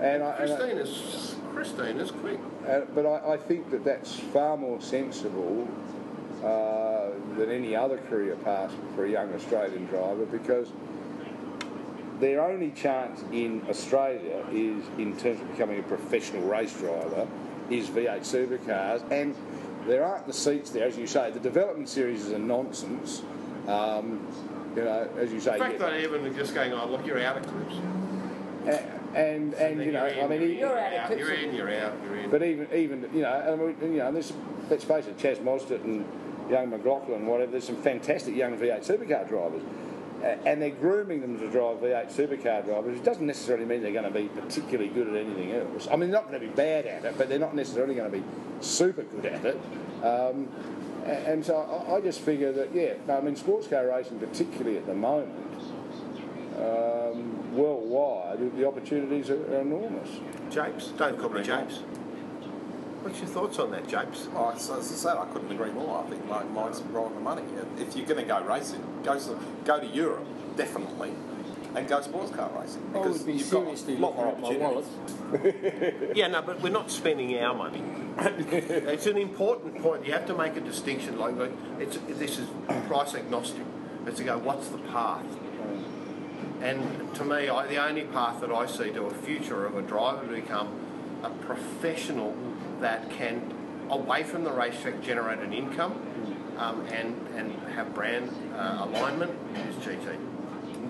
and 0.00 0.22
I, 0.22 0.30
and 0.36 0.52
I, 0.52 0.56
Christina's 0.56 1.34
Christina's 1.52 2.10
quick. 2.12 2.38
Uh, 2.68 2.80
but 2.94 3.06
I, 3.06 3.32
I 3.32 3.36
think 3.36 3.70
that 3.70 3.84
that's 3.84 4.14
far 4.14 4.56
more 4.56 4.80
sensible 4.80 5.66
uh, 6.44 7.01
than 7.36 7.50
any 7.50 7.74
other 7.74 7.98
career 7.98 8.36
path 8.36 8.72
for 8.94 9.04
a 9.04 9.10
young 9.10 9.32
Australian 9.34 9.86
driver 9.86 10.24
because 10.26 10.68
their 12.20 12.40
only 12.40 12.70
chance 12.70 13.22
in 13.32 13.64
Australia 13.68 14.44
is, 14.52 14.84
in 14.98 15.16
terms 15.16 15.40
of 15.40 15.50
becoming 15.50 15.80
a 15.80 15.82
professional 15.82 16.42
race 16.42 16.72
driver, 16.78 17.26
is 17.68 17.88
V8 17.88 18.20
supercars, 18.20 19.02
and 19.10 19.34
there 19.86 20.04
aren't 20.04 20.26
the 20.26 20.32
seats 20.32 20.70
there, 20.70 20.86
as 20.86 20.96
you 20.96 21.06
say. 21.06 21.30
The 21.32 21.40
development 21.40 21.88
series 21.88 22.24
is 22.26 22.32
a 22.32 22.38
nonsense. 22.38 23.22
Um, 23.66 24.24
you 24.76 24.84
know, 24.84 25.08
as 25.18 25.32
you 25.32 25.40
say, 25.40 25.54
In 25.54 25.58
fact, 25.60 25.80
yeah. 25.80 25.86
not 25.86 25.98
even 25.98 26.34
just 26.34 26.54
going, 26.54 26.72
oh, 26.72 26.86
look, 26.86 27.04
you're 27.04 27.20
out 27.20 27.38
of 27.38 27.46
clips. 27.46 27.74
A- 28.66 29.00
and 29.14 29.52
and 29.54 29.78
then 29.78 29.86
you 29.86 29.92
know, 29.92 30.06
you're 30.06 30.14
in, 30.14 30.24
I 30.24 30.26
mean, 30.28 30.40
you're 30.40 30.50
you're 30.52 30.78
out, 30.78 31.18
you're 31.18 31.32
in, 31.34 31.54
you're 31.54 31.74
out, 31.74 31.92
you're 32.04 32.16
in. 32.18 32.30
But 32.30 32.42
even 32.42 32.68
even 32.72 33.10
you 33.12 33.20
know, 33.22 33.30
I 33.30 33.56
mean, 33.56 33.92
you 33.92 33.98
know, 33.98 34.10
this, 34.12 34.32
let's 34.70 34.84
face 34.84 35.06
it, 35.06 35.18
Chaz 35.18 35.36
Mostert 35.38 35.84
and 35.84 36.06
young 36.52 36.70
McLaughlin, 36.70 37.26
whatever. 37.26 37.50
There's 37.52 37.66
some 37.66 37.76
fantastic 37.82 38.36
young 38.36 38.56
V8 38.56 38.86
supercar 38.86 39.28
drivers, 39.28 39.62
A- 40.22 40.46
and 40.46 40.60
they're 40.62 40.70
grooming 40.70 41.20
them 41.22 41.38
to 41.40 41.50
drive 41.50 41.78
V8 41.78 42.12
supercar 42.12 42.64
drivers. 42.64 42.98
It 42.98 43.04
doesn't 43.04 43.26
necessarily 43.26 43.64
mean 43.64 43.82
they're 43.82 43.92
going 43.92 44.04
to 44.04 44.10
be 44.10 44.28
particularly 44.28 44.88
good 44.88 45.08
at 45.08 45.16
anything 45.16 45.52
else. 45.52 45.88
I 45.90 45.96
mean, 45.96 46.10
they're 46.10 46.20
not 46.20 46.28
going 46.28 46.40
to 46.40 46.46
be 46.46 46.52
bad 46.52 46.86
at 46.86 47.04
it, 47.04 47.18
but 47.18 47.28
they're 47.28 47.38
not 47.38 47.56
necessarily 47.56 47.94
going 47.94 48.10
to 48.10 48.18
be 48.18 48.24
super 48.60 49.02
good 49.02 49.26
at 49.26 49.44
it. 49.44 49.60
Um, 50.04 50.48
and 51.04 51.44
so 51.44 51.84
I, 51.88 52.00
just 52.00 52.20
figure 52.20 52.52
that 52.52 52.72
yeah, 52.72 52.94
I 53.12 53.20
mean, 53.20 53.34
sports 53.34 53.66
car 53.66 53.88
racing, 53.88 54.20
particularly 54.20 54.76
at 54.76 54.86
the 54.86 54.94
moment. 54.94 55.34
Um, 56.56 57.56
worldwide, 57.56 58.56
the 58.56 58.68
opportunities 58.68 59.30
are, 59.30 59.60
enormous. 59.60 60.08
Japes, 60.50 60.92
call 60.96 61.30
me 61.30 61.42
Japes. 61.42 61.80
What's 63.02 63.18
your 63.18 63.28
thoughts 63.28 63.58
on 63.58 63.72
that, 63.72 63.88
Japes? 63.88 64.28
Oh, 64.34 64.50
as 64.54 64.70
as 64.70 64.92
I 64.92 64.94
said, 64.94 65.16
I 65.16 65.24
couldn't 65.32 65.50
agree 65.50 65.72
more. 65.72 66.04
I 66.04 66.08
think 66.08 66.28
like 66.28 66.48
Mike's 66.50 66.80
right 66.82 67.04
on 67.04 67.14
the 67.14 67.20
money. 67.20 67.42
If 67.78 67.96
you're 67.96 68.06
going 68.06 68.20
to 68.20 68.26
go 68.26 68.40
racing, 68.42 68.82
go 69.02 69.18
to, 69.18 69.38
go 69.64 69.80
to 69.80 69.86
Europe, 69.86 70.24
definitely. 70.56 71.12
and 71.74 71.88
go 71.88 72.00
sports 72.00 72.30
car 72.30 72.50
racing. 72.60 72.82
I 72.90 72.98
Because 72.98 73.18
would 73.18 73.26
be 73.26 73.32
you've 73.34 73.50
got 73.50 73.66
a 73.66 73.92
lot 73.94 74.14
more 74.16 74.52
looking 74.52 74.62
opportunities. 74.62 76.12
Yeah, 76.14 76.28
no, 76.28 76.42
but 76.42 76.60
we're 76.60 76.70
not 76.72 76.90
spending 76.90 77.36
our 77.38 77.54
money. 77.54 77.82
it's 78.18 79.06
an 79.06 79.16
important 79.16 79.82
point. 79.82 80.06
You 80.06 80.12
have 80.12 80.26
to 80.26 80.36
make 80.36 80.56
a 80.56 80.60
distinction. 80.60 81.18
Like, 81.18 81.36
like 81.36 81.52
it's 81.80 81.98
this 82.08 82.38
is 82.38 82.46
price 82.86 83.14
agnostic. 83.14 83.64
It's 84.06 84.18
to 84.18 84.24
go, 84.24 84.38
what's 84.38 84.68
the 84.68 84.78
path? 84.78 85.24
And 86.60 87.12
to 87.16 87.24
me, 87.24 87.48
I, 87.48 87.66
the 87.66 87.84
only 87.84 88.02
path 88.02 88.40
that 88.40 88.52
I 88.52 88.66
see 88.66 88.92
to 88.92 89.04
a 89.06 89.10
future 89.10 89.64
of 89.66 89.76
a 89.76 89.82
driver 89.82 90.26
to 90.26 90.40
become 90.40 90.68
a 91.24 91.30
professional 91.30 92.36
that 92.82 93.10
can, 93.10 93.54
away 93.88 94.22
from 94.22 94.44
the 94.44 94.52
racetrack, 94.52 95.02
generate 95.02 95.38
an 95.38 95.52
income 95.52 96.00
um, 96.58 96.84
and 96.86 97.16
and 97.34 97.52
have 97.74 97.94
brand 97.94 98.30
uh, 98.54 98.86
alignment 98.86 99.32
is 99.68 99.76
GT. 99.76 100.18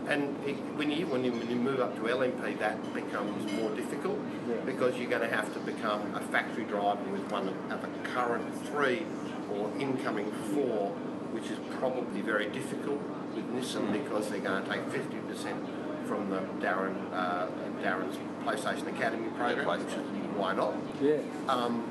And 0.09 0.37
it, 0.45 0.57
when 0.77 0.91
you 0.91 1.07
when 1.07 1.25
you 1.25 1.33
when 1.33 1.49
you 1.49 1.57
move 1.57 1.81
up 1.81 1.95
to 1.97 2.03
LMP, 2.03 2.59
that 2.59 2.93
becomes 2.93 3.51
more 3.53 3.71
difficult 3.71 4.19
because 4.67 4.97
you're 4.97 5.11
going 5.11 5.29
to 5.29 5.35
have 5.35 5.53
to 5.55 5.61
become 5.61 6.15
a 6.15 6.21
factory 6.21 6.65
driver 6.65 7.05
with 7.11 7.31
one 7.31 7.49
of 7.49 7.83
the 7.83 8.09
current 8.11 8.45
three 8.67 9.07
or 9.53 9.71
incoming 9.79 10.33
four, 10.53 10.91
which 11.31 11.51
is 11.51 11.59
probably 11.79 12.21
very 12.21 12.49
difficult 12.49 13.01
with 13.35 13.45
Nissan 13.55 13.93
because 13.93 14.29
they're 14.29 14.41
going 14.41 14.65
to 14.65 14.69
take 14.69 14.83
50% 14.83 16.07
from 16.07 16.31
the 16.31 16.41
Darren 16.61 16.97
uh, 17.13 17.47
Darren's 17.81 18.19
PlayStation 18.45 18.89
Academy 18.89 19.29
program, 19.37 19.67
which 19.67 19.89
is 19.89 19.95
why 20.37 20.55
not? 20.55 20.75
Yeah. 21.01 21.19
Um, 21.49 21.85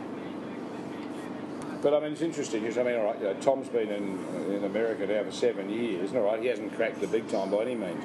But 1.81 1.95
I 1.95 1.99
mean, 1.99 2.11
it's 2.13 2.21
interesting 2.21 2.61
because 2.61 2.77
I 2.77 2.83
mean, 2.83 2.95
all 2.95 3.05
right, 3.05 3.17
you 3.19 3.25
know, 3.25 3.33
Tom's 3.35 3.67
been 3.69 3.89
in 3.89 4.19
in 4.53 4.63
America 4.63 5.07
now 5.07 5.23
for 5.23 5.31
seven 5.31 5.69
years. 5.69 6.11
and 6.11 6.19
All 6.19 6.25
right, 6.25 6.39
he 6.39 6.47
hasn't 6.47 6.75
cracked 6.75 7.01
the 7.01 7.07
big 7.07 7.27
time 7.27 7.49
by 7.51 7.61
any 7.63 7.75
means, 7.75 8.03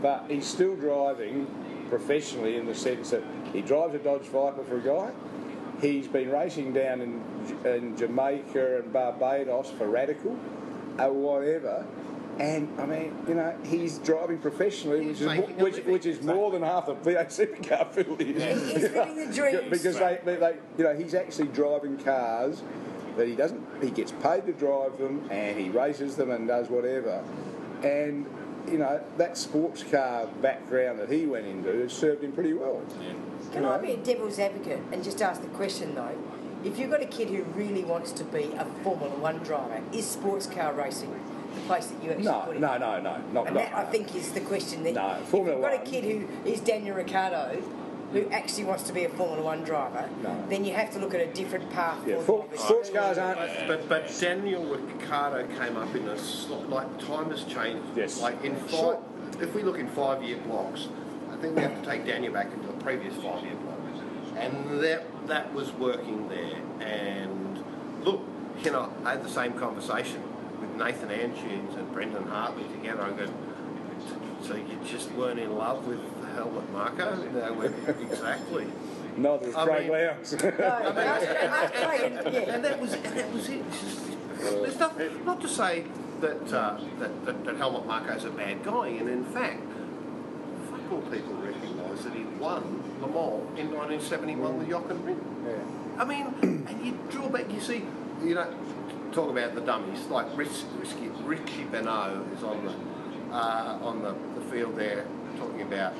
but 0.00 0.24
he's 0.28 0.46
still 0.46 0.74
driving 0.74 1.46
professionally 1.88 2.56
in 2.56 2.66
the 2.66 2.74
sense 2.74 3.10
that 3.10 3.22
he 3.52 3.60
drives 3.60 3.94
a 3.94 3.98
Dodge 3.98 4.22
Viper 4.22 4.64
for 4.64 4.78
a 4.78 4.80
guy. 4.80 5.12
He's 5.80 6.08
been 6.08 6.30
racing 6.30 6.72
down 6.72 7.00
in, 7.00 7.22
in 7.64 7.96
Jamaica 7.96 8.78
and 8.78 8.92
Barbados 8.92 9.70
for 9.76 9.88
Radical, 9.88 10.36
or 10.98 11.12
whatever. 11.12 11.84
And 12.38 12.68
I 12.80 12.86
mean, 12.86 13.16
you 13.28 13.34
know, 13.34 13.56
he's 13.64 13.98
driving 13.98 14.38
professionally, 14.38 15.06
which 15.06 15.20
is 15.20 15.26
mo- 15.26 15.34
making 15.34 15.60
a 15.60 15.64
which, 15.64 15.76
which 15.84 16.06
is 16.06 16.22
more 16.22 16.50
than 16.50 16.62
half 16.62 16.86
the 16.86 16.94
V8 16.94 17.26
supercar 17.28 17.90
field 17.92 18.20
is. 18.20 18.72
He's 18.72 18.82
living 18.90 19.16
the 19.16 19.34
dreams. 19.34 19.70
because 19.70 19.98
they, 19.98 20.18
they, 20.24 20.36
they, 20.36 20.56
you 20.78 20.84
know, 20.84 20.94
he's 20.96 21.14
actually 21.14 21.48
driving 21.48 21.98
cars 21.98 22.62
that 23.16 23.28
he 23.28 23.36
doesn't. 23.36 23.62
He 23.82 23.90
gets 23.90 24.12
paid 24.12 24.46
to 24.46 24.52
drive 24.52 24.96
them, 24.98 25.28
and 25.30 25.58
he 25.58 25.68
races 25.68 26.16
them 26.16 26.30
and 26.30 26.48
does 26.48 26.70
whatever. 26.70 27.22
And 27.82 28.26
you 28.70 28.78
know 28.78 29.02
that 29.18 29.36
sports 29.36 29.82
car 29.82 30.26
background 30.40 31.00
that 31.00 31.10
he 31.10 31.26
went 31.26 31.46
into 31.46 31.68
has 31.82 31.92
served 31.92 32.22
him 32.22 32.32
pretty 32.32 32.52
well. 32.52 32.80
Can 33.52 33.64
I 33.64 33.76
be 33.78 33.92
a 33.92 33.96
devil's 33.96 34.38
advocate 34.38 34.80
and 34.92 35.02
just 35.04 35.20
ask 35.20 35.42
the 35.42 35.48
question 35.48 35.94
though? 35.94 36.16
If 36.64 36.78
you've 36.78 36.90
got 36.90 37.02
a 37.02 37.06
kid 37.06 37.28
who 37.28 37.42
really 37.42 37.82
wants 37.82 38.12
to 38.12 38.24
be 38.24 38.44
a 38.56 38.64
Formula 38.84 39.10
One 39.16 39.38
driver, 39.38 39.82
is 39.92 40.06
sports 40.06 40.46
car 40.46 40.72
racing 40.72 41.12
the 41.54 41.60
place 41.62 41.86
that 41.86 42.02
you 42.02 42.10
actually 42.10 42.24
No, 42.24 42.40
put 42.46 42.54
him? 42.56 42.62
no, 42.62 42.78
no, 42.78 43.00
no, 43.00 43.16
not 43.32 43.46
And 43.46 43.54
no. 43.56 43.60
that 43.62 43.74
I 43.74 43.84
think 43.84 44.14
is 44.14 44.32
the 44.32 44.40
question 44.40 44.82
that 44.84 44.94
No, 44.94 45.16
if 45.20 45.28
Formula 45.28 45.56
you've 45.56 45.62
got 45.64 45.86
a 45.86 45.90
kid 45.90 46.04
who 46.04 46.48
is 46.50 46.60
Daniel 46.60 46.96
Ricciardo, 46.96 47.62
who 48.12 48.28
actually 48.30 48.64
wants 48.64 48.82
to 48.84 48.92
be 48.92 49.04
a 49.04 49.08
Formula 49.08 49.42
One 49.42 49.62
driver, 49.64 50.08
No. 50.22 50.44
then 50.48 50.64
you 50.64 50.74
have 50.74 50.90
to 50.92 50.98
look 50.98 51.14
at 51.14 51.20
a 51.20 51.32
different 51.32 51.70
path. 51.70 51.98
Yeah, 52.06 52.16
for 52.16 52.42
for- 52.42 52.42
him. 52.50 52.58
sports 52.58 52.90
cars 52.90 53.18
aren't. 53.18 53.38
But, 53.66 53.88
but 53.88 54.14
Daniel 54.20 54.64
Ricciardo 54.64 55.46
came 55.58 55.76
up 55.76 55.94
in 55.94 56.06
a 56.08 56.18
sl- 56.18 56.54
like 56.68 56.98
time 56.98 57.30
has 57.30 57.44
changed. 57.44 57.84
Yes. 57.96 58.20
Like 58.20 58.42
in 58.44 58.54
five, 58.56 58.70
Sure. 58.70 58.98
if 59.40 59.54
we 59.54 59.62
look 59.62 59.78
in 59.78 59.88
five 59.88 60.22
year 60.22 60.36
blocks, 60.46 60.88
I 61.32 61.36
think 61.36 61.56
we 61.56 61.62
have 61.62 61.80
to 61.82 61.88
take 61.88 62.04
Daniel 62.06 62.32
back 62.32 62.52
into 62.52 62.66
the 62.66 62.74
previous 62.84 63.14
five 63.16 63.42
year 63.42 63.54
block, 63.54 63.78
and 64.36 64.80
that 64.82 65.04
that 65.28 65.54
was 65.54 65.72
working 65.72 66.28
there. 66.28 66.58
And 66.86 67.64
look, 68.04 68.20
you 68.62 68.70
know, 68.72 68.92
I 69.04 69.12
had 69.12 69.24
the 69.24 69.28
same 69.30 69.54
conversation 69.54 70.22
with 70.62 70.76
Nathan 70.76 71.08
Antunes 71.10 71.76
and 71.76 71.92
Brendan 71.92 72.24
Hartley 72.28 72.64
together. 72.74 73.02
I 73.02 73.10
go, 73.12 73.26
so 74.42 74.54
you 74.54 74.78
just 74.86 75.10
weren't 75.12 75.38
in 75.38 75.56
love 75.56 75.86
with 75.86 76.00
Helmut 76.34 76.70
Marko? 76.72 77.16
They 77.16 77.50
went 77.50 77.74
exactly. 78.00 78.66
Neither 79.16 79.46
was 79.46 79.54
I 79.54 79.64
Craig 79.66 79.82
mean- 79.82 79.92
Lowndes. 79.92 80.32
No, 80.32 80.48
no, 80.48 81.68
Craig. 81.72 82.12
And 82.48 82.64
that 82.64 82.80
was 82.80 82.94
and 82.94 83.04
that 83.04 83.32
was 83.32 83.48
it. 83.48 83.62
It's 83.68 83.80
just- 83.80 84.00
There's 84.38 84.78
not, 84.78 85.24
not 85.24 85.40
to 85.42 85.48
say 85.48 85.84
that, 86.20 86.52
uh, 86.52 86.78
that, 86.98 87.26
that 87.26 87.44
that 87.44 87.56
Helmut 87.56 87.86
Marko's 87.86 88.24
a 88.24 88.30
bad 88.30 88.62
guy, 88.64 88.88
and 88.88 89.08
in 89.08 89.24
fact, 89.24 89.60
fuck 90.70 90.92
all 90.92 91.00
people 91.02 91.34
recognise 91.34 92.04
that 92.04 92.14
he 92.14 92.24
won 92.40 92.82
Le 93.00 93.08
Mans 93.08 93.58
in 93.58 93.70
1971 93.70 94.58
with 94.58 94.68
Jochen 94.70 94.98
Rindt. 95.04 96.00
I 96.00 96.04
mean, 96.04 96.26
and 96.42 96.86
you 96.86 96.98
draw 97.10 97.28
back, 97.28 97.52
you 97.52 97.60
see, 97.60 97.84
you 98.24 98.34
know, 98.34 98.48
talk 99.12 99.30
about 99.30 99.54
the 99.54 99.60
dummies 99.60 100.06
like 100.06 100.26
Rich, 100.36 100.64
Risky, 100.78 101.08
Richie 101.22 101.64
Benaud 101.64 102.24
is 102.36 102.42
on 102.42 102.64
the 102.64 103.34
uh, 103.34 103.78
on 103.82 104.02
the, 104.02 104.14
the 104.38 104.46
field 104.50 104.76
there 104.76 105.06
talking 105.38 105.62
about 105.62 105.94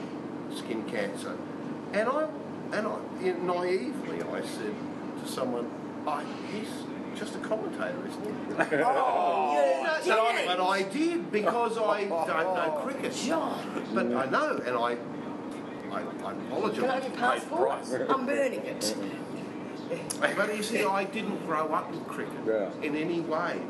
skin 0.54 0.84
cancer, 0.84 1.36
and 1.92 2.08
I 2.08 2.28
and 2.72 2.86
I 2.86 2.98
naively 3.22 4.22
I 4.22 4.42
said 4.42 4.74
to 5.22 5.28
someone, 5.30 5.70
I, 6.06 6.24
he's 6.50 6.68
just 7.18 7.34
a 7.34 7.38
commentator, 7.38 7.98
isn't 8.06 8.24
he? 8.24 8.76
Oh, 8.84 10.00
you 10.04 10.46
but, 10.46 10.60
I, 10.60 10.64
I 10.64 10.82
did 10.82 11.30
because 11.30 11.78
I 11.78 12.04
don't 12.04 12.28
know 12.28 12.80
cricket. 12.82 13.14
John. 13.14 13.84
But 13.94 14.06
I 14.06 14.26
know, 14.26 14.60
and 14.66 14.76
I 14.76 14.96
I, 15.92 16.00
I 16.00 16.32
apologise. 16.32 16.80
Can 16.80 16.90
I 16.90 16.94
have 16.94 17.04
your 17.04 17.16
passport? 17.16 18.10
I'm 18.10 18.26
burning 18.26 18.62
it. 18.64 18.96
But 20.20 20.56
you 20.56 20.62
see, 20.62 20.84
I 20.84 21.04
didn't 21.04 21.44
grow 21.46 21.66
up 21.72 21.92
in 21.92 22.00
cricket 22.04 22.32
Yeah. 22.46 22.70
in 22.82 22.96
any 22.96 23.20
way, 23.20 23.60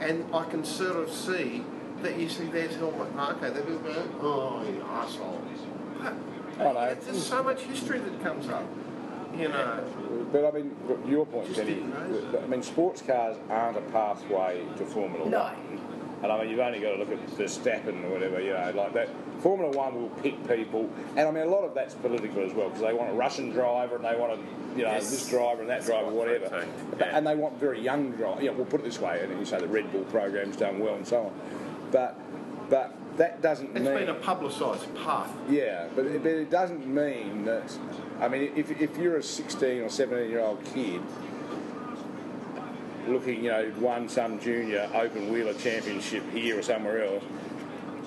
and 0.00 0.24
I 0.34 0.44
can 0.44 0.64
sort 0.64 0.96
of 0.96 1.10
see 1.12 1.64
that 2.02 2.18
you 2.18 2.28
see 2.28 2.44
there's 2.44 2.76
Helmut 2.76 3.14
Marko. 3.14 3.50
They 3.50 3.60
just 3.62 3.82
go, 3.84 4.02
oh, 4.22 4.62
you 4.68 4.82
asshole. 4.88 5.40
But 6.58 6.76
I 6.76 6.88
know. 6.90 6.94
there's 6.94 7.26
so 7.26 7.42
much 7.42 7.62
history 7.62 7.98
that 7.98 8.22
comes 8.22 8.48
up, 8.48 8.64
you 9.36 9.48
know. 9.48 9.84
But 10.32 10.44
I 10.46 10.50
mean, 10.50 10.76
your 11.06 11.26
point, 11.26 11.48
Just 11.48 11.60
Kenny. 11.60 11.82
I 12.42 12.46
mean, 12.46 12.62
sports 12.62 13.02
cars 13.02 13.36
aren't 13.48 13.76
a 13.76 13.80
pathway 13.92 14.64
to 14.78 14.84
Formula 14.84 15.28
No. 15.28 15.50
And 16.22 16.30
I 16.30 16.38
mean, 16.40 16.50
you've 16.50 16.60
only 16.60 16.80
got 16.80 16.90
to 16.90 16.96
look 16.98 17.10
at 17.10 17.18
Verstappen 17.30 18.04
or 18.04 18.10
whatever, 18.10 18.40
you 18.40 18.52
know, 18.52 18.72
like 18.74 18.92
that. 18.92 19.08
Formula 19.40 19.70
One 19.74 19.94
will 19.94 20.10
pick 20.22 20.36
people, 20.46 20.90
and 21.16 21.20
I 21.20 21.30
mean, 21.30 21.44
a 21.44 21.50
lot 21.50 21.64
of 21.64 21.72
that's 21.72 21.94
political 21.94 22.42
as 22.44 22.52
well, 22.52 22.68
because 22.68 22.82
they 22.82 22.92
want 22.92 23.08
a 23.10 23.14
Russian 23.14 23.48
driver 23.50 23.96
and 23.96 24.04
they 24.04 24.14
want 24.14 24.32
a, 24.32 24.36
you 24.76 24.84
know, 24.84 24.90
Yes. 24.92 25.10
this 25.10 25.30
driver 25.30 25.62
and 25.62 25.70
that 25.70 25.82
driver, 25.84 26.10
whatever. 26.10 26.66
Yeah. 26.98 27.16
And 27.16 27.26
they 27.26 27.34
want 27.34 27.58
very 27.58 27.80
young 27.80 28.10
drivers. 28.12 28.44
Yeah, 28.44 28.50
we'll 28.50 28.66
put 28.66 28.80
it 28.80 28.84
this 28.84 29.00
way, 29.00 29.20
and 29.22 29.38
you 29.38 29.46
say 29.46 29.58
the 29.60 29.66
Red 29.66 29.90
Bull 29.92 30.02
program's 30.04 30.56
done 30.56 30.78
well 30.78 30.94
and 30.94 31.06
so 31.06 31.22
on. 31.22 31.32
But, 31.90 32.18
but 32.68 32.94
that 33.16 33.40
doesn't 33.40 33.68
It's 33.68 33.74
mean. 33.76 33.86
It's 33.86 34.00
been 34.00 34.10
a 34.10 34.14
publicised 34.20 34.94
path. 34.96 35.32
Yeah, 35.48 35.88
but 35.96 36.04
it, 36.04 36.22
but 36.22 36.32
it 36.32 36.50
doesn't 36.50 36.86
mean 36.86 37.46
that. 37.46 37.74
I 38.20 38.28
mean, 38.28 38.52
if, 38.54 38.70
if 38.78 38.98
you're 38.98 39.16
a 39.16 39.22
16 39.22 39.80
or 39.82 39.88
17 39.88 40.28
year 40.28 40.40
old 40.40 40.62
kid 40.66 41.00
looking, 43.10 43.44
you 43.44 43.50
know, 43.50 43.72
won 43.78 44.08
some 44.08 44.38
junior 44.40 44.88
open 44.94 45.32
wheeler 45.32 45.54
championship 45.54 46.22
here 46.32 46.58
or 46.58 46.62
somewhere 46.62 47.04
else, 47.04 47.24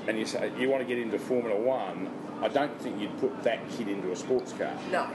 and 0.08 0.18
you 0.18 0.26
say 0.26 0.52
you 0.58 0.70
want 0.70 0.82
to 0.82 0.88
get 0.88 0.98
into 0.98 1.20
Formula 1.20 1.60
One, 1.60 2.10
I 2.42 2.48
don't 2.48 2.80
think 2.82 3.00
you'd 3.00 3.18
put 3.20 3.44
that 3.44 3.60
kid 3.72 3.88
into 3.88 4.12
a 4.12 4.16
sports 4.16 4.54
car. 4.54 4.76
No. 4.92 5.08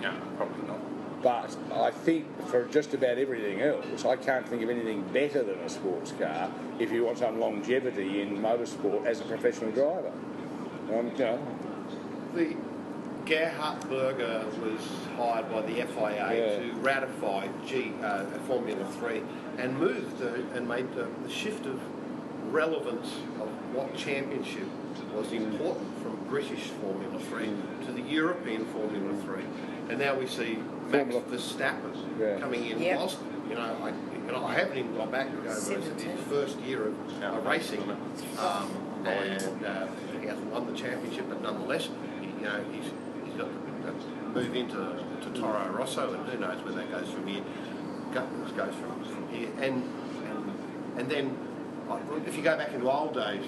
No, 0.00 0.12
probably 0.36 0.66
not. 0.66 0.80
But 1.22 1.56
I 1.72 1.90
think 1.90 2.26
for 2.48 2.66
just 2.66 2.92
about 2.92 3.16
everything 3.16 3.62
else, 3.62 4.04
I 4.04 4.16
can't 4.16 4.46
think 4.46 4.62
of 4.62 4.68
anything 4.68 5.02
better 5.04 5.42
than 5.42 5.58
a 5.60 5.68
sports 5.70 6.12
car 6.12 6.50
if 6.78 6.92
you 6.92 7.04
want 7.04 7.18
some 7.18 7.40
longevity 7.40 8.20
in 8.20 8.36
motorsport 8.38 9.06
as 9.06 9.20
a 9.20 9.24
professional 9.24 9.70
driver. 9.72 10.12
Um, 10.92 11.10
you 11.12 11.18
know, 11.18 11.38
The 12.34 12.56
Gerhard 13.26 13.88
Berger 13.88 14.44
was 14.60 14.80
hired 15.16 15.50
by 15.50 15.62
the 15.62 15.80
FIA 15.82 16.34
Yeah. 16.34 16.58
to 16.58 16.72
ratify 16.80 17.48
G, 17.66 17.92
uh, 18.02 18.24
Formula 18.46 18.84
3 19.00 19.22
and 19.58 19.78
moved 19.78 20.18
the, 20.18 20.34
and 20.54 20.68
made 20.68 20.92
the, 20.94 21.08
the 21.22 21.30
shift 21.30 21.64
of 21.66 21.80
relevance 22.52 23.08
of 23.40 23.48
what 23.74 23.96
championship 23.96 24.66
was 25.14 25.32
important 25.32 25.88
from 26.02 26.16
British 26.28 26.64
Formula 26.82 27.18
3 27.18 27.48
to 27.86 27.92
the 27.92 28.02
European 28.02 28.64
Formula 28.66 29.14
3. 29.22 29.42
And 29.88 29.98
now 29.98 30.14
we 30.18 30.26
see 30.26 30.58
Max 30.90 31.10
Formula- 31.12 31.22
Verstappen 31.22 31.94
Yeah. 32.18 32.38
coming 32.40 32.66
in 32.66 32.80
Yep. 32.80 32.98
whilst, 32.98 33.18
you 33.48 33.54
know, 33.54 33.76
I, 33.82 33.88
you 34.26 34.32
know, 34.32 34.44
I 34.44 34.54
haven't 34.54 34.76
even 34.78 34.96
gone 34.96 35.10
back 35.10 35.30
to 35.30 35.36
go, 35.36 35.44
but 35.44 35.78
it's 35.78 36.02
his 36.02 36.20
first 36.28 36.58
year 36.60 36.88
of 36.88 37.22
uh, 37.22 37.40
racing. 37.48 37.82
Um, 38.38 38.70
and 39.06 39.64
uh, 39.66 39.86
he 40.20 40.26
hasn't 40.26 40.46
won 40.52 40.66
the 40.66 40.72
championship, 40.78 41.26
but 41.28 41.42
nonetheless, 41.42 41.88
you 42.22 42.46
know, 42.46 42.60
he's, 42.72 42.84
he's 42.84 42.92
got 42.92 43.03
to 43.03 43.03
move 44.34 44.54
into 44.54 44.76
to 44.76 45.40
Toro 45.40 45.68
Rosso, 45.72 46.12
and 46.12 46.28
who 46.28 46.38
knows 46.38 46.62
where 46.64 46.74
that 46.74 46.90
goes 46.90 47.08
from 47.10 47.26
here. 47.26 47.42
Go- 48.12 48.26
Goes 48.56 48.74
from, 48.76 49.04
from 49.04 49.28
here, 49.30 49.48
and 49.60 49.82
and 50.28 50.52
and 50.98 51.08
then 51.10 51.36
if 52.26 52.36
you 52.36 52.42
go 52.42 52.56
back 52.56 52.72
into 52.72 52.88
old 52.88 53.14
days, 53.14 53.44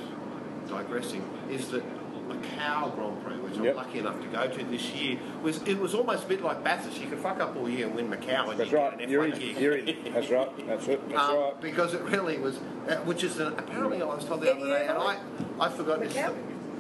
digressing, 0.68 1.22
is 1.49 1.68
that 1.68 1.84
Macau 2.28 2.93
Grand 2.97 3.24
Prix, 3.24 3.37
which 3.37 3.57
Yep. 3.57 3.70
I'm 3.70 3.76
lucky 3.76 3.99
enough 4.01 4.20
to 4.20 4.26
go 4.26 4.49
to 4.49 4.64
this 4.64 4.91
year, 4.93 5.16
was 5.43 5.62
it 5.62 5.78
was 5.78 5.95
almost 5.95 6.24
a 6.24 6.26
bit 6.26 6.43
like 6.43 6.64
Bathurst. 6.64 7.01
You 7.01 7.07
could 7.09 7.20
fuck 7.20 7.39
up 7.39 7.55
all 7.57 7.68
year 7.68 7.87
and 7.87 7.95
win 7.95 8.09
Macau, 8.11 8.51
and 8.51 8.59
That's 8.59 8.72
you 8.72 8.76
right. 8.78 9.01
an 9.01 9.09
You're 9.09 9.26
in. 9.26 9.41
You're 9.41 9.76
in. 9.76 10.12
That's 10.12 10.28
right. 10.30 10.66
That's 10.66 10.89
it. 10.89 11.09
That's 11.09 11.20
Um, 11.22 11.37
right. 11.39 11.61
Because 11.61 11.95
it 11.95 12.03
really 12.03 12.39
was, 12.39 12.57
uh, 12.89 12.97
which 13.05 13.22
is 13.22 13.39
an, 13.39 13.55
apparently 13.59 14.03
I 14.03 14.07
was 14.07 14.24
told 14.24 14.41
the 14.41 14.51
other 14.53 14.66
day, 14.66 14.87
and 14.89 14.99
I 14.99 15.18
I 15.61 15.68
forgot 15.68 16.01
this. 16.01 16.16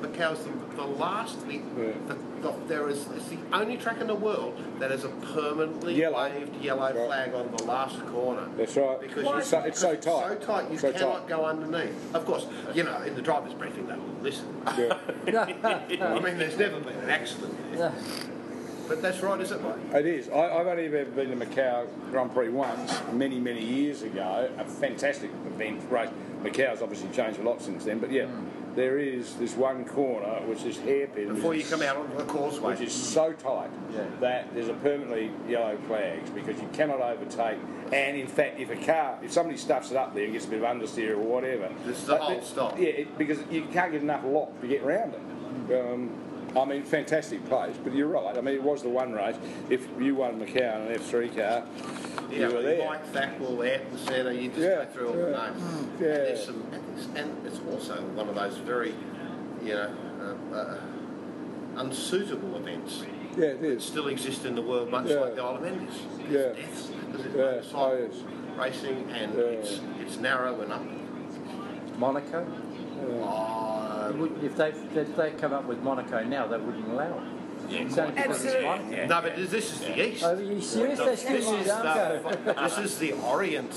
Macau? 0.00 0.08
Macau's 0.32 0.44
the, 0.44 0.76
the 0.76 0.84
last, 0.86 1.46
the, 1.48 1.58
the, 2.08 2.16
the, 2.42 2.54
there 2.68 2.88
is 2.88 3.06
it's 3.16 3.28
the 3.28 3.38
only 3.52 3.76
track 3.76 4.00
in 4.00 4.06
the 4.06 4.14
world 4.14 4.56
that 4.78 4.90
has 4.90 5.04
a 5.04 5.08
permanently 5.08 5.94
Yellow. 5.94 6.28
waved 6.28 6.62
yellow 6.62 6.82
Right. 6.94 7.06
flag 7.06 7.34
on 7.34 7.54
the 7.56 7.62
last 7.64 8.04
corner. 8.06 8.46
That's 8.56 8.76
right. 8.76 9.00
Because 9.00 9.24
Why? 9.24 9.32
you, 9.32 9.38
It's 9.38 9.48
so- 9.48 9.60
it's 9.60 9.80
so 9.80 9.90
because 9.90 10.04
tight. 10.04 10.40
So 10.42 10.46
tight, 10.46 10.70
you 10.70 10.78
So 10.78 10.92
cannot 10.92 11.18
tight. 11.20 11.28
go 11.28 11.44
underneath. 11.44 12.14
Of 12.14 12.24
course, 12.26 12.46
you 12.74 12.82
know, 12.84 13.00
in 13.02 13.14
the 13.14 13.22
driver's 13.22 13.54
briefing, 13.54 13.86
they 13.86 13.94
will 13.94 14.16
listen. 14.22 14.46
Yeah. 15.26 15.46
I 16.00 16.20
mean, 16.20 16.38
there's 16.38 16.56
never 16.58 16.78
been 16.80 16.96
an 16.98 17.10
accident 17.10 17.54
there. 17.74 17.92
But 18.88 19.02
that's 19.02 19.20
right, 19.20 19.40
is 19.40 19.50
it, 19.50 19.60
mate? 19.62 19.74
It 19.98 20.06
is. 20.06 20.28
I, 20.28 20.58
I've 20.60 20.66
only 20.68 20.86
ever 20.86 21.04
been 21.06 21.36
to 21.36 21.44
Macau 21.46 21.88
Grand 22.12 22.32
Prix 22.32 22.50
once, 22.50 22.96
many, 23.12 23.40
many 23.40 23.60
years 23.64 24.02
ago. 24.02 24.48
A 24.58 24.64
fantastic 24.64 25.30
event 25.46 25.82
race. 25.90 26.08
Macau's 26.44 26.82
obviously 26.82 27.08
changed 27.10 27.40
a 27.40 27.42
lot 27.42 27.60
since 27.60 27.84
then, 27.84 27.98
but 27.98 28.12
yeah, 28.12 28.26
mm. 28.26 28.44
There 28.76 28.98
is 28.98 29.34
this 29.36 29.54
one 29.56 29.84
corner 29.84 30.40
which 30.46 30.62
is 30.64 30.76
hairpin. 30.78 31.34
Before 31.34 31.54
you 31.54 31.64
come 31.64 31.82
out 31.82 31.96
onto 31.96 32.16
the 32.16 32.24
causeway. 32.24 32.72
Which 32.72 32.82
is 32.82 32.92
so 32.92 33.32
tight 33.32 33.70
that 34.20 34.54
there's 34.54 34.68
a 34.68 34.74
permanently 34.74 35.32
yellow 35.48 35.76
flags 35.88 36.30
because 36.30 36.60
you 36.60 36.68
cannot 36.72 37.00
overtake. 37.00 37.58
And 37.92 38.16
in 38.16 38.26
fact, 38.26 38.60
if 38.60 38.70
a 38.70 38.76
car, 38.76 39.18
if 39.22 39.32
somebody 39.32 39.56
stuffs 39.56 39.90
it 39.90 39.96
up 39.96 40.14
there 40.14 40.24
and 40.24 40.32
gets 40.32 40.44
a 40.44 40.48
bit 40.48 40.62
of 40.62 40.68
understeer 40.68 41.12
or 41.12 41.18
whatever, 41.18 41.70
This 41.84 41.98
is 41.98 42.06
the 42.06 42.16
uh, 42.16 42.24
whole 42.24 42.42
stop. 42.42 42.78
Yeah, 42.78 42.88
it, 42.88 43.18
because 43.18 43.38
you 43.50 43.62
can't 43.72 43.92
get 43.92 44.02
enough 44.02 44.24
lock 44.24 44.60
to 44.60 44.68
get 44.68 44.82
around 44.82 45.14
it. 45.14 45.80
Um, 45.80 46.10
I 46.56 46.64
mean, 46.64 46.82
fantastic 46.84 47.44
place, 47.46 47.76
but 47.82 47.94
you're 47.94 48.08
right. 48.08 48.36
I 48.36 48.40
mean, 48.40 48.54
it 48.54 48.62
was 48.62 48.82
the 48.82 48.88
one 48.88 49.12
race. 49.12 49.36
If 49.68 49.86
you 50.00 50.14
won 50.14 50.40
Macau 50.40 50.86
in 50.86 50.92
an 50.92 50.98
F3 50.98 51.36
car, 51.36 51.64
Yeah, 52.30 52.48
you 52.48 52.54
were 52.54 52.62
there. 52.62 52.84
Mike 52.88 53.06
Thackwell, 53.12 53.62
Ayrton 53.64 53.98
Senna, 53.98 54.32
you 54.32 54.48
just 54.48 54.60
Yeah, 54.60 54.76
go 54.76 54.84
through 54.86 55.06
all 55.08 55.12
the 55.14 55.30
names. 55.30 55.62
Mm. 55.62 55.78
And, 55.78 56.00
Yeah. 56.00 56.06
there's 56.06 56.44
some, 56.44 56.62
and, 57.14 57.46
it's, 57.46 57.60
also 57.70 58.00
one 58.02 58.28
of 58.28 58.34
those 58.34 58.56
very, 58.58 58.94
you 59.62 59.74
know, 59.74 59.90
uh, 60.52 60.54
uh, 60.56 60.78
unsuitable 61.76 62.56
events 62.56 63.04
Yeah, 63.36 63.44
it 63.46 63.60
that 63.60 63.68
is. 63.68 63.84
still 63.84 64.08
exist 64.08 64.44
in 64.44 64.54
the 64.54 64.62
world, 64.62 64.90
much 64.90 65.06
Yeah. 65.08 65.20
like 65.20 65.36
the 65.36 65.42
Isle 65.42 65.56
of 65.56 65.62
Endes. 65.62 66.00
Yeah. 66.30 66.38
It's 66.38 66.58
deaths, 66.58 66.90
because 67.06 67.26
it's 67.26 67.36
Yeah. 67.36 67.78
Oh, 67.78 67.96
yes. 67.96 68.22
racing 68.58 69.08
and 69.12 69.34
Yeah. 69.34 69.44
it's, 69.44 69.80
it's 70.00 70.16
narrow 70.16 70.60
and 70.62 70.72
up. 70.72 70.82
Monaco. 71.98 72.44
Oh, 73.22 73.75
Uh, 74.08 74.12
would- 74.16 74.42
If 74.44 74.56
they 74.56 74.68
if 74.70 75.16
they 75.16 75.30
come 75.32 75.52
up 75.52 75.64
with 75.66 75.80
Monaco 75.82 76.22
now, 76.24 76.46
they 76.46 76.58
wouldn't 76.58 76.88
allow 76.90 77.18
it. 77.18 77.22
Yeah, 77.70 77.78
It's 77.80 77.98
only 77.98 78.12
because 78.12 78.44
it's 78.44 78.54
Absolutely. 78.54 78.96
Monaco. 78.96 79.06
No, 79.06 79.22
but 79.22 79.36
this 79.50 79.72
is 79.72 79.80
the 79.80 80.08
east. 80.08 80.24
Oh, 80.24 80.34
are 80.36 80.40
you 80.40 80.60
serious? 80.60 80.98
They 81.00 81.16
still 81.16 81.32
This 81.36 81.48
is, 81.48 81.66
the, 81.66 81.88
Arco. 81.88 82.62
this 82.62 82.78
is 82.78 82.98
the 82.98 83.12
Orient. 83.14 83.72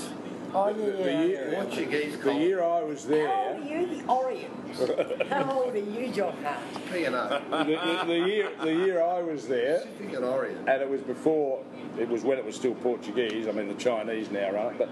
Oh 0.52 0.68
yeah, 0.68 0.74
The 0.74 1.10
yeah. 1.12 1.22
year, 1.22 1.52
Portuguese 1.62 2.18
the 2.18 2.34
year 2.34 2.62
I 2.62 2.82
was 2.82 3.04
How 3.04 3.10
old 3.10 3.18
there, 3.18 3.28
are 3.28 3.58
you, 3.60 3.86
the 3.86 4.06
Orient? 4.08 5.28
How 5.30 5.52
old 5.52 5.74
are 5.74 5.78
you, 5.78 6.12
John 6.12 6.34
Hart? 6.42 6.58
P&O. 6.92 7.40
the, 7.64 7.64
the, 7.64 8.04
the 8.06 8.18
year 8.28 8.50
the 8.60 8.74
year 8.74 9.00
I 9.02 9.20
was 9.22 9.46
there, 9.46 9.78
Pacific 9.80 10.16
and 10.16 10.24
Orient. 10.24 10.68
and 10.68 10.82
it 10.82 10.88
was 10.90 11.00
before 11.02 11.62
it 11.98 12.08
was 12.08 12.22
when 12.24 12.36
it 12.38 12.44
was 12.44 12.56
still 12.56 12.74
Portuguese. 12.76 13.46
I 13.46 13.52
mean, 13.52 13.68
the 13.68 13.74
Chinese 13.74 14.30
now 14.32 14.50
run 14.52 14.74
it, 14.74 14.78
but 14.78 14.88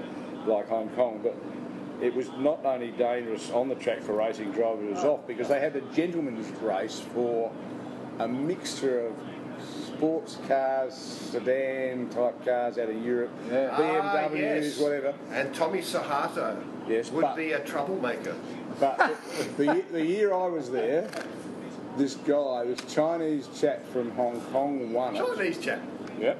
like 0.46 0.68
Hong 0.68 0.88
Kong. 0.90 1.20
But 1.24 1.34
it 2.00 2.14
was 2.14 2.28
not 2.38 2.64
only 2.64 2.90
dangerous 2.92 3.50
on 3.50 3.68
the 3.68 3.74
track 3.74 4.00
for 4.02 4.12
racing 4.14 4.52
drivers, 4.52 4.84
it 4.88 4.94
was 4.94 5.04
off 5.04 5.26
because 5.26 5.48
they 5.48 5.60
had 5.60 5.74
a 5.76 5.80
gentleman's 5.94 6.48
race 6.60 7.00
for 7.14 7.50
a 8.18 8.28
mixture 8.28 9.06
of 9.06 9.14
sports 9.86 10.38
cars, 10.46 10.94
sedan 10.94 12.08
type 12.10 12.44
cars 12.44 12.78
out 12.78 12.88
of 12.88 13.04
Europe, 13.04 13.30
Ah, 13.46 13.76
BMWs, 14.30 14.38
yes. 14.38 14.78
whatever. 14.78 15.14
And 15.32 15.52
Tommy 15.54 15.80
Sahato 15.80 16.62
Yes, 16.88 17.10
would 17.10 17.22
but- 17.22 17.36
be 17.36 17.52
a 17.52 17.60
troublemaker. 17.60 18.34
But 18.80 18.96
the, 19.56 19.64
the, 19.64 19.84
the 19.92 20.06
year 20.06 20.32
I 20.32 20.46
was 20.46 20.70
there, 20.70 21.10
this 21.96 22.14
guy, 22.14 22.64
this 22.64 22.80
Chinese 22.94 23.48
chap 23.58 23.84
from 23.92 24.12
Hong 24.12 24.40
Kong 24.52 24.92
won 24.92 25.16
it. 25.16 25.26
Chinese 25.36 25.58
chap. 25.58 25.80
Yep. 26.20 26.38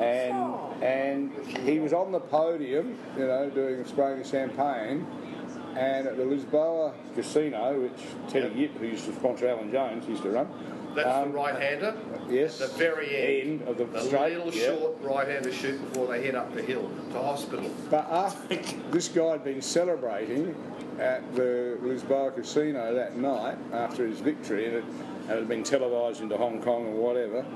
And 0.00 0.54
and 0.82 1.32
he 1.64 1.78
was 1.78 1.92
on 1.92 2.12
the 2.12 2.20
podium, 2.20 2.98
you 3.16 3.26
know, 3.26 3.50
doing 3.50 3.84
spraying 3.84 4.24
champagne. 4.24 5.06
And 5.76 6.08
at 6.08 6.16
the 6.16 6.24
Lisboa 6.24 6.92
Casino, 7.14 7.80
which 7.80 8.32
Teddy 8.32 8.52
Yip, 8.58 8.76
who 8.78 8.86
used 8.86 9.04
to 9.04 9.14
sponsor 9.14 9.48
Alan 9.48 9.70
Jones, 9.70 10.08
used 10.08 10.22
to 10.22 10.30
run. 10.30 10.48
That's 10.96 11.08
um, 11.08 11.30
the 11.30 11.36
right-hander. 11.36 11.96
Yes. 12.28 12.58
The 12.58 12.66
very 12.68 13.42
end, 13.42 13.62
of 13.62 13.78
the, 13.78 13.84
the 13.84 14.00
straight. 14.00 14.36
little 14.36 14.52
yeah. 14.52 14.66
short 14.66 14.96
right-hander 15.02 15.52
shoot 15.52 15.78
before 15.88 16.08
they 16.08 16.24
head 16.24 16.34
up 16.34 16.52
the 16.54 16.62
hill 16.62 16.90
to 17.12 17.22
hospital. 17.22 17.70
But 17.90 18.10
after 18.10 18.56
this 18.90 19.06
guy 19.06 19.32
had 19.32 19.44
been 19.44 19.62
celebrating 19.62 20.56
at 20.98 21.22
the 21.36 21.78
Lisboa 21.82 22.34
Casino 22.34 22.92
that 22.94 23.16
night 23.16 23.58
after 23.72 24.06
his 24.06 24.18
victory, 24.18 24.66
and 24.66 24.76
it, 24.76 24.84
and 24.84 25.30
it 25.32 25.38
had 25.38 25.48
been 25.48 25.62
televised 25.62 26.22
into 26.22 26.36
Hong 26.36 26.60
Kong 26.60 26.86
or 26.86 26.94
whatever, 26.94 27.46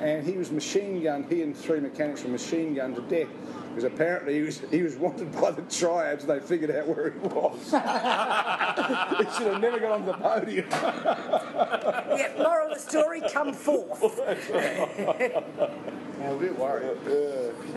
and 0.00 0.24
he 0.26 0.32
was 0.32 0.50
machine 0.50 1.02
gunned. 1.02 1.26
He 1.30 1.42
and 1.42 1.56
three 1.56 1.80
mechanics 1.80 2.22
were 2.22 2.30
machine 2.30 2.74
gunned 2.74 2.96
to 2.96 3.02
death 3.02 3.28
because 3.68 3.84
apparently 3.84 4.34
he 4.34 4.40
was 4.42 4.60
he 4.70 4.82
was 4.82 4.96
wanted 4.96 5.32
by 5.32 5.50
the 5.50 5.62
triads. 5.62 6.24
and 6.24 6.32
They 6.32 6.40
figured 6.40 6.70
out 6.70 6.88
where 6.88 7.10
he 7.10 7.18
was. 7.18 7.58
he 7.64 9.36
should 9.36 9.52
have 9.52 9.60
never 9.60 9.78
got 9.78 9.92
on 9.92 10.06
the 10.06 10.14
podium. 10.14 10.66
Yeah, 10.70 12.32
moral 12.38 12.72
of 12.72 12.74
the 12.74 12.80
story, 12.80 13.22
come 13.32 13.52
forth. 13.52 14.20
I'm 16.22 16.32
a 16.32 16.38
bit 16.38 16.58
worried. 16.58 16.98
Uh, 17.06 17.10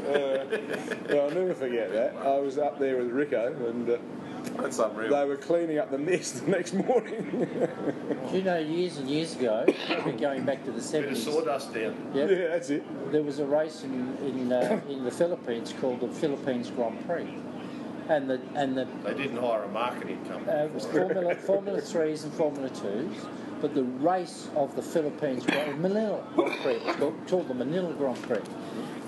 uh, 0.10 1.22
I'll 1.22 1.32
never 1.32 1.54
forget 1.54 1.92
that. 1.92 2.16
I 2.16 2.40
was 2.40 2.58
up 2.58 2.80
there 2.80 2.98
with 2.98 3.12
Rico, 3.12 3.54
and 3.68 3.90
uh, 3.90 3.98
That's 4.62 4.80
unreal. 4.80 5.10
they 5.10 5.26
were 5.26 5.38
cleaning 5.38 5.78
up 5.80 5.92
the 5.92 5.98
mess 5.98 6.32
the 6.32 6.50
next 6.52 6.74
morning. 6.74 7.48
Do 8.32 8.38
you 8.38 8.44
know, 8.44 8.58
years 8.60 8.98
and 8.98 9.10
years 9.10 9.36
ago, 9.36 9.66
we're 10.06 10.12
going 10.14 10.44
back 10.46 10.60
to 10.66 10.72
the 10.72 10.72
Bit 10.74 10.78
of 10.80 10.84
seventies. 10.84 11.24
sawdust 11.24 11.74
down. 11.74 11.96
Yep. 12.14 12.30
yeah, 12.30 12.48
that's 12.50 12.70
it. 12.70 13.12
There 13.12 13.24
was 13.24 13.40
a 13.40 13.46
race 13.46 13.84
in 13.84 14.16
in, 14.18 14.52
uh, 14.52 14.82
in 14.90 15.04
the 15.04 15.12
Philippines 15.12 15.74
called 15.80 16.02
the 16.02 16.08
Philippines 16.10 16.70
Grand 16.72 17.06
Prix, 17.08 17.28
and 18.10 18.30
the 18.30 18.40
and 18.56 18.78
the 18.78 18.88
They 19.04 19.14
didn't 19.14 19.38
hire 19.38 19.64
a 19.64 19.68
marketing 19.70 20.24
company. 20.26 20.52
uh, 20.52 20.66
it 20.66 20.74
was 20.74 20.86
Formula 20.86 21.36
Formula 21.52 21.82
Threes 21.82 22.24
and 22.24 22.34
Formula 22.34 22.70
Twos, 22.70 23.14
but 23.62 23.74
the 23.74 23.84
race 23.84 24.50
of 24.56 24.76
the 24.76 24.82
Philippines 24.82 25.46
Grand 25.46 25.82
Manila 25.82 26.24
Grand 26.36 26.60
Prix 26.62 26.74
it 26.74 26.86
was 26.86 26.96
called, 26.98 27.28
called 27.28 27.48
the 27.48 27.54
Manila 27.56 27.94
Grand 27.94 28.22
Prix. 28.24 28.42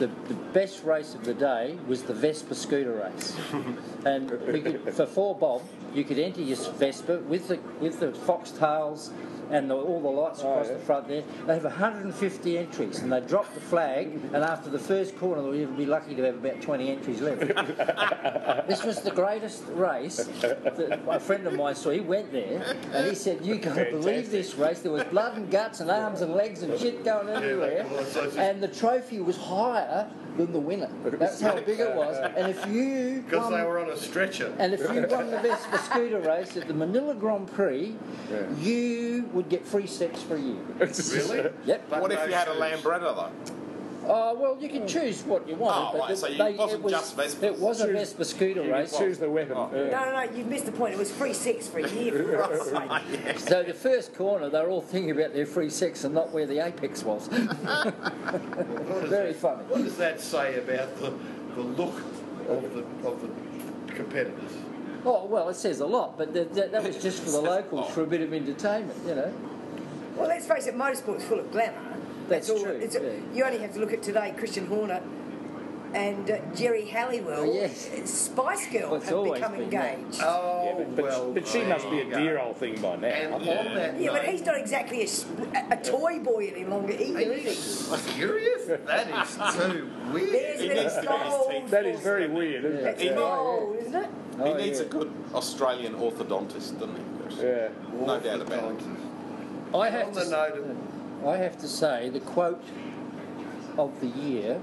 The, 0.02 0.08
the 0.08 0.34
best 0.52 0.84
race 0.84 1.14
of 1.14 1.26
the 1.26 1.36
day 1.36 1.78
was 1.88 2.02
the 2.02 2.16
Vespa 2.16 2.56
scooter 2.56 2.94
race, 3.06 3.38
and 4.04 4.32
we 4.52 4.60
could, 4.60 4.96
for 4.96 5.06
four 5.06 5.36
bob 5.36 5.62
you 5.94 6.04
could 6.04 6.18
enter 6.18 6.42
your 6.42 6.58
Vespa 6.58 7.20
with 7.20 7.50
the 7.50 7.60
with 7.80 8.00
the 8.00 8.08
foxtails 8.08 9.12
and 9.52 9.70
the, 9.70 9.76
all 9.76 10.02
the 10.02 10.08
lights 10.08 10.40
across 10.40 10.68
yeah. 10.68 10.74
the 10.74 10.80
front 10.80 11.08
there. 11.08 11.24
They 11.46 11.54
have 11.54 11.64
150 11.64 12.58
entries, 12.58 13.00
and 13.00 13.12
they 13.12 13.20
drop 13.22 13.54
the 13.54 13.62
flag. 13.62 14.08
And 14.34 14.44
after 14.44 14.70
the 14.70 14.80
first 14.80 15.18
corner, 15.18 15.42
they'll 15.42 15.56
even 15.56 15.76
be 15.76 15.86
lucky 15.86 16.16
to 16.16 16.24
have 16.24 16.36
about 16.36 16.62
20 16.62 16.90
entries 16.90 17.22
left. 17.22 17.42
this 18.68 18.84
was 18.84 19.02
the 19.02 19.12
greatest 19.12 19.64
race 19.74 20.18
that 20.18 21.02
a 21.08 21.20
friend 21.20 21.46
of 21.48 21.54
mine 21.54 21.76
saw. 21.76 21.92
He 21.92 22.00
went 22.00 22.32
there, 22.32 22.76
and 22.94 23.08
he 23.08 23.16
said, 23.16 23.46
"You 23.46 23.60
can't 23.60 23.92
believe 23.92 24.32
this 24.32 24.56
race. 24.56 24.80
There 24.80 24.92
was 24.92 25.04
blood 25.06 25.38
and 25.38 25.52
guts 25.52 25.82
and 25.82 25.92
arms 25.92 26.22
and 26.22 26.34
legs 26.34 26.64
and 26.64 26.80
shit 26.80 27.04
going 27.04 27.30
everywhere, 27.30 27.86
and 28.38 28.64
the 28.64 28.68
trophy 28.68 29.20
was 29.20 29.38
higher." 29.38 30.10
Than 30.38 30.54
the 30.54 30.60
winner. 30.60 30.90
That's 31.04 31.42
how 31.42 31.60
big 31.60 31.82
it 31.82 31.94
was. 31.94 32.16
And 32.38 32.48
if 32.48 32.66
you 32.66 33.22
Because 33.28 33.52
they 33.52 33.64
were 33.64 33.80
on 33.80 33.90
a 33.90 33.98
stretcher. 33.98 34.56
and 34.60 34.74
if 34.74 34.80
you 34.80 35.06
won 35.10 35.30
the 35.30 35.40
best 35.44 35.68
for 35.68 35.78
scooter 35.78 36.22
race 36.22 36.56
at 36.56 36.70
the 36.70 36.74
Manila 36.74 37.14
Grand 37.16 37.52
Prix, 37.52 37.94
you 38.58 39.30
would 39.42 39.50
get 39.50 39.66
free 39.66 39.88
sex 39.88 40.22
for 40.22 40.36
a 40.36 40.40
year. 40.40 40.58
Really? 40.80 41.50
Yep. 41.66 41.86
But 41.90 42.02
What 42.02 42.12
if 42.12 42.20
no 42.20 42.26
you 42.26 42.34
had 42.34 42.48
a 42.48 42.54
shoes. 42.54 42.62
Lambretta 42.62 43.16
though? 43.16 43.32
Oh 44.04 44.34
well, 44.36 44.58
you 44.60 44.68
can 44.68 44.88
choose 44.88 45.22
what 45.24 45.48
you 45.48 45.56
want. 45.56 45.78
Oh, 45.78 45.90
but 45.94 46.00
right, 46.02 46.10
the- 46.10 46.16
so 46.18 46.28
you- 46.28 46.38
they- 46.38 46.52
it 46.54 46.58
wasn't 46.58 46.84
was, 46.84 46.92
just 46.94 47.18
Vespas. 47.18 47.44
It 47.44 47.60
was 47.60 47.82
a 47.82 47.86
Choose- 47.86 47.96
Vespa 47.98 48.26
scooter 48.26 48.62
race. 48.64 48.98
Choose 48.98 49.20
the 49.20 49.30
weapon. 49.30 49.54
Oh. 49.58 49.70
Yeah. 49.74 49.90
No, 49.92 50.06
no, 50.06 50.12
no, 50.26 50.32
you've 50.36 50.48
missed 50.48 50.66
the 50.66 50.72
point. 50.72 50.94
It 50.96 50.98
was 50.98 51.12
free 51.12 51.34
sex 51.34 51.68
for 51.68 51.80
a 51.80 51.90
year. 51.90 52.12
For 52.12 52.72
Christ's. 52.72 53.46
So 53.48 53.62
the 53.64 53.74
first 53.76 54.16
corner, 54.16 54.50
they're 54.50 54.70
all 54.70 54.82
thinking 54.82 55.12
about 55.12 55.34
their 55.34 55.46
free 55.46 55.70
sex 55.70 56.04
and 56.04 56.16
not 56.16 56.32
where 56.32 56.48
the 56.48 56.66
apex 56.66 57.04
was. 57.04 57.28
Very 57.28 59.34
that- 59.34 59.36
funny. 59.36 59.64
What 59.68 59.84
does 59.84 59.98
that 59.98 60.20
say 60.20 60.58
about 60.58 60.96
the, 60.98 61.14
the 61.56 61.62
look 61.62 61.96
of 62.50 62.74
the, 62.74 63.08
of 63.08 63.22
the 63.22 63.94
competitors? 63.94 64.52
Oh 65.04 65.26
well, 65.26 65.50
it 65.50 65.56
says 65.56 65.80
a 65.80 65.86
lot, 65.86 66.18
but 66.18 66.34
that, 66.34 66.54
that, 66.54 66.72
that 66.72 66.84
was 66.84 67.02
just 67.02 67.24
for 67.24 67.32
the 67.32 67.42
locals 67.54 67.92
for 67.92 68.04
a 68.04 68.08
bit 68.08 68.22
of 68.22 68.34
entertainment, 68.34 69.00
you 69.06 69.16
know. 69.16 69.34
Well, 70.16 70.28
let's 70.28 70.46
face 70.46 70.68
it, 70.68 70.76
motorsport's 70.76 71.24
full 71.24 71.40
of 71.40 71.52
glamour. 71.52 71.98
That's 72.28 72.50
all. 72.50 72.62
true, 72.62 72.72
It's, 72.72 72.96
yeah. 72.96 73.10
You 73.34 73.44
only 73.44 73.58
have 73.60 73.74
to 73.74 73.80
look 73.80 73.94
at 73.94 74.04
today. 74.04 74.34
Christian 74.38 74.68
Horner 74.68 75.02
and 75.94 76.30
uh, 76.32 76.38
Geri 76.56 76.86
Halliwell, 76.86 77.42
Oh, 77.42 77.54
yes. 77.54 77.90
Spice 78.06 78.68
Girl, 78.72 78.92
Well, 78.92 79.00
have 79.02 79.34
become 79.34 79.56
been 79.58 79.70
that. 79.72 79.94
engaged. 79.98 80.22
Oh, 80.24 80.64
Yeah, 80.66 80.74
but, 80.86 80.96
but, 80.96 81.06
well. 81.06 81.34
but 81.34 81.48
she 81.48 81.64
must 81.64 81.90
be 81.90 82.00
a 82.02 82.06
dear 82.06 82.40
old 82.40 82.58
thing 82.58 82.80
by 82.82 82.96
now. 82.96 83.08
And 83.08 83.34
on 83.34 83.46
that 83.76 84.00
Yeah, 84.00 84.12
but 84.12 84.24
he's 84.26 84.46
not 84.46 84.58
exactly 84.58 85.02
a, 85.04 85.08
a, 85.58 85.78
a 85.80 85.84
toy 85.84 86.20
boy 86.20 86.52
any 86.56 86.66
longer 86.66 86.94
either, 86.94 87.18
Are 87.18 87.22
you 87.22 87.32
is 87.32 87.44
he? 87.46 88.12
serious? 88.14 88.66
That 88.86 89.08
is 89.10 89.56
too 89.56 89.90
weird. 90.14 90.32
There's 90.32 90.62
a 90.98 91.02
bit 91.02 91.08
of 91.10 91.30
gold. 91.30 91.68
that 91.70 91.86
is 91.86 92.00
very 92.00 92.28
weird, 92.28 92.64
isn't 92.66 92.84
That's 92.84 93.02
it? 93.02 93.16
gold, 93.16 93.78
isn't 93.80 93.96
it? 93.96 94.10
He 94.38 94.42
Oh, 94.44 94.54
needs 94.58 94.80
yeah. 94.80 94.86
a 94.86 94.90
good 94.90 95.12
Australian 95.36 95.94
orthodontist, 95.96 96.80
doesn't 96.80 96.96
he? 96.96 97.44
Yeah. 97.46 97.70
No 98.06 98.20
doubt 98.20 98.42
about 98.42 98.72
it. 98.72 98.80
I 99.76 99.90
have 99.90 100.08
to 100.10 100.16
the 100.16 100.22
s- 100.22 100.30
note 100.32 100.58
of- 100.58 101.28
I 101.28 101.38
have 101.38 101.58
to 101.60 101.68
say 101.68 102.10
the 102.10 102.20
quote 102.22 102.64
of 103.78 104.00
the 104.02 104.08
year 104.08 104.60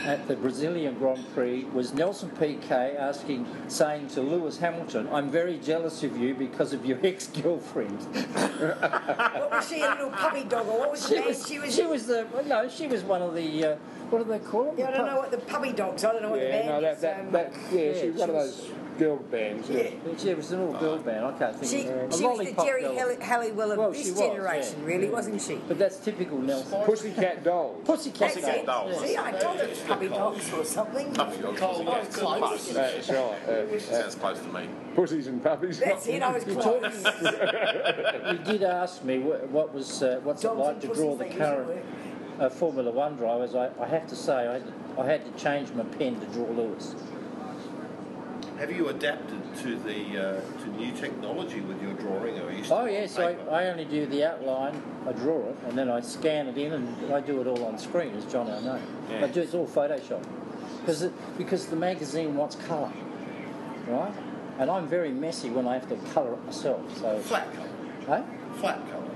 at 0.00 0.26
the 0.28 0.36
Brazilian 0.36 0.94
Grand 0.98 1.24
Prix 1.34 1.64
was 1.72 1.94
Nelson 1.94 2.30
Piquet 2.30 2.96
asking, 2.98 3.46
saying 3.68 4.08
to 4.08 4.20
Lewis 4.20 4.58
Hamilton, 4.58 5.08
"I'm 5.12 5.30
very 5.30 5.58
jealous 5.58 6.02
of 6.02 6.16
you 6.16 6.34
because 6.34 6.72
of 6.72 6.84
your 6.84 6.98
ex-girlfriend." 7.02 8.00
What 8.00 9.50
was 9.50 9.68
she, 9.68 9.80
a 9.80 9.90
little 9.90 10.10
puppy 10.10 10.44
dog, 10.44 10.66
or 10.66 10.80
what 10.80 10.90
was 10.90 11.02
the 11.02 11.08
she 11.08 11.14
band 11.14 11.26
was, 11.28 11.46
she 11.48 11.58
was 11.58 11.74
she 11.74 11.86
was 11.86 12.06
the 12.06 12.26
no, 12.46 12.68
she 12.68 12.86
was 12.86 13.02
one 13.02 13.22
of 13.22 13.34
the 13.34 13.64
uh, 13.64 13.76
what 14.10 14.18
do 14.18 14.24
they 14.24 14.38
call 14.38 14.64
them? 14.64 14.74
Yeah, 14.78 14.88
I 14.88 14.90
don't 14.92 15.06
know 15.06 15.16
what 15.16 15.30
the 15.30 15.38
puppy 15.38 15.72
dogs. 15.72 16.04
I 16.04 16.12
don't 16.12 16.22
know 16.22 16.30
what 16.30 16.40
the 16.40 16.46
Yeah, 16.46 16.60
band 16.62 16.68
no, 16.68 16.80
that, 16.82 16.96
is. 16.96 17.00
that, 17.02 17.20
um, 17.20 17.32
that, 17.32 17.52
yeah, 17.72 17.80
Yeah, 17.80 18.06
was 18.10 18.20
one 18.20 18.30
of 18.30 18.36
those 18.36 18.70
girl 18.98 19.16
bands. 19.16 19.68
Yeah. 19.68 19.82
yeah. 19.82 20.16
She 20.16 20.34
was 20.34 20.52
an 20.52 20.60
all 20.60 20.72
girl 20.74 20.98
band. 20.98 21.24
I 21.26 21.32
can't 21.38 21.56
think 21.56 21.70
She, 21.70 21.88
of 21.88 21.96
it. 21.96 22.14
A 22.14 22.16
she 22.16 22.24
was 22.26 22.38
the 22.38 22.44
lollipop 22.44 22.64
Geri 22.66 22.82
girl. 22.82 22.94
Halli- 22.94 23.20
Halliwell 23.22 23.72
of 23.72 23.78
Well, 23.78 23.90
this 23.92 24.10
was, 24.10 24.18
generation, 24.20 24.76
yeah. 24.80 24.86
really, 24.86 25.08
wasn't 25.10 25.40
she? 25.42 25.56
But 25.68 25.78
that's 25.78 25.96
typical 25.98 26.38
Nelson. 26.38 26.82
Pussycat 26.84 27.44
Dolls. 27.44 27.82
Pussycat 27.84 28.18
That's 28.20 28.34
Pussycat 28.34 28.56
it. 28.58 28.66
Dolls. 28.66 29.00
See, 29.00 29.16
I 29.16 29.32
told 29.32 29.56
her 29.58 29.64
it 29.64 29.70
was 29.70 29.78
puppy 29.80 30.08
dogs 30.08 30.52
or 30.52 30.64
something. 30.64 31.12
Puppy 31.14 31.42
dogs. 31.42 31.60
Oh, 31.62 32.02
close. 32.12 32.72
That's 32.72 33.08
right. 33.08 33.16
Uh, 33.18 33.78
Sounds 33.80 34.14
close 34.14 34.38
to 34.40 34.48
me. 34.48 34.68
pussies 34.94 35.26
and 35.26 35.42
puppies. 35.42 35.78
That's 35.80 36.06
it, 36.06 36.22
I 36.22 36.30
was 36.32 36.44
close. 36.62 37.04
You 38.32 38.38
did 38.44 38.62
ask 38.62 39.02
me 39.04 39.18
what, 39.18 39.48
what 39.50 39.74
was 39.74 40.02
uh, 40.02 40.20
what's 40.22 40.42
Dogs 40.42 40.58
it 40.58 40.62
like 40.62 40.72
and 40.74 40.80
to 40.82 40.88
pussy 40.88 41.00
draw 41.02 41.14
the 41.16 41.24
things 41.24 41.36
current 41.38 41.68
work. 41.68 41.82
uh, 42.40 42.48
Formula 42.48 42.90
One 42.90 43.16
drivers. 43.16 43.54
I, 43.54 43.70
I 43.80 43.86
have 43.86 44.06
to 44.08 44.16
say 44.16 44.60
I, 44.96 45.00
I 45.00 45.04
had 45.06 45.24
to 45.24 45.42
change 45.42 45.70
my 45.72 45.84
pen 45.84 46.20
to 46.20 46.26
draw 46.26 46.46
Lewis. 46.46 46.94
Have 48.58 48.70
you 48.70 48.88
adapted 48.88 49.42
to 49.62 49.76
the 49.76 50.38
uh, 50.38 50.40
to 50.62 50.68
new 50.76 50.92
technology 50.92 51.60
with 51.60 51.82
your 51.82 51.92
drawing, 51.94 52.38
or 52.38 52.48
are 52.48 52.52
you 52.52 52.64
Oh 52.70 52.86
yes, 52.86 53.18
I. 53.18 53.32
I 53.50 53.66
only 53.66 53.84
do 53.84 54.06
the 54.06 54.24
outline, 54.24 54.80
I 55.08 55.12
draw 55.12 55.48
it, 55.48 55.56
and 55.66 55.76
then 55.76 55.90
I 55.90 56.00
scan 56.00 56.46
it 56.46 56.56
in, 56.56 56.72
and 56.72 57.12
I 57.12 57.20
do 57.20 57.40
it 57.40 57.46
all 57.48 57.64
on 57.64 57.78
screen, 57.78 58.14
as 58.14 58.24
John 58.26 58.48
I 58.48 58.60
know. 58.60 58.80
Yeah. 59.10 59.24
I 59.24 59.28
do 59.28 59.40
it's 59.40 59.54
all 59.54 59.66
Photoshop 59.66 60.24
because 60.80 61.08
because 61.36 61.66
the 61.66 61.76
magazine 61.76 62.36
wants 62.36 62.56
colour, 62.56 62.92
right? 63.88 64.12
And 64.58 64.70
I'm 64.70 64.86
very 64.86 65.10
messy 65.10 65.50
when 65.50 65.66
I 65.66 65.74
have 65.74 65.88
to 65.88 65.96
colour 66.12 66.34
it 66.34 66.44
myself. 66.44 66.80
So, 66.98 67.18
flat 67.18 67.52
colour. 67.54 67.68
hey? 68.06 68.24
Flat 68.60 68.88
colour. 68.88 69.10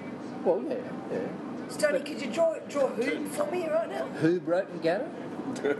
Well, 0.44 0.64
yeah, 0.68 0.76
yeah. 1.12 1.28
Stoney, 1.68 2.00
could 2.00 2.20
you 2.20 2.30
draw 2.32 2.54
draw 2.68 2.88
who 2.88 3.26
for 3.28 3.50
me 3.50 3.68
right 3.68 3.88
now? 3.88 4.04
Who 4.20 4.40
broke 4.40 4.68
and 4.70 4.82
Gatter? 4.82 5.08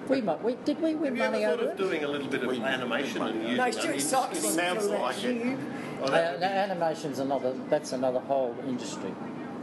we, 0.09 0.21
mu- 0.23 0.37
we 0.37 0.55
did 0.65 0.81
we 0.81 0.95
win 0.95 1.17
Have 1.17 1.17
you 1.17 1.31
money 1.33 1.45
ever 1.45 1.57
thought 1.57 1.63
over 1.63 1.73
of 1.73 1.81
it? 1.81 1.83
doing 1.83 2.05
a 2.05 2.09
little 2.09 2.27
bit 2.29 2.43
of 2.43 2.51
animation 2.53 3.23
and 3.23 3.43
using 3.43 3.57
No, 3.57 3.71
Stuart 3.71 3.85
onions? 3.87 4.05
Sykes 4.09 4.41
didn't 4.41 4.51
sounds 4.55 4.87
draw 4.87 4.93
that 4.93 5.01
like 5.03 5.25
it. 5.25 5.43
cube. 5.43 5.59
Oh, 6.01 6.05
Uh, 6.05 6.11
would 6.11 6.13
no, 6.13 6.39
be- 6.39 6.45
animation's 6.45 7.19
another. 7.19 7.55
That's 7.69 7.93
another 7.93 8.21
whole 8.21 8.55
industry. 8.67 9.13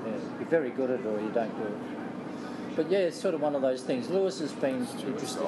Yeah, 0.05 0.11
you're 0.39 0.49
very 0.49 0.69
good 0.71 0.91
at 0.91 0.99
it, 0.99 1.05
or 1.05 1.19
you 1.19 1.29
don't 1.31 1.55
do 1.57 1.63
it. 1.63 2.75
But 2.75 2.91
yeah, 2.91 2.99
it's 2.99 3.19
sort 3.19 3.33
of 3.35 3.41
one 3.41 3.55
of 3.55 3.61
those 3.61 3.81
things. 3.83 4.09
Lewis 4.09 4.39
has 4.39 4.51
been 4.51 4.85
interested. 5.07 5.41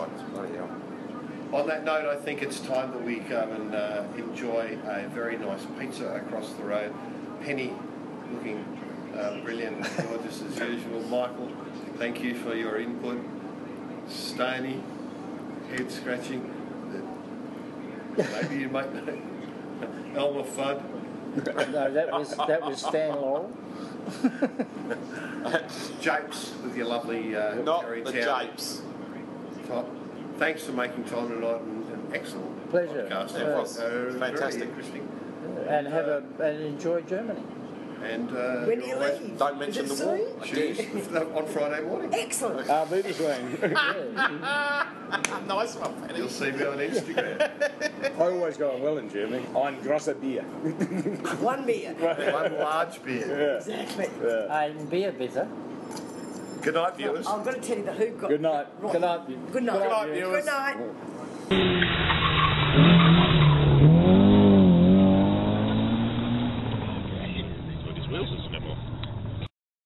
On 1.54 1.66
that 1.68 1.84
note, 1.86 2.06
I 2.06 2.16
think 2.16 2.42
it's 2.42 2.60
time 2.60 2.92
that 2.92 3.04
we 3.04 3.20
go 3.20 3.42
and 3.42 3.74
uh, 3.76 4.04
enjoy 4.18 4.78
a 4.86 5.08
very 5.10 5.38
nice 5.38 5.66
pizza 5.80 6.08
across 6.16 6.52
the 6.54 6.64
road. 6.64 6.94
Penny, 7.42 7.74
looking 8.34 8.77
uh, 9.18 9.40
brilliant 9.42 9.78
and 9.86 10.08
gorgeous 10.10 10.42
as 10.42 10.60
usual. 10.60 11.02
Michael, 11.04 11.50
thank 11.98 12.24
you 12.24 12.36
for 12.36 12.56
your 12.56 12.80
input. 12.80 13.20
Stoney, 14.08 14.82
head 15.70 15.92
scratching. 15.92 16.54
Maybe 18.18 18.56
you 18.62 18.70
might 18.70 18.94
know. 18.94 19.18
Elmer 20.16 20.44
Fudd. 20.44 20.82
No, 21.72 21.92
that 21.94 22.12
was 22.12 22.36
that 22.36 22.62
was 22.64 22.80
Stan 22.84 23.14
Laurel. 23.16 23.52
Japes 26.02 26.54
with 26.64 26.76
your 26.76 26.88
lovely 26.88 27.36
uh, 27.36 27.56
Not 27.56 27.82
Terry 27.82 28.02
the 28.02 28.12
Town 28.24 28.48
japes. 28.48 28.82
top. 29.68 29.88
Thanks 30.38 30.64
for 30.64 30.72
making 30.72 31.04
time 31.04 31.30
tonight 31.30 31.62
and 31.62 31.86
an 31.90 32.12
excellent 32.14 32.70
Pleasure. 32.72 33.08
podcast. 33.12 33.34
Yeah, 33.34 33.40
it 33.50 33.58
was 33.60 33.78
Uh, 33.80 34.16
fantastic. 34.20 34.60
Very 34.64 34.70
interesting. 34.72 35.08
And 35.68 35.88
have 35.88 36.08
a 36.08 36.24
and 36.42 36.62
enjoy 36.64 37.02
Germany. 37.02 37.42
And 38.04 38.30
uh, 38.32 38.66
When 38.66 38.80
do 38.80 38.86
you 38.88 38.96
always, 38.96 39.22
leave? 39.22 39.38
Don't 39.38 39.60
mention 39.60 39.86
Is 39.86 39.92
it 39.92 40.04
the 40.04 40.08
war. 40.08 40.18
soon? 40.18 40.44
Choose 40.44 41.08
on 41.36 41.46
Friday 41.48 41.82
morning. 41.84 42.10
Excellent. 42.14 42.70
Ah, 42.70 42.86
Beaverswing. 42.86 43.62
nice 45.48 45.76
one, 45.76 45.94
Penny. 46.02 46.20
You'll 46.20 46.30
see 46.30 46.52
me 46.52 46.64
on 46.66 46.78
Instagram. 46.78 48.20
I 48.20 48.24
always 48.24 48.58
go 48.58 48.72
on 48.72 48.82
well 48.82 48.98
in 48.98 49.10
Germany. 49.10 49.46
Ein 49.56 49.82
grosser 49.82 50.14
Bier. 50.14 50.44
One 50.44 51.66
beer. 51.66 51.94
One 51.94 52.58
large 52.60 53.04
beer. 53.04 53.58
Exactly. 53.58 54.08
Ein 54.50 54.86
Bier 54.88 55.12
bitte. 55.12 55.48
Good 56.62 56.74
night, 56.74 56.98
viewers. 56.98 57.26
I've 57.28 57.46
got 57.46 57.56
to 57.56 57.62
tell 57.62 57.78
you 57.78 57.84
the 57.86 57.94
Who 57.94 58.10
got 58.12 58.30
Good 58.30 58.42
night. 58.42 58.68
Right. 58.80 58.92
Good 58.92 59.02
night. 59.02 59.28
Good 59.54 59.64
night. 59.64 59.80
Good 59.80 59.90
night, 59.90 60.10
viewers. 60.10 60.46
Good 60.46 60.54
night. 61.50 62.04